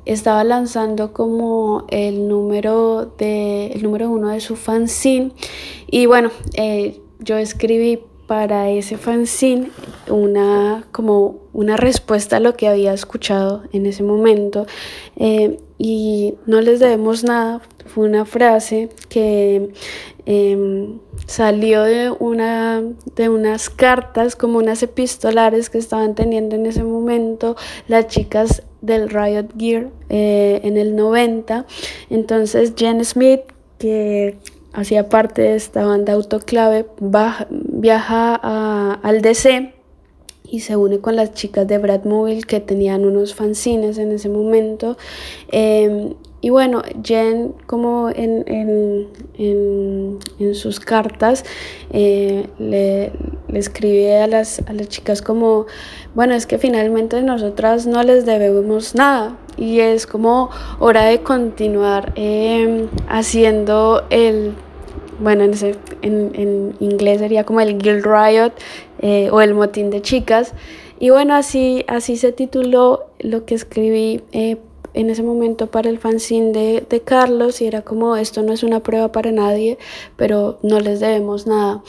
estaba 0.05 0.43
lanzando 0.43 1.13
como 1.13 1.85
el 1.89 2.27
número, 2.27 3.11
de, 3.17 3.67
el 3.67 3.81
número 3.81 4.09
uno 4.09 4.29
de 4.29 4.39
su 4.39 4.55
fanzine. 4.55 5.31
Y 5.87 6.05
bueno, 6.05 6.29
yo 7.19 7.37
escribí 7.37 8.01
para 8.27 8.69
ese 8.69 8.97
fanzine 8.97 9.69
una 10.09 10.85
como 10.91 11.37
una 11.53 11.77
respuesta 11.77 12.37
a 12.37 12.39
lo 12.39 12.55
que 12.55 12.67
había 12.67 12.93
escuchado 12.93 13.63
en 13.71 13.85
ese 13.85 14.03
momento. 14.03 14.67
Eh, 15.15 15.57
y 15.79 16.35
no 16.45 16.59
les 16.61 16.79
debemos 16.79 17.23
nada. 17.23 17.61
Fue 17.85 18.07
una 18.07 18.25
frase 18.25 18.89
que 19.09 19.71
em, 20.25 20.99
salió 21.25 21.83
de 21.83 22.11
una 22.11 22.83
de 23.15 23.29
unas 23.29 23.69
cartas 23.69 24.35
como 24.35 24.57
unas 24.57 24.83
epistolares 24.83 25.69
que 25.69 25.77
estaban 25.77 26.13
teniendo 26.13 26.55
en 26.55 26.65
ese 26.65 26.83
momento 26.83 27.55
las 27.87 28.07
chicas 28.07 28.63
del 28.81 29.09
Riot 29.09 29.47
Gear 29.57 29.89
eh, 30.09 30.59
en 30.63 30.77
el 30.77 30.95
90 30.95 31.65
entonces 32.09 32.73
Jen 32.77 33.03
Smith 33.03 33.41
que 33.79 34.37
hacía 34.77 35.09
parte 35.09 35.41
de 35.41 35.55
esta 35.55 35.85
banda 35.85 36.13
Autoclave, 36.13 36.85
viaja 37.77 38.35
al 38.35 39.21
DC 39.21 39.73
y 40.49 40.61
se 40.61 40.75
une 40.75 40.99
con 40.99 41.15
las 41.15 41.33
chicas 41.33 41.67
de 41.67 41.77
Brad 41.77 42.05
Mobile 42.05 42.41
que 42.43 42.59
tenían 42.59 43.05
unos 43.05 43.35
fanzines 43.35 43.97
en 43.97 44.11
ese 44.11 44.29
momento. 44.29 44.97
Em, 45.51 46.13
y 46.39 46.49
bueno, 46.49 46.83
Jen 47.03 47.53
como 47.65 48.09
en, 48.09 49.07
sus 50.53 50.79
cartas 50.79 51.43
eh, 51.91 52.47
le, 52.59 53.11
escribe 53.53 54.21
a 54.21 54.27
las, 54.27 54.61
a 54.67 54.73
las 54.73 54.87
chicas 54.87 55.21
como, 55.21 55.65
bueno, 56.15 56.35
es 56.35 56.45
que 56.45 56.57
finalmente 56.57 57.21
nosotras 57.21 57.87
no 57.87 58.01
les 58.03 58.25
debemos 58.25 58.95
nada, 58.95 59.35
y 59.57 59.79
es 59.79 60.05
como 60.05 60.49
hora 60.79 61.05
de 61.05 61.21
continuar 61.21 62.13
em, 62.15 62.87
haciendo 63.09 64.03
el 64.11 64.53
bueno, 65.19 65.43
en, 65.43 65.51
ese, 65.51 65.75
en, 66.01 66.31
en, 66.33 66.75
inglés 66.79 67.19
sería 67.19 67.43
como 67.43 67.61
el 67.61 67.77
Guild 67.77 68.05
Riot 68.05 68.53
eh, 68.99 69.29
o 69.31 69.41
el 69.41 69.53
motín 69.53 69.89
de 69.89 70.01
chicas. 70.01 70.53
Y 70.99 71.09
bueno, 71.09 71.35
así, 71.35 71.85
así 71.87 72.17
se 72.17 72.31
tituló 72.31 73.05
lo 73.19 73.45
que 73.45 73.55
escribí 73.55 74.21
eh, 74.31 74.57
en 74.93 75.09
ese 75.09 75.21
momento 75.21 75.67
para 75.67 75.89
el 75.89 75.99
fanzine 75.99 76.51
de, 76.51 76.85
de, 76.89 77.01
Carlos 77.01 77.61
y 77.61 77.67
era 77.67 77.83
como 77.83 78.15
esto 78.15 78.41
no 78.41 78.51
es 78.51 78.63
una 78.63 78.79
prueba 78.81 79.11
para 79.11 79.31
nadie, 79.31 79.77
pero 80.15 80.57
no 80.63 80.79
les 80.79 80.99
debemos 80.99 81.45
nada. 81.45 81.83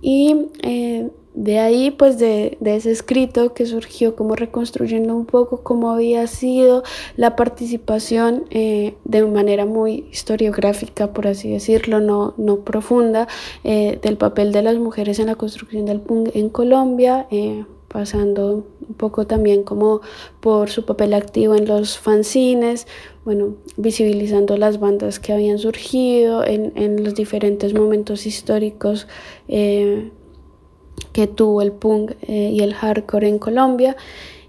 Y 0.00 0.46
eh, 0.62 1.08
de 1.36 1.58
ahí, 1.58 1.90
pues 1.90 2.18
de, 2.18 2.56
ese 2.64 2.90
escrito 2.90 3.52
que 3.52 3.66
surgió 3.66 4.16
como 4.16 4.34
reconstruyendo 4.36 5.14
un 5.14 5.26
poco 5.26 5.62
cómo 5.62 5.90
había 5.90 6.26
sido 6.28 6.82
la 7.16 7.36
participación 7.36 8.46
eh, 8.48 8.94
de 9.04 9.22
manera 9.26 9.66
muy 9.66 10.06
historiográfica, 10.10 11.12
por 11.12 11.26
así 11.26 11.50
decirlo, 11.50 12.00
no, 12.00 12.32
no 12.38 12.60
profunda, 12.60 13.28
eh, 13.64 13.98
del 14.00 14.16
papel 14.16 14.50
de 14.50 14.62
las 14.62 14.76
mujeres 14.78 15.18
en 15.18 15.26
la 15.26 15.34
construcción 15.34 15.84
del 15.84 16.00
punk 16.00 16.30
en 16.32 16.48
Colombia, 16.48 17.26
eh, 17.30 17.66
pasando 17.88 18.64
un 18.88 18.94
poco 18.94 19.26
también 19.26 19.62
como 19.62 20.00
por 20.40 20.70
su 20.70 20.86
papel 20.86 21.12
activo 21.12 21.54
en 21.54 21.66
los 21.66 21.98
fanzines, 21.98 22.86
bueno, 23.26 23.56
visibilizando 23.76 24.56
las 24.56 24.80
bandas 24.80 25.20
que 25.20 25.34
habían 25.34 25.58
surgido 25.58 26.46
en, 26.46 26.72
en 26.76 27.04
los 27.04 27.14
diferentes 27.14 27.74
momentos 27.74 28.24
históricos 28.24 29.06
que 31.12 31.26
tuvo 31.26 31.62
el 31.62 31.72
punk 31.72 32.12
eh, 32.22 32.50
y 32.52 32.60
el 32.60 32.74
hardcore 32.74 33.28
en 33.28 33.38
Colombia. 33.38 33.96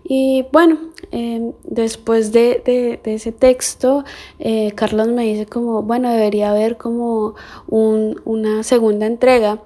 Y 0.09 0.45
bueno, 0.53 0.77
em, 1.11 1.51
después 1.65 2.31
de, 2.31 2.99
ese 3.03 3.31
texto, 3.33 4.05
eh, 4.39 4.71
Carlos 4.73 5.09
me 5.09 5.23
dice 5.23 5.45
como, 5.45 5.83
bueno, 5.83 6.09
debería 6.09 6.51
haber 6.51 6.77
como 6.77 7.35
una 7.67 8.63
segunda 8.63 9.05
entrega. 9.05 9.61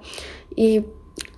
Y 0.56 0.84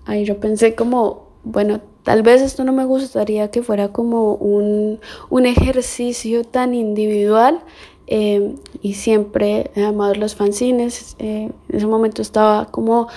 ahí 0.05 0.23
yo 0.23 0.39
pensé 0.39 0.75
como, 0.75 1.27
bueno, 1.43 1.81
tal 2.03 2.23
vez 2.23 2.41
esto 2.41 2.63
no 2.63 2.71
me 2.71 2.85
gustaría 2.85 3.51
que 3.51 3.61
fuera 3.61 3.89
como 3.89 4.35
un, 4.35 4.99
ejercicio 5.45 6.43
tan 6.45 6.73
individual. 6.73 7.61
Em, 8.07 8.55
y 8.81 8.95
siempre 8.95 9.71
he 9.75 10.17
los 10.17 10.35
fanzines. 10.35 11.15
Eh, 11.19 11.51
en 11.69 11.75
ese 11.75 11.87
momento 11.87 12.21
estaba 12.21 12.65
como 12.65 13.07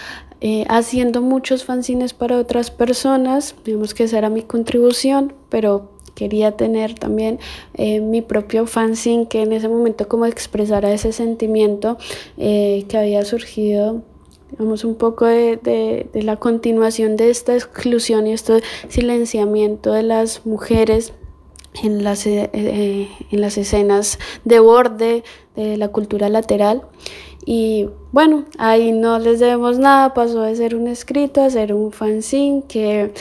eh, 0.41 0.65
haciendo 0.69 1.23
muchos 1.23 1.65
fanzines 1.65 2.13
para 2.15 2.39
otras 2.39 2.71
personas. 2.71 3.55
Digamos 3.65 3.95
que 3.95 4.05
esa 4.05 4.19
era 4.19 4.29
mi 4.29 4.43
contribución, 4.43 5.33
pero 5.49 5.91
quería 6.15 6.53
tener 6.53 6.95
también 6.95 7.39
eh, 7.75 8.01
mi 8.01 8.23
propio 8.23 8.67
fanzine 8.67 9.29
que 9.29 9.43
en 9.43 9.53
ese 9.53 9.69
momento 9.69 10.09
como 10.09 10.27
expresara 10.27 10.93
ese 10.93 11.13
sentimiento 11.13 11.99
eh, 12.39 12.87
que 12.89 12.97
había 12.97 13.25
surgido 13.25 14.03
digamos 14.51 14.85
un 14.85 14.95
poco 14.95 15.27
de, 15.27 15.57
de, 15.57 16.09
de, 16.13 16.23
la 16.23 16.37
continuación 16.37 17.17
de 17.17 17.31
esta 17.31 17.55
exclusión 17.55 18.27
y 18.27 18.33
este 18.33 18.63
silenciamiento 18.89 19.93
de 19.93 20.05
las 20.05 20.47
mujeres 20.47 21.13
en 21.83 22.05
las, 22.05 22.27
en 22.27 23.09
las 23.31 23.59
escenas 23.59 24.19
de 24.45 24.61
borde 24.61 25.25
de 25.57 25.77
la 25.77 25.89
cultura 25.89 26.29
lateral 26.29 26.83
Y 27.45 27.89
bueno, 28.13 28.45
ahí 28.59 28.93
no 28.93 29.19
les 29.19 29.39
debemos 29.41 29.79
nada, 29.79 30.15
pasó 30.15 30.43
de 30.43 30.57
ser 30.57 30.75
un 30.75 30.89
escrito 30.89 31.43
a 31.43 31.51
ser 31.51 31.73
un 31.73 31.93
fanzine 31.93 32.65
que, 32.67 33.13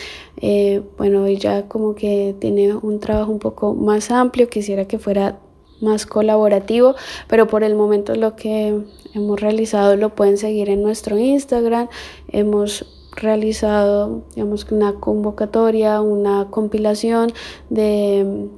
eh, 0.42 0.82
bueno, 0.98 1.28
ya 1.30 1.68
como 1.68 1.94
que 1.94 2.36
tiene 2.40 2.74
un 2.74 3.00
trabajo 3.00 3.32
un 3.32 3.40
poco 3.40 3.76
más 3.76 4.10
amplio, 4.10 4.50
quisiera 4.50 4.86
que 4.88 4.98
fuera 4.98 5.40
más 5.82 6.06
colaborativo, 6.06 6.96
pero 7.28 7.48
por 7.48 7.64
el 7.64 7.76
momento 7.76 8.16
lo 8.16 8.36
que 8.36 8.76
hemos 9.14 9.40
realizado 9.40 9.96
lo 9.96 10.16
pueden 10.16 10.38
seguir 10.38 10.70
en 10.70 10.82
nuestro 10.82 11.18
Instagram. 11.20 11.88
Hemos 12.28 12.86
realizado, 13.16 14.24
digamos, 14.36 14.66
una 14.72 14.94
convocatoria, 14.94 16.02
una 16.02 16.48
compilación 16.50 17.32
de, 17.70 18.50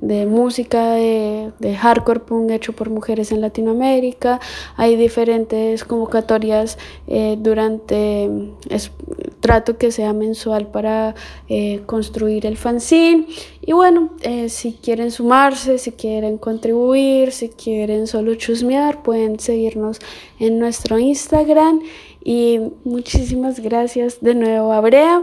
de 0.00 0.26
música 0.26 0.92
de, 0.92 1.52
de, 1.58 1.76
hardcore 1.76 2.20
punk 2.20 2.50
hecho 2.50 2.72
por 2.72 2.90
mujeres 2.90 3.32
en 3.32 3.40
Latinoamérica. 3.40 4.40
Hay 4.76 4.96
diferentes 4.96 5.84
convocatorias 5.84 6.78
eh, 7.06 7.36
durante, 7.38 8.30
es, 8.68 8.92
trato 9.40 9.76
que 9.76 9.90
sea 9.90 10.12
mensual 10.12 10.68
para 10.68 11.14
eh, 11.48 11.82
construir 11.86 12.46
el 12.46 12.56
fanzine. 12.56 13.26
Y 13.60 13.72
bueno, 13.72 14.10
eh, 14.22 14.48
si 14.48 14.74
quieren 14.74 15.10
sumarse, 15.10 15.78
si 15.78 15.92
quieren 15.92 16.38
contribuir, 16.38 17.32
si 17.32 17.48
quieren 17.48 18.06
solo 18.06 18.34
chusmear, 18.34 19.02
pueden 19.02 19.40
seguirnos 19.40 19.98
en 20.38 20.58
nuestro 20.58 20.98
Instagram. 20.98 21.80
Y 22.24 22.60
muchísimas 22.84 23.60
gracias 23.60 24.20
de 24.20 24.34
nuevo 24.34 24.72
a 24.72 24.80
Brea. 24.80 25.22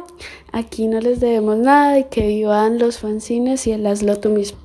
Aquí 0.51 0.87
no 0.87 0.99
les 0.99 1.19
debemos 1.19 1.57
nada 1.57 1.99
y 1.99 2.05
que 2.05 2.27
vivan 2.27 2.79
los 2.79 2.99
fanzines 2.99 3.67
y 3.67 3.71
el 3.71 3.85
hazlo 3.85 4.19
tú 4.19 4.29
mismo. 4.29 4.57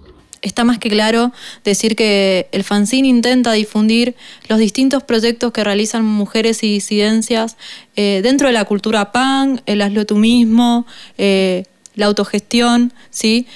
Está 0.43 0.65
más 0.65 0.79
que 0.79 0.89
claro 0.89 1.33
decir 1.65 1.97
que 1.97 2.49
el 2.53 2.65
fanzine 2.65 3.09
intenta 3.09 3.53
difundir 3.53 4.15
los 4.49 4.59
distintos 4.59 5.03
proyectos 5.03 5.53
que 5.53 5.65
realizan 5.65 6.05
mujeres 6.05 6.63
y 6.63 6.73
disidencias 6.73 7.59
eh, 7.95 8.21
dentro 8.23 8.47
de 8.47 8.55
la 8.55 8.65
cultura 8.65 9.13
punk, 9.13 9.61
el 9.67 9.83
hazlo 9.83 10.07
tú 10.07 10.17
mismo, 10.17 10.87
eh, 11.19 11.65
la 11.95 12.07
autogestión, 12.07 12.95
¿sí? 13.11 13.47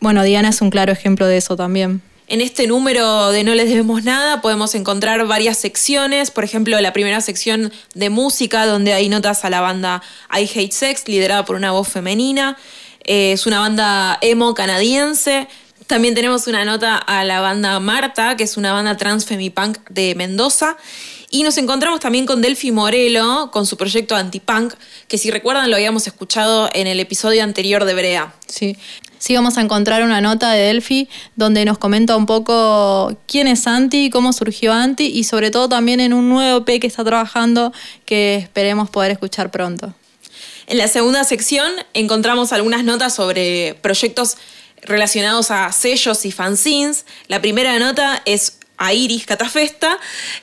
Bueno, 0.00 0.22
Diana 0.22 0.48
es 0.48 0.62
un 0.62 0.70
claro 0.70 0.90
ejemplo 0.90 1.26
de 1.26 1.36
eso 1.36 1.54
también. 1.54 2.00
En 2.28 2.40
este 2.40 2.66
número 2.66 3.30
de 3.30 3.44
No 3.44 3.54
les 3.54 3.68
debemos 3.68 4.04
nada 4.04 4.40
podemos 4.40 4.74
encontrar 4.74 5.26
varias 5.26 5.58
secciones, 5.58 6.30
por 6.30 6.44
ejemplo 6.44 6.80
la 6.80 6.92
primera 6.92 7.20
sección 7.20 7.72
de 7.94 8.10
música 8.10 8.64
donde 8.66 8.92
hay 8.94 9.08
notas 9.08 9.44
a 9.44 9.50
la 9.50 9.60
banda 9.60 10.02
I 10.32 10.44
Hate 10.44 10.72
Sex 10.72 11.08
liderada 11.08 11.44
por 11.44 11.56
una 11.56 11.72
voz 11.72 11.88
femenina. 11.88 12.56
Eh, 13.04 13.32
es 13.32 13.46
una 13.46 13.58
banda 13.58 14.18
emo 14.22 14.54
canadiense. 14.54 15.48
También 15.86 16.14
tenemos 16.14 16.46
una 16.46 16.64
nota 16.64 16.96
a 16.96 17.24
la 17.24 17.40
banda 17.40 17.78
Marta, 17.80 18.36
que 18.36 18.44
es 18.44 18.56
una 18.56 18.72
banda 18.72 18.96
trans 18.96 19.26
femipunk 19.26 19.78
de 19.90 20.14
Mendoza. 20.14 20.76
Y 21.28 21.42
nos 21.42 21.58
encontramos 21.58 22.00
también 22.00 22.26
con 22.26 22.40
Delphi 22.40 22.72
Morelo, 22.72 23.50
con 23.52 23.66
su 23.66 23.76
proyecto 23.76 24.14
Antipunk, 24.14 24.74
que 25.08 25.18
si 25.18 25.30
recuerdan 25.30 25.70
lo 25.70 25.76
habíamos 25.76 26.06
escuchado 26.06 26.68
en 26.72 26.86
el 26.86 27.00
episodio 27.00 27.42
anterior 27.42 27.84
de 27.84 27.94
Brea. 27.94 28.34
Sí. 28.46 28.76
Sí, 29.22 29.36
vamos 29.36 29.56
a 29.56 29.60
encontrar 29.60 30.02
una 30.02 30.20
nota 30.20 30.50
de 30.50 30.62
Delphi 30.64 31.08
donde 31.36 31.64
nos 31.64 31.78
comenta 31.78 32.16
un 32.16 32.26
poco 32.26 33.16
quién 33.28 33.46
es 33.46 33.68
Anti, 33.68 34.10
cómo 34.10 34.32
surgió 34.32 34.72
Anti 34.72 35.06
y 35.06 35.22
sobre 35.22 35.52
todo 35.52 35.68
también 35.68 36.00
en 36.00 36.12
un 36.12 36.28
nuevo 36.28 36.64
EP 36.66 36.80
que 36.80 36.88
está 36.88 37.04
trabajando 37.04 37.72
que 38.04 38.34
esperemos 38.34 38.90
poder 38.90 39.12
escuchar 39.12 39.52
pronto. 39.52 39.94
En 40.66 40.76
la 40.76 40.88
segunda 40.88 41.22
sección 41.22 41.70
encontramos 41.94 42.52
algunas 42.52 42.82
notas 42.82 43.14
sobre 43.14 43.78
proyectos 43.80 44.38
relacionados 44.80 45.52
a 45.52 45.70
sellos 45.70 46.24
y 46.24 46.32
fanzines. 46.32 47.06
La 47.28 47.40
primera 47.40 47.78
nota 47.78 48.22
es 48.24 48.58
a 48.76 48.92
Iris 48.92 49.24
Catafesta, 49.24 50.00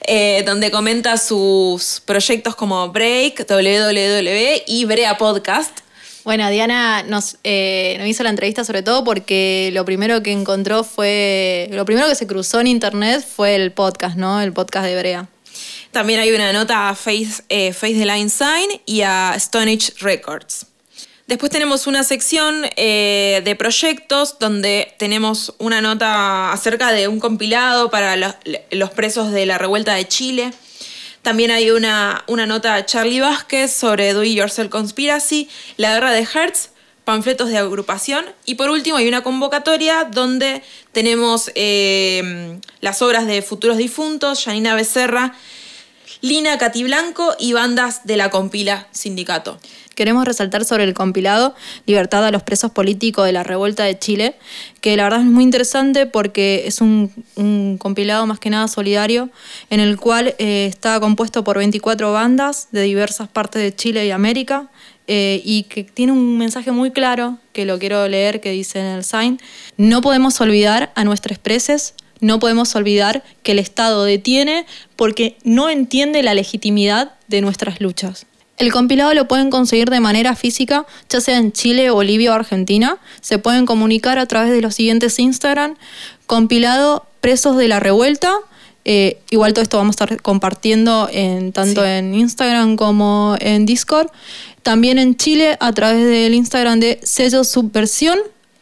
eh, 0.08 0.44
donde 0.46 0.72
comenta 0.72 1.18
sus 1.18 2.02
proyectos 2.06 2.56
como 2.56 2.88
Break, 2.94 3.46
WWW 3.46 4.64
y 4.68 4.86
Brea 4.86 5.18
Podcast. 5.18 5.82
Bueno, 6.26 6.50
Diana 6.50 7.04
nos, 7.04 7.38
eh, 7.44 7.96
nos, 7.98 8.08
hizo 8.08 8.24
la 8.24 8.30
entrevista 8.30 8.64
sobre 8.64 8.84
todo 8.84 9.04
porque 9.04 9.70
lo 9.74 9.86
primero 9.86 10.22
que 10.22 10.32
encontró 10.32 10.84
fue, 10.84 11.70
lo 11.72 11.86
primero 11.86 12.08
que 12.08 12.16
se 12.16 12.28
cruzó 12.28 12.60
en 12.60 12.68
internet 12.68 13.26
fue 13.26 13.56
el 13.56 13.72
podcast, 13.72 14.18
¿no? 14.18 14.42
El 14.42 14.52
podcast 14.52 14.86
de 14.86 14.98
Brea. 14.98 15.30
También 15.92 16.20
hay 16.20 16.32
una 16.32 16.54
nota 16.54 16.90
a 16.90 16.96
Face, 16.96 17.44
eh, 17.50 17.74
Face 17.74 17.96
the 17.96 18.06
Line 18.06 18.30
Sign 18.30 18.82
y 18.86 19.02
a 19.02 19.34
Stone 19.36 19.72
Age 19.72 19.94
Records. 20.00 20.68
Después 21.26 21.52
tenemos 21.52 21.88
una 21.88 22.04
sección 22.04 22.66
eh, 22.76 23.42
de 23.46 23.56
proyectos 23.56 24.38
donde 24.40 24.96
tenemos 24.98 25.54
una 25.60 25.80
nota 25.80 26.52
acerca 26.52 26.92
de 26.92 27.08
un 27.08 27.20
compilado 27.20 27.92
para 27.92 28.16
los, 28.16 28.36
los 28.72 28.90
presos 28.90 29.32
de 29.32 29.46
la 29.46 29.58
revuelta 29.58 29.94
de 29.94 30.08
Chile. 30.08 30.52
También 31.22 31.52
hay 31.52 31.72
una, 31.72 32.24
una 32.28 32.46
nota 32.46 32.76
a 32.76 32.86
Charlie 32.86 33.20
Vázquez 33.20 33.72
sobre 33.72 34.14
Do 34.14 34.24
It 34.24 34.36
Yourself 34.36 34.70
Conspiracy, 34.70 35.50
la 35.78 35.94
guerra 35.94 36.12
de 36.12 36.28
Hertz, 36.34 36.70
panfletos 37.04 37.50
de 37.50 37.58
agrupación. 37.58 38.26
Y 38.46 38.56
por 38.56 38.70
último 38.70 38.98
hay 38.98 39.08
una 39.08 39.24
convocatoria 39.24 40.06
donde 40.06 40.64
tenemos 40.92 41.52
eh, 41.56 42.60
las 42.82 43.02
obras 43.02 43.26
de 43.26 43.42
Futuros 43.42 43.78
Difuntos, 43.78 44.44
Janina 44.44 44.76
Becerra, 44.76 45.34
Lina 46.22 46.58
Catiblanco 46.58 47.34
y 47.40 47.54
bandas 47.54 48.06
de 48.06 48.18
la 48.18 48.30
compila 48.30 48.88
Sindicato. 48.92 49.58
Queremos 49.96 50.26
resaltar 50.26 50.66
sobre 50.66 50.84
el 50.84 50.94
compilado 50.94 51.56
Libertad 51.86 52.26
a 52.26 52.32
los 52.32 52.44
presos 52.44 52.72
políticos 52.72 53.26
de 53.26 53.32
la 53.32 53.44
revuelta 53.44 53.84
de 53.84 53.98
Chile, 53.98 54.36
que 54.82 54.96
la 54.98 55.04
verdad 55.04 55.22
es 55.22 55.26
muy 55.26 55.44
interesante 55.44 56.06
porque 56.06 56.64
es 56.68 56.82
un, 56.82 57.78
compilado 57.80 58.26
más 58.26 58.40
que 58.40 58.50
nada 58.50 58.68
solidario, 58.68 59.30
en 59.70 59.80
el 59.80 59.98
cual 59.98 60.36
eh, 60.40 60.68
está 60.70 61.00
compuesto 61.00 61.44
por 61.44 61.58
24 61.58 62.12
bandas 62.12 62.68
de 62.72 62.84
diversas 62.84 63.28
partes 63.28 63.62
de 63.62 63.76
Chile 63.76 64.06
y 64.06 64.12
América, 64.12 64.70
eh, 65.08 65.42
y 65.44 65.64
que 65.64 65.84
tiene 65.84 66.12
un 66.12 66.38
mensaje 66.38 66.72
muy 66.72 66.92
claro, 66.92 67.38
que 67.52 67.66
lo 67.66 67.80
quiero 67.80 68.08
leer, 68.08 68.42
que 68.42 68.52
dice 68.52 68.80
en 68.80 68.86
el 68.86 69.04
sign, 69.04 69.40
no 69.76 70.02
podemos 70.02 70.40
olvidar 70.40 70.92
a 70.96 71.04
nuestros 71.04 71.40
presos, 71.40 71.94
no 72.22 72.40
podemos 72.40 72.76
olvidar 72.76 73.24
que 73.44 73.54
el 73.54 73.60
Estado 73.60 74.04
detiene 74.04 74.66
porque 74.96 75.38
no 75.44 75.70
entiende 75.70 76.24
la 76.24 76.34
legitimidad 76.34 77.14
de 77.28 77.42
nuestras 77.42 77.82
luchas. 77.82 78.26
El 78.60 78.74
compilado 78.74 79.14
lo 79.14 79.26
pueden 79.26 79.50
conseguir 79.50 79.90
de 79.90 80.02
manera 80.02 80.36
física, 80.36 80.86
ya 81.10 81.22
sea 81.22 81.38
en 81.38 81.54
Chile, 81.54 81.90
Bolivia 81.92 82.32
o 82.32 82.36
Argentina. 82.36 82.98
Se 83.22 83.40
pueden 83.40 83.66
comunicar 83.66 84.20
a 84.20 84.26
través 84.26 84.52
de 84.52 84.62
los 84.62 84.76
siguientes 84.76 85.18
Instagram. 85.18 85.76
Compilado 86.28 87.06
Presos 87.22 87.56
de 87.56 87.70
la 87.70 87.80
Revuelta. 87.80 88.34
Eh, 88.84 89.22
igual 89.30 89.54
todo 89.54 89.64
esto 89.64 89.78
vamos 89.78 89.94
a 89.94 90.04
estar 90.04 90.22
compartiendo 90.22 91.08
en, 91.10 91.54
tanto 91.54 91.84
sí. 91.84 91.88
en 91.88 92.14
Instagram 92.14 92.76
como 92.76 93.38
en 93.40 93.66
Discord. 93.66 94.10
También 94.62 95.00
en 95.00 95.16
Chile 95.16 95.56
a 95.62 95.72
través 95.72 96.06
del 96.06 96.34
Instagram 96.34 96.82
de 96.82 97.00
Sello 97.02 97.46
Subversión. 97.46 98.20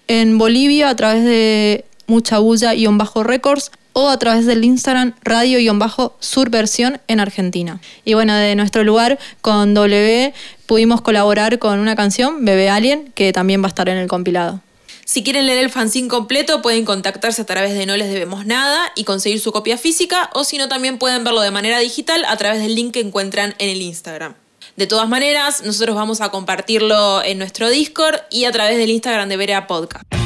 En 0.07 0.37
Bolivia 0.37 0.89
a 0.89 0.95
través 0.95 1.23
de 1.23 1.85
Mucha 2.07 2.39
Bulla-Bajo 2.39 3.23
Records 3.23 3.71
o 3.93 4.09
a 4.09 4.19
través 4.19 4.45
del 4.45 4.63
Instagram 4.63 5.13
radio-surversión 5.23 7.01
en 7.07 7.19
Argentina. 7.19 7.79
Y 8.05 8.13
bueno, 8.13 8.35
de 8.35 8.55
nuestro 8.55 8.83
lugar 8.83 9.17
con 9.41 9.73
W 9.73 10.33
pudimos 10.65 11.01
colaborar 11.01 11.57
con 11.59 11.79
una 11.79 11.95
canción, 11.95 12.45
Bebé 12.45 12.69
Alien, 12.69 13.11
que 13.15 13.33
también 13.33 13.61
va 13.61 13.65
a 13.65 13.69
estar 13.69 13.89
en 13.89 13.97
el 13.97 14.07
compilado. 14.07 14.61
Si 15.03 15.23
quieren 15.23 15.47
leer 15.47 15.59
el 15.59 15.69
fanzine 15.69 16.09
completo, 16.09 16.61
pueden 16.61 16.83
contactarse 16.83 17.41
a 17.41 17.45
través 17.45 17.73
de 17.73 17.85
No 17.85 17.95
Les 17.95 18.11
Debemos 18.11 18.45
Nada 18.45 18.91
y 18.95 19.05
conseguir 19.05 19.39
su 19.39 19.53
copia 19.53 19.77
física, 19.77 20.29
o 20.33 20.43
si 20.43 20.57
no, 20.57 20.67
también 20.67 20.99
pueden 20.99 21.23
verlo 21.23 21.39
de 21.41 21.49
manera 21.49 21.79
digital 21.79 22.25
a 22.27 22.35
través 22.35 22.59
del 22.59 22.75
link 22.75 22.93
que 22.93 22.99
encuentran 22.99 23.55
en 23.57 23.69
el 23.69 23.81
Instagram. 23.81 24.35
De 24.75 24.85
todas 24.85 25.07
maneras, 25.07 25.63
nosotros 25.65 25.95
vamos 25.95 26.19
a 26.19 26.29
compartirlo 26.29 27.23
en 27.23 27.39
nuestro 27.39 27.69
Discord 27.69 28.19
y 28.29 28.43
a 28.45 28.51
través 28.51 28.77
del 28.77 28.89
Instagram 28.89 29.29
de 29.29 29.37
Berea 29.37 29.65
Podcast. 29.65 30.16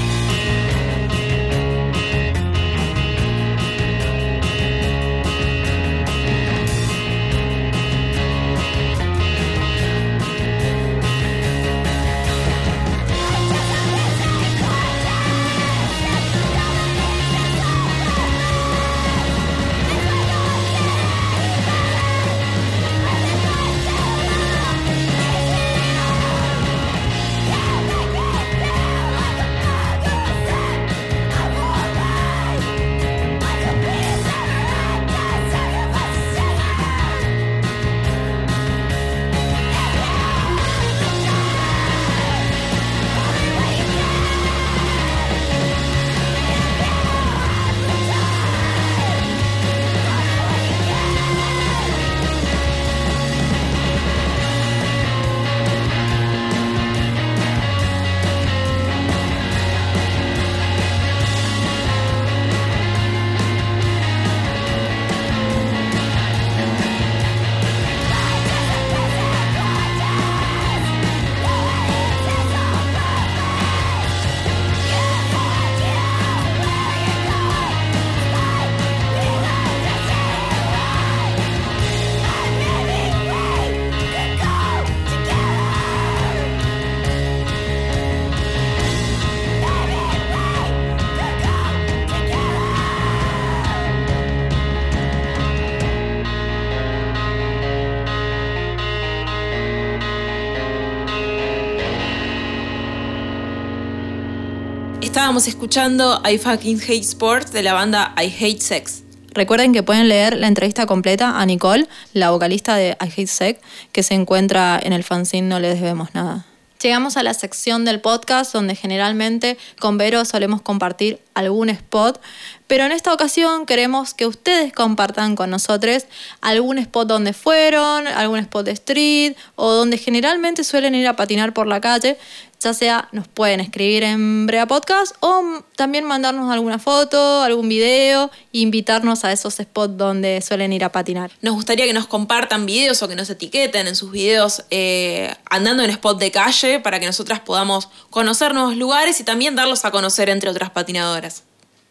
Estábamos 105.32 105.48
escuchando 105.48 106.22
I 106.30 106.38
Fucking 106.38 106.82
Hate 106.82 107.00
Sports 107.00 107.54
de 107.54 107.64
la 107.64 107.72
banda 107.72 108.14
I 108.22 108.26
Hate 108.26 108.60
Sex. 108.60 109.04
Recuerden 109.30 109.72
que 109.72 109.82
pueden 109.82 110.10
leer 110.10 110.36
la 110.36 110.48
entrevista 110.48 110.86
completa 110.86 111.40
a 111.40 111.46
Nicole, 111.46 111.88
la 112.12 112.32
vocalista 112.32 112.76
de 112.76 112.98
I 113.00 113.06
Hate 113.06 113.28
Sex, 113.28 113.62
que 113.94 114.04
se 114.04 114.14
encuentra 114.14 114.78
en 114.84 114.92
el 114.92 115.06
fanzine 115.06 115.48
No 115.48 115.62
le 115.62 115.74
debemos 115.74 116.14
nada. 116.14 116.46
Llegamos 116.82 117.16
a 117.16 117.24
la 117.24 117.34
sección 117.34 117.86
del 117.86 118.02
podcast 118.02 118.54
donde 118.54 118.76
generalmente 118.76 119.58
con 119.80 119.98
Vero 119.98 120.26
solemos 120.26 120.64
compartir 120.64 121.22
algún 121.34 121.70
spot, 121.70 122.20
pero 122.66 122.86
en 122.86 122.92
esta 122.92 123.14
ocasión 123.14 123.66
queremos 123.66 124.14
que 124.14 124.26
ustedes 124.26 124.74
compartan 124.74 125.36
con 125.36 125.52
nosotros 125.52 126.08
algún 126.42 126.80
spot 126.80 127.08
donde 127.08 127.34
fueron, 127.34 128.08
algún 128.08 128.40
spot 128.40 128.66
de 128.66 128.72
street 128.72 129.36
o 129.56 129.72
donde 129.72 129.98
generalmente 129.98 130.64
suelen 130.64 130.96
ir 130.96 131.08
a 131.08 131.16
patinar 131.16 131.54
por 131.54 131.68
la 131.68 131.80
calle. 131.80 132.18
Ya 132.62 132.74
sea 132.76 133.10
nos 133.12 133.28
pueden 133.28 133.60
escribir 133.60 134.04
en 134.04 134.46
Brea 134.46 134.68
Podcast 134.68 135.16
o 135.20 135.64
también 135.76 136.06
mandarnos 136.06 136.52
alguna 136.52 136.78
foto, 136.78 137.42
algún 137.42 137.68
video 137.68 138.30
e 138.54 138.60
invitarnos 138.60 139.24
a 139.26 139.32
esos 139.32 139.56
spots 139.56 139.98
donde 139.98 140.42
suelen 140.42 140.72
ir 140.72 140.84
a 140.84 140.92
patinar. 140.92 141.32
Nos 141.42 141.56
gustaría 141.56 141.86
que 141.86 141.94
nos 141.94 142.06
compartan 142.06 142.68
videos 142.68 143.02
o 143.02 143.08
que 143.08 143.16
nos 143.16 143.30
etiqueten 143.30 143.88
en 143.88 143.96
sus 143.96 144.12
videos 144.12 144.64
eh, 144.70 145.34
andando 145.50 145.82
en 145.82 145.90
spot 145.90 146.20
de 146.20 146.30
calle 146.30 146.80
para 146.80 147.00
que 147.00 147.08
nosotras 147.08 147.40
podamos 147.40 147.90
conocer 148.12 148.54
nuevos 148.54 148.78
lugares 148.78 149.20
y 149.20 149.24
también 149.24 149.56
darlos 149.56 149.84
a 149.84 149.92
conocer 149.92 150.30
entre 150.30 150.50
otras 150.50 150.70
patinadoras. 150.70 151.44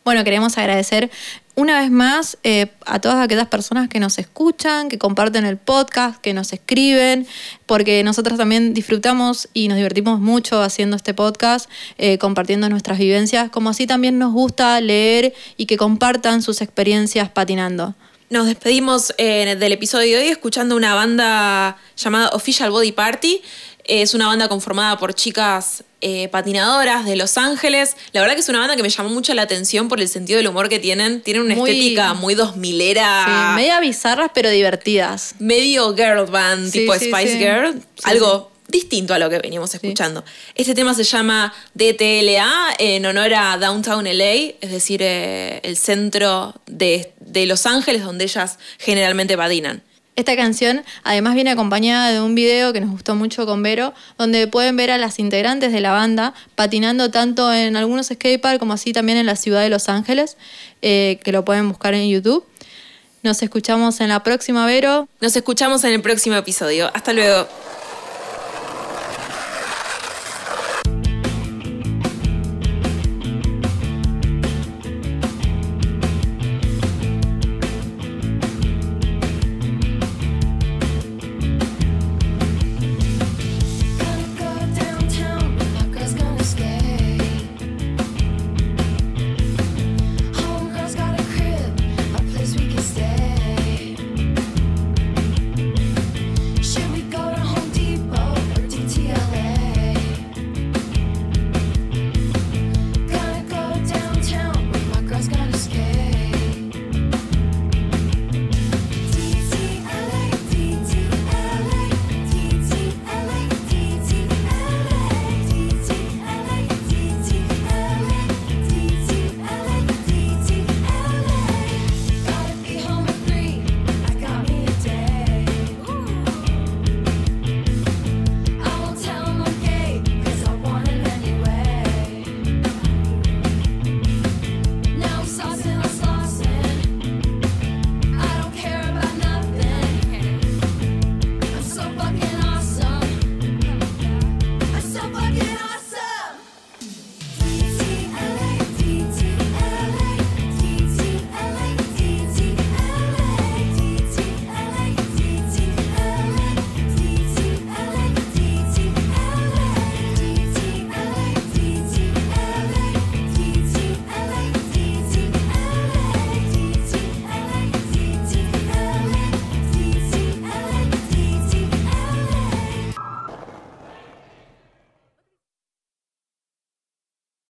Bueno, 0.04 0.24
queremos 0.24 0.56
agradecer 0.56 1.10
una 1.56 1.80
vez 1.80 1.90
más 1.90 2.38
eh, 2.42 2.72
a 2.86 3.00
todas 3.00 3.22
aquellas 3.22 3.48
personas 3.48 3.88
que 3.88 4.00
nos 4.00 4.18
escuchan, 4.18 4.88
que 4.88 4.98
comparten 4.98 5.44
el 5.44 5.58
podcast, 5.58 6.18
que 6.20 6.32
nos 6.32 6.54
escriben, 6.54 7.26
porque 7.66 8.02
nosotros 8.02 8.38
también 8.38 8.72
disfrutamos 8.72 9.48
y 9.52 9.68
nos 9.68 9.76
divertimos 9.76 10.20
mucho 10.20 10.62
haciendo 10.62 10.96
este 10.96 11.12
podcast, 11.12 11.68
eh, 11.98 12.16
compartiendo 12.16 12.68
nuestras 12.70 12.98
vivencias, 12.98 13.50
como 13.50 13.68
así 13.70 13.86
también 13.86 14.18
nos 14.18 14.32
gusta 14.32 14.80
leer 14.80 15.34
y 15.58 15.66
que 15.66 15.76
compartan 15.76 16.40
sus 16.40 16.62
experiencias 16.62 17.28
patinando. 17.28 17.94
Nos 18.30 18.46
despedimos 18.46 19.12
eh, 19.18 19.56
del 19.56 19.72
episodio 19.72 20.16
de 20.16 20.24
hoy 20.24 20.30
escuchando 20.30 20.76
una 20.76 20.94
banda 20.94 21.76
llamada 21.96 22.28
Official 22.28 22.70
Body 22.70 22.92
Party. 22.92 23.42
Es 23.84 24.14
una 24.14 24.26
banda 24.26 24.48
conformada 24.48 24.98
por 24.98 25.14
chicas 25.14 25.84
eh, 26.00 26.28
patinadoras 26.28 27.04
de 27.04 27.16
Los 27.16 27.36
Ángeles. 27.38 27.96
La 28.12 28.20
verdad 28.20 28.34
que 28.34 28.40
es 28.40 28.48
una 28.48 28.58
banda 28.60 28.76
que 28.76 28.82
me 28.82 28.88
llamó 28.88 29.08
mucho 29.10 29.34
la 29.34 29.42
atención 29.42 29.88
por 29.88 30.00
el 30.00 30.08
sentido 30.08 30.36
del 30.38 30.48
humor 30.48 30.68
que 30.68 30.78
tienen. 30.78 31.20
Tienen 31.22 31.42
una 31.42 31.54
Muy- 31.54 31.70
estética 31.70 32.14
muy 32.14 32.34
dos 32.34 32.56
milera. 32.56 33.24
Sí, 33.26 33.56
media 33.60 33.80
bizarras 33.80 34.30
pero 34.34 34.50
divertidas. 34.50 35.34
medio 35.38 35.94
girl 35.94 36.26
band, 36.30 36.70
Sí, 36.70 36.80
tipo 36.80 36.94
sí, 36.94 37.06
Spice. 37.10 37.38
Girl. 37.38 37.82
Algo 38.04 38.50
distinto 38.68 39.12
a 39.14 39.18
lo 39.18 39.28
que 39.28 39.38
veníamos 39.40 39.74
escuchando. 39.74 40.24
Este 40.54 40.74
tema 40.76 40.94
se 40.94 41.02
llama 41.02 41.52
DTLA 41.74 42.76
en 42.78 43.04
honor 43.04 43.34
a 43.34 43.56
Downtown 43.58 44.04
LA, 44.06 44.32
es 44.60 44.70
decir, 44.70 45.00
eh, 45.02 45.60
el 45.64 45.76
centro 45.76 46.54
de, 46.66 47.12
de 47.18 47.46
Los 47.46 47.66
Ángeles 47.66 48.04
donde 48.04 48.24
ellas 48.24 48.58
generalmente 48.78 49.36
patinan. 49.36 49.82
Esta 50.16 50.36
canción 50.36 50.84
además 51.02 51.34
viene 51.34 51.50
acompañada 51.50 52.10
de 52.10 52.20
un 52.20 52.34
video 52.34 52.72
que 52.72 52.80
nos 52.80 52.90
gustó 52.90 53.14
mucho 53.14 53.46
con 53.46 53.62
Vero, 53.62 53.94
donde 54.18 54.46
pueden 54.48 54.76
ver 54.76 54.90
a 54.90 54.98
las 54.98 55.18
integrantes 55.18 55.72
de 55.72 55.80
la 55.80 55.92
banda 55.92 56.34
patinando 56.56 57.10
tanto 57.10 57.52
en 57.52 57.76
algunos 57.76 58.08
skateparks 58.08 58.58
como 58.58 58.74
así 58.74 58.92
también 58.92 59.18
en 59.18 59.26
la 59.26 59.36
ciudad 59.36 59.62
de 59.62 59.70
Los 59.70 59.88
Ángeles, 59.88 60.36
eh, 60.82 61.20
que 61.24 61.32
lo 61.32 61.44
pueden 61.44 61.68
buscar 61.68 61.94
en 61.94 62.08
YouTube. 62.08 62.44
Nos 63.22 63.42
escuchamos 63.42 64.00
en 64.00 64.08
la 64.08 64.22
próxima, 64.22 64.66
Vero. 64.66 65.08
Nos 65.20 65.36
escuchamos 65.36 65.84
en 65.84 65.92
el 65.92 66.02
próximo 66.02 66.36
episodio. 66.36 66.90
Hasta 66.94 67.12
luego. 67.12 67.46